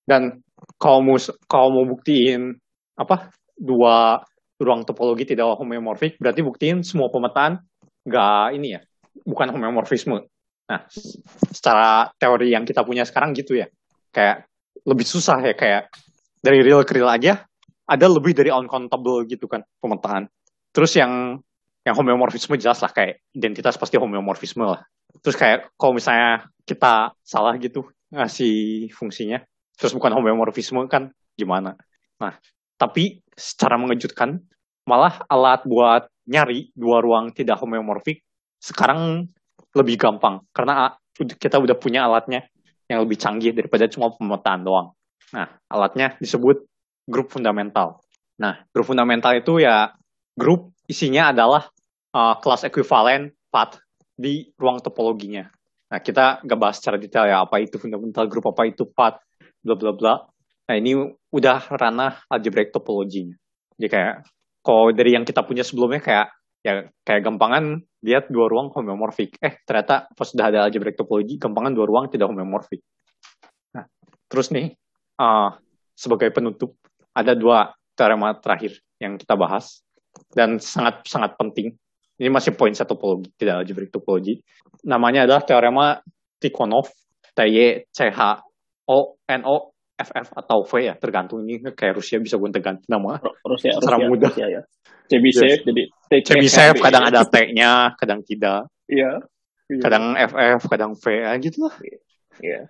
[0.03, 0.41] dan
[0.81, 2.57] kalau mau kalau mau buktiin
[2.97, 4.19] apa dua
[4.61, 7.61] ruang topologi tidak homeomorfik, berarti buktiin semua pemetaan
[8.05, 8.81] nggak ini ya,
[9.25, 10.25] bukan homeomorfisme.
[10.69, 10.81] Nah,
[11.53, 13.69] secara teori yang kita punya sekarang gitu ya,
[14.13, 14.49] kayak
[14.85, 15.93] lebih susah ya kayak
[16.41, 17.45] dari real ke real aja
[17.85, 20.27] ada lebih dari uncountable gitu kan pemetaan.
[20.73, 21.37] Terus yang
[21.81, 24.81] yang homeomorfisme jelas lah kayak identitas pasti homeomorfisme lah.
[25.21, 29.41] Terus kayak kalau misalnya kita salah gitu ngasih fungsinya,
[29.75, 31.75] terus bukan homeomorfisme kan gimana?
[32.21, 32.37] Nah,
[32.77, 34.39] tapi secara mengejutkan
[34.85, 38.21] malah alat buat nyari dua ruang tidak homeomorfik
[38.61, 39.25] sekarang
[39.73, 42.45] lebih gampang karena kita udah punya alatnya
[42.87, 44.93] yang lebih canggih daripada cuma pemetaan doang.
[45.31, 46.67] Nah, alatnya disebut
[47.07, 48.03] grup fundamental.
[48.39, 49.95] Nah, grup fundamental itu ya
[50.35, 51.67] grup isinya adalah
[52.15, 53.79] uh, kelas ekuivalen path
[54.15, 55.47] di ruang topologinya.
[55.91, 59.19] Nah, kita nggak bahas secara detail ya apa itu fundamental grup, apa itu path,
[59.63, 60.13] bla bla bla.
[60.67, 60.95] Nah, ini
[61.31, 63.35] udah ranah algebraic topologinya.
[63.75, 64.15] Jadi kayak
[64.63, 66.27] kalau dari yang kita punya sebelumnya kayak
[66.61, 69.41] ya kayak gampangan lihat dua ruang homeomorfik.
[69.41, 72.79] Eh, ternyata pas sudah ada algebraic topologi, gampangan dua ruang tidak homeomorfik.
[73.75, 73.85] Nah,
[74.29, 74.71] terus nih
[75.19, 75.49] uh,
[75.97, 76.77] sebagai penutup
[77.11, 79.83] ada dua teorema terakhir yang kita bahas
[80.31, 81.75] dan sangat sangat penting.
[82.21, 84.37] Ini masih poin satu topologi, tidak algebraic topologi.
[84.85, 85.97] Namanya adalah teorema
[86.37, 86.93] Tikhonov,
[87.33, 88.19] TY, CH,
[88.85, 89.55] O, NO,
[89.97, 93.17] FF atau V ya, tergantung ini kayak Rusia bisa gue ganti nama.
[93.45, 94.29] Rusia, Rusia, mudah.
[94.33, 94.61] Rusia, ya.
[95.09, 95.61] Cebishev, Yes.
[95.67, 95.83] jadi
[96.23, 98.71] Chebyshev kadang ada T-nya, kadang tidak.
[98.87, 99.21] Iya.
[99.67, 99.81] Iya.
[99.83, 101.75] Kadang FF, kadang V, ya gitu lah.
[102.39, 102.61] Iya.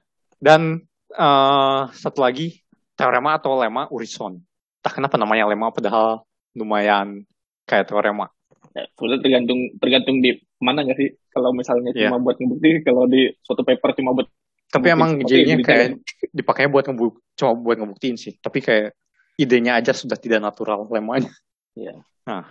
[0.41, 2.61] Dan eh, satu lagi,
[2.95, 4.39] teorema atau lema Urison.
[4.81, 6.25] Tak kenapa namanya lema, padahal
[6.57, 7.23] lumayan
[7.69, 8.27] kayak teorema.
[8.71, 11.09] Ya, tergantung tergantung di mana nggak sih?
[11.31, 12.07] Kalau misalnya Iya.
[12.07, 14.27] cuma buat ngebukti, kalau di suatu paper cuma buat
[14.71, 15.88] Tapi Bukti emang jadinya itu kayak
[16.31, 18.39] dipakainya buat ngebuk, cuma buat ngebuktiin sih.
[18.39, 18.95] Tapi kayak
[19.35, 21.27] idenya aja sudah tidak natural lemanya.
[21.75, 21.99] Iya.
[22.23, 22.47] Nah,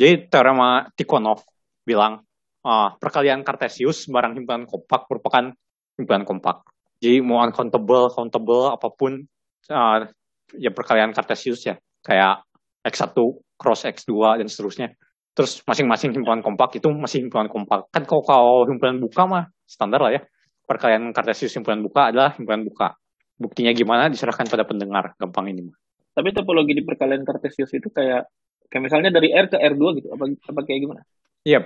[0.00, 1.44] jadi teorema Tikhonov
[1.84, 2.24] bilang
[2.64, 5.52] ah, perkalian Cartesius barang himpunan kompak merupakan
[6.00, 6.64] himpunan kompak.
[7.00, 9.20] Jadi mau uncountable, countable apa pun
[9.68, 10.08] ah,
[10.56, 12.46] ya perkalian Cartesius ya kayak
[12.86, 13.12] x1
[13.58, 14.88] cross x2 dan seterusnya.
[15.36, 17.92] Terus masing-masing himpunan kompak itu masih himpunan kompak.
[17.92, 20.22] Kan kalau, kalau himpunan buka mah standar lah ya.
[20.64, 22.96] Perkalian Cartesius himpunan buka adalah himpunan buka.
[23.36, 25.12] Buktinya gimana diserahkan pada pendengar.
[25.20, 25.76] Gampang ini mah.
[26.16, 28.32] Tapi topologi di perkalian Cartesius itu kayak
[28.72, 30.08] kayak misalnya dari R ke R2 gitu.
[30.16, 31.00] Apa, apa kayak gimana?
[31.46, 31.60] Iya,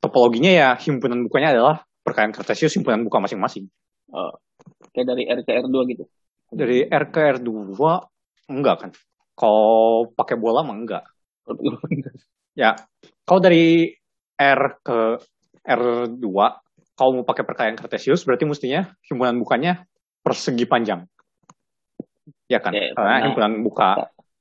[0.00, 3.66] topologinya ya himpunan bukanya adalah perkalian Cartesius himpunan buka masing-masing.
[4.14, 4.38] Oh,
[4.90, 6.04] kayak dari R ke R2 gitu.
[6.50, 7.50] Dari R ke R2
[8.50, 8.90] enggak kan?
[9.34, 11.04] Kalau pakai bola mah enggak.
[12.52, 12.76] Ya,
[13.24, 13.94] kalau dari
[14.34, 14.98] R ke
[15.62, 16.26] R2,
[16.94, 19.86] kalau mau pakai perkalian Cartesius berarti mestinya himpunan bukanya
[20.20, 21.06] persegi panjang.
[22.46, 22.74] Ya kan?
[22.74, 23.90] Ya, Karena karena- himpunan buka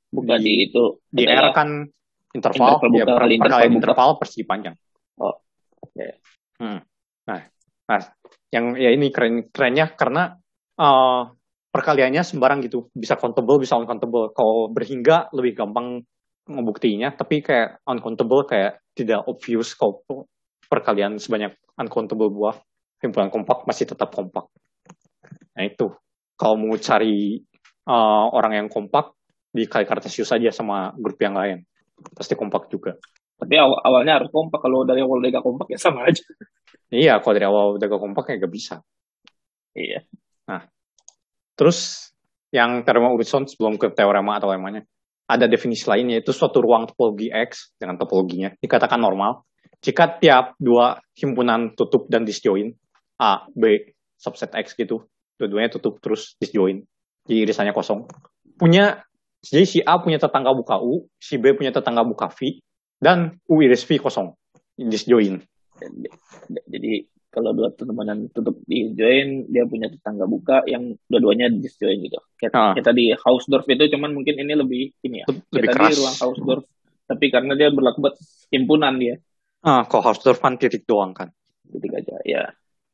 [0.10, 0.98] Bukan Di- di itu.
[1.14, 1.70] di R adalah- kan
[2.34, 4.20] interval, Interval ya buka per- interval buka.
[4.26, 4.74] persegi panjang.
[5.22, 5.38] Oh,
[5.86, 6.06] oke.
[6.58, 6.82] Hmm.
[7.30, 7.42] Nah,
[7.86, 8.00] nah,
[8.50, 10.34] yang ya ini keren kerennya karena
[10.78, 11.22] eh,
[11.70, 14.34] perkaliannya sembarang gitu, bisa countable, bisa uncountable.
[14.34, 16.02] Kalau berhingga lebih gampang
[16.50, 20.02] ngebuktiinnya, tapi kayak uncountable kayak tidak obvious kalau
[20.66, 22.58] perkalian sebanyak uncountable buah
[23.00, 24.50] himpunan kompak masih tetap kompak.
[25.54, 25.94] Nah itu,
[26.34, 27.38] kalau mau cari
[27.86, 29.14] eh, orang yang kompak
[29.50, 31.66] di kali Cartesius saja sama grup yang lain,
[32.18, 32.98] pasti kompak juga.
[33.40, 34.60] Tapi awal, awalnya harus kompak.
[34.60, 36.24] Kalau dari awal udah gak kompak ya sama aja.
[36.92, 38.76] Iya, kalau dari awal udah gak kompak ya gak bisa.
[39.72, 40.04] Iya.
[41.56, 42.12] Terus
[42.52, 44.84] yang teorema Urison sebelum ke teorema atau lemanya,
[45.30, 49.46] ada definisi lain yaitu suatu ruang topologi X dengan topologinya dikatakan normal
[49.80, 52.74] jika tiap dua himpunan tutup dan disjoin
[53.20, 55.08] A, B, subset X gitu,
[55.40, 56.84] dua-duanya tutup terus disjoin,
[57.28, 58.08] jadi irisannya kosong.
[58.60, 59.04] Punya,
[59.40, 62.60] jadi si A punya tetangga buka U, si B punya tetangga buka V,
[63.00, 64.36] dan U iris V kosong,
[64.76, 65.40] disjoin.
[66.68, 66.94] Jadi
[67.30, 72.52] kalau dua temenan tutup di join dia punya tetangga buka yang dua-duanya disjoin gitu kayak,
[72.52, 72.74] Ah.
[72.74, 75.88] kayak tadi Hausdorff itu cuman mungkin ini lebih ini ya Lebih kayak keras.
[75.88, 76.66] tadi ruang Hausdorff
[77.06, 78.16] tapi karena dia berlaku buat
[78.50, 79.16] himpunan dia
[79.62, 81.30] Ah, kalau Hausdorff kan titik doang kan.
[81.66, 82.44] titik aja ya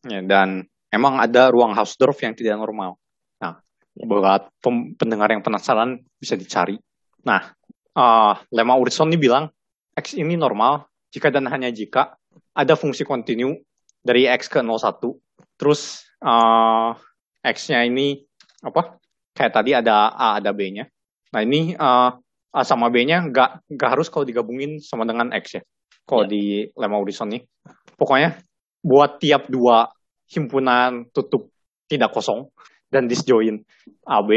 [0.03, 3.01] Ya, dan emang ada ruang Hausdorff yang tidak normal.
[3.39, 3.57] Nah,
[3.97, 6.77] buat pem- pendengar yang penasaran bisa dicari.
[7.23, 7.41] Nah,
[7.91, 9.49] ah, Lemma Urizon ini bilang
[9.95, 12.19] X ini normal jika dan hanya jika
[12.51, 13.55] ada fungsi kontinu
[14.03, 14.99] dari X ke 01.
[15.55, 16.99] Terus ah,
[17.39, 18.19] X-nya ini
[18.59, 18.99] apa?
[19.35, 20.87] Kayak tadi ada A ada B-nya.
[21.31, 22.11] Nah, ini ah,
[22.51, 25.63] A sama B-nya nggak nggak harus kalau digabungin sama dengan X ya.
[26.05, 26.31] Kalau Ya.
[26.31, 26.43] di
[26.75, 27.41] Lemma Urizon nih.
[27.95, 28.37] Pokoknya
[28.83, 29.89] buat tiap dua
[30.29, 31.49] himpunan tutup
[31.87, 32.51] tidak kosong
[32.91, 33.61] dan disjoin
[34.05, 34.29] AB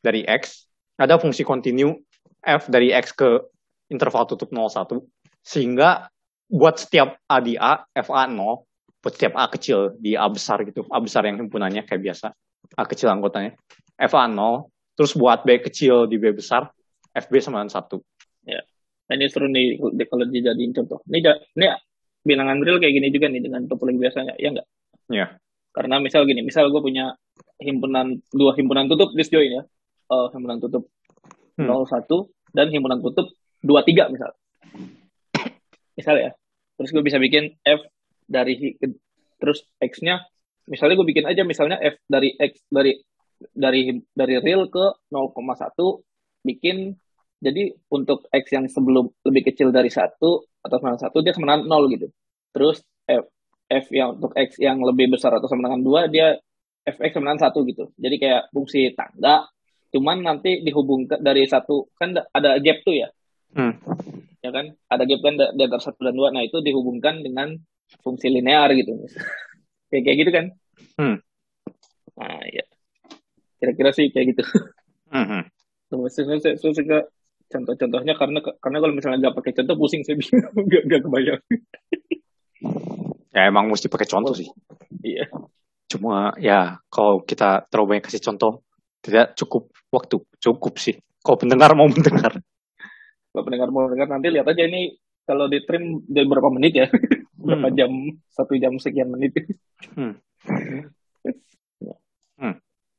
[0.00, 1.92] dari X ada fungsi kontinu
[2.42, 3.51] F dari X ke
[3.92, 4.96] interval tutup 01
[5.44, 6.08] sehingga
[6.48, 8.64] buat setiap A di A FA 0
[9.04, 12.32] buat setiap A kecil di A besar gitu A besar yang himpunannya kayak biasa
[12.80, 13.52] A kecil anggotanya
[14.00, 14.66] FA 0
[14.96, 16.72] terus buat B kecil di B besar
[17.12, 18.00] FB sama dengan 1
[19.02, 21.04] Nah, ini seru nih di- kalau dijadiin contoh.
[21.04, 21.20] Ini,
[21.52, 21.68] ini
[22.24, 24.66] bilangan real kayak gini juga nih dengan topologi biasanya, ya enggak?
[25.12, 25.26] Iya.
[25.68, 27.12] Karena misal gini, misal gue punya
[27.60, 29.62] himpunan dua himpunan tutup disjoin ya.
[30.08, 30.88] Eh, himpunan tutup
[31.60, 31.68] Hmm.
[31.68, 33.28] 01 dan himpunan tutup
[33.62, 34.30] 23 misal.
[35.94, 36.30] Misal ya.
[36.78, 37.80] Terus gue bisa bikin F
[38.26, 38.78] dari
[39.38, 40.22] terus X-nya
[40.70, 42.94] misalnya gue bikin aja misalnya F dari X dari
[43.50, 45.34] dari dari real ke 0,1
[46.46, 46.94] bikin
[47.42, 51.74] jadi untuk X yang sebelum lebih kecil dari satu atau sama satu dia sama dengan
[51.74, 52.06] nol gitu.
[52.54, 52.78] Terus
[53.10, 53.26] F
[53.66, 56.38] F yang untuk X yang lebih besar atau sama dengan dua dia
[56.82, 57.94] Fx sama dengan satu gitu.
[57.94, 59.46] Jadi kayak fungsi tangga,
[59.94, 63.08] cuman nanti dihubungkan dari satu kan da- ada gap tuh ya,
[63.52, 63.74] Hmm.
[64.40, 64.72] ya kan?
[64.88, 66.32] Ada gap kan di antara satu dan dua.
[66.32, 67.52] Nah itu dihubungkan dengan
[68.00, 68.96] fungsi linear gitu.
[69.92, 70.46] kayak kayak gitu kan?
[70.96, 71.16] Hmm.
[72.16, 72.64] Nah ya,
[73.60, 74.42] kira-kira sih kayak gitu.
[75.12, 75.44] Mhm.
[75.92, 76.98] Terus saya, saya, saya suka
[77.52, 81.40] contoh-contohnya karena karena kalau misalnya nggak pakai contoh pusing saya bingung nggak nggak kebayang.
[83.32, 84.48] ya emang mesti pakai contoh sih
[85.04, 85.28] Iya.
[85.88, 88.64] cuma ya kalau kita terlalu banyak kasih contoh
[89.04, 92.40] tidak cukup waktu cukup sih kalau pendengar mau mendengar
[93.32, 94.92] Kalau pendengar mau dengar nanti lihat aja ini
[95.24, 96.86] kalau di trim dari berapa menit ya,
[97.44, 97.76] berapa Hmm.
[97.76, 97.90] jam
[98.28, 99.32] satu jam sekian menit.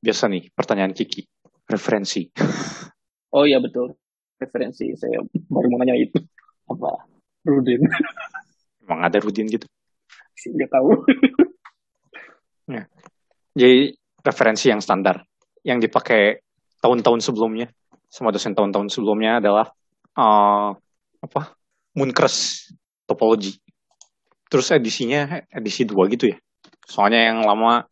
[0.04, 1.24] biasa nih pertanyaan Kiki.
[1.72, 2.28] Referensi.
[3.34, 3.98] Oh iya betul.
[4.38, 4.94] Referensi.
[4.94, 5.18] Saya
[5.50, 6.22] baru mau nanya itu.
[6.70, 7.02] Apa?
[7.42, 7.82] Rudin.
[8.86, 9.66] Emang ada Rudin gitu?
[10.54, 11.02] Dia tahu.
[13.58, 13.90] jadi
[14.22, 15.26] referensi yang standar.
[15.66, 16.46] Yang dipakai
[16.78, 17.74] tahun-tahun sebelumnya.
[18.06, 19.74] Sama dosen tahun-tahun sebelumnya adalah
[20.18, 20.70] eh,
[21.24, 21.42] apa?
[21.94, 22.68] Munkres
[23.06, 23.60] topologi
[24.50, 26.38] terus edisinya edisi 2 gitu ya.
[26.86, 27.86] Soalnya yang lama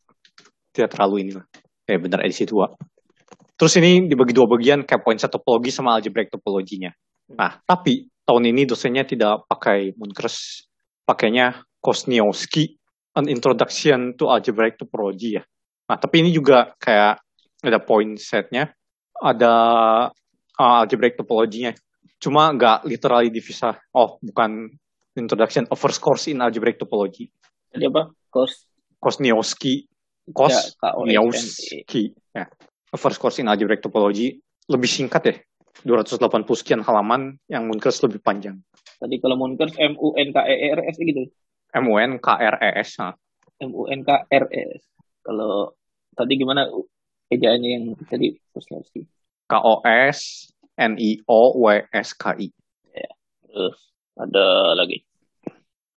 [0.74, 1.46] tidak terlalu ini lah
[1.90, 6.32] eh bener edisi 2 terus ini dibagi dua bagian kayak point set topologi sama algebraic
[6.32, 6.90] topologinya
[7.30, 10.66] nah tapi tahun ini dosennya tidak pakai Munkres
[11.04, 12.80] pakainya Kosniowski
[13.18, 15.44] an introduction to algebraic topology ya.
[15.92, 17.20] Nah, tapi ini juga kayak
[17.62, 18.72] ada point setnya,
[19.20, 19.54] ada
[20.56, 21.76] uh, algebraic topologinya.
[22.22, 23.74] Cuma nggak literally dipisah.
[23.98, 24.70] Oh, bukan
[25.18, 27.34] introduction, a first course in algebraic topology.
[27.74, 28.14] Jadi apa?
[28.30, 28.70] Kos
[29.02, 29.90] Kosniowski,
[30.30, 31.18] Kos KOSNI.
[31.18, 32.14] Kosniowski.
[32.38, 32.46] Ya.
[32.94, 34.38] First course in algebraic topology.
[34.70, 35.36] Lebih singkat ya.
[35.82, 38.62] 280 sekian halaman, yang Munkers lebih panjang.
[39.02, 41.26] Tadi kalau Munkers M U N K E R S gitu.
[41.72, 42.90] MUN KRES.
[43.00, 43.16] Nah,
[43.64, 44.82] M U N K R S.
[45.26, 45.74] Kalau
[46.14, 46.68] tadi gimana
[47.32, 48.36] ejaannya yang tadi
[50.82, 51.22] Kosniewski?
[51.22, 52.48] KOS NIO WSKI.
[53.52, 53.78] Terus
[54.18, 54.48] ada
[54.80, 55.04] lagi.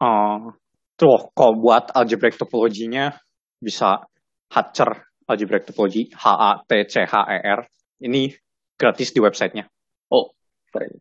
[0.02, 0.50] Uh,
[0.98, 3.14] tuh, kalau buat algebraic topologinya
[3.62, 4.04] bisa
[4.50, 7.60] Hatcher algebraic topology H A T C H E R
[8.04, 8.28] ini
[8.76, 9.64] gratis di websitenya.
[10.10, 10.34] Oh,
[10.68, 10.98] keren.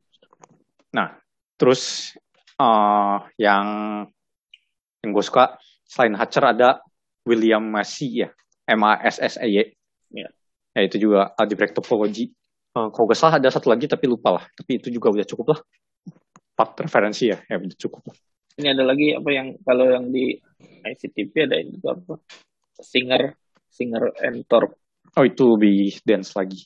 [0.94, 1.18] Nah,
[1.58, 2.14] terus
[2.62, 3.66] uh, yang
[5.04, 6.80] yang gue suka selain Hatcher ada
[7.26, 8.30] William Massey ya,
[8.70, 9.58] M A S S E Y.
[10.14, 10.30] Ya.
[10.74, 12.34] Ya itu juga algebraic topology.
[12.74, 14.44] Uh, kalau gak salah ada satu lagi tapi lupa lah.
[14.50, 15.60] Tapi itu juga udah cukup lah.
[16.54, 18.02] Empat referensi ya, ya udah cukup.
[18.58, 20.38] Ini ada lagi apa yang kalau yang di
[20.86, 22.14] ICTP ada ini juga apa?
[22.78, 23.34] Singer,
[23.70, 24.78] Singer and Thorpe.
[25.18, 26.66] Oh itu lebih dense lagi.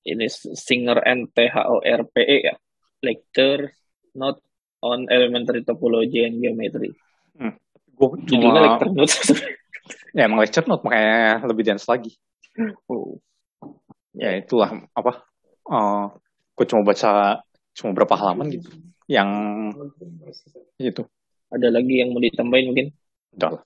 [0.00, 0.26] Ini
[0.56, 2.56] Singer and T H O R P E ya.
[3.00, 3.72] Lecture
[4.16, 4.40] Note
[4.80, 6.96] on Elementary Topology and Geometry.
[8.00, 9.16] Gue Judulnya cuma lecture notes.
[10.16, 12.16] ya emang lecture note makanya lebih dense lagi.
[12.88, 13.20] oh.
[14.16, 15.22] Ya itulah apa?
[15.70, 16.10] Uh,
[16.58, 17.40] gue cuma baca
[17.74, 18.68] cuma berapa halaman gitu.
[19.06, 19.30] Yang
[20.80, 21.02] itu
[21.50, 22.86] ada lagi yang mau ditambahin mungkin
[23.34, 23.58] Udah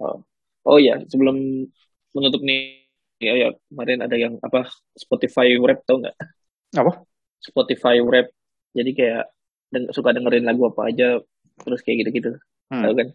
[0.00, 0.24] oh,
[0.66, 1.68] oh ya sebelum
[2.16, 2.80] menutup nih
[3.20, 6.16] ya ya kemarin ada yang apa Spotify Wrap tau nggak
[6.80, 7.04] Apa?
[7.44, 8.32] Spotify Wrap
[8.72, 9.22] jadi kayak
[9.68, 11.20] deng- suka dengerin lagu apa aja
[11.60, 12.36] terus kayak gitu-gitu
[12.70, 12.86] Hmm.
[12.86, 13.08] tahu kan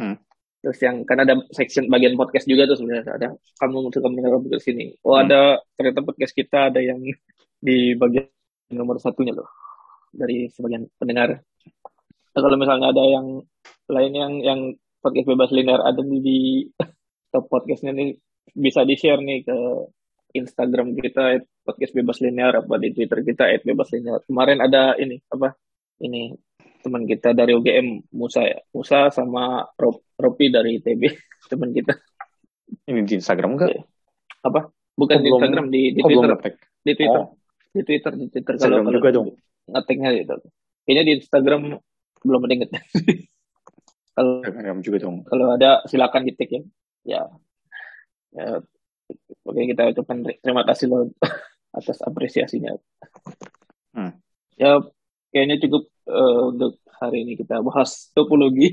[0.00, 0.16] Hmm.
[0.62, 3.18] Terus yang kan ada section bagian podcast juga tuh sebenarnya.
[3.18, 3.28] Ada
[3.58, 5.26] kamu suka mendengar podcast ini oh Hmm.
[5.26, 5.40] ada
[5.74, 7.02] ternyata podcast kita ada yang
[7.66, 8.30] di bagian
[8.72, 9.50] nomor satunya loh
[10.14, 11.42] dari sebagian pendengar.
[12.32, 13.26] Nah, kalau misalnya ada yang
[13.92, 14.60] lain yang yang
[15.02, 16.38] podcast bebas linear ada di, di
[17.32, 18.16] top podcastnya nih
[18.54, 19.56] bisa di share nih ke
[20.32, 24.20] Instagram kita podcast bebas linear apa di Twitter kita bebas linear.
[24.24, 25.52] Kemarin ada ini apa?
[26.02, 26.34] Ini
[26.82, 31.02] teman kita dari UGM Musa ya Musa sama Ro- Ropi dari ITB
[31.50, 31.94] teman kita.
[32.84, 33.78] Ini di Instagram enggak?
[34.42, 34.66] apa?
[34.92, 36.52] Bukan Oh, di belum- Instagram di di Oh, belum Twitter.
[36.82, 37.20] di Twitter.
[37.22, 37.26] Oh,
[37.70, 38.52] di Twitter di Twitter.
[38.58, 39.28] Instagram juga dong.
[39.62, 40.34] ngeteknya gitu.
[40.82, 41.60] Kayaknya di Instagram
[42.20, 42.82] belum ada ngetek
[44.12, 45.16] kalau Instagram juga dong.
[45.24, 46.62] kalau ada silakan di tag ya.
[47.02, 47.22] Ya.
[48.32, 48.46] Ya.
[49.42, 51.12] Oke kita ucapkan terima kasih loh
[51.76, 52.74] atas apresiasinya.
[53.92, 54.16] Hmm.
[54.54, 54.80] ya
[55.28, 58.72] kayaknya cukup eh, untuk hari ini kita bahas topologi.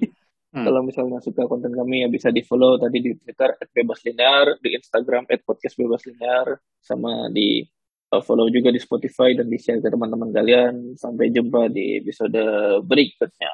[0.50, 0.66] Hmm.
[0.66, 5.30] kalau misalnya suka konten kami ya bisa di follow tadi di Twitter @bebaslinear di Instagram
[5.46, 7.62] @podcastbebaslinear sama di
[8.10, 10.98] eh, follow juga di Spotify dan di share ke teman-teman kalian.
[10.98, 12.42] Sampai jumpa di episode
[12.82, 13.52] berikutnya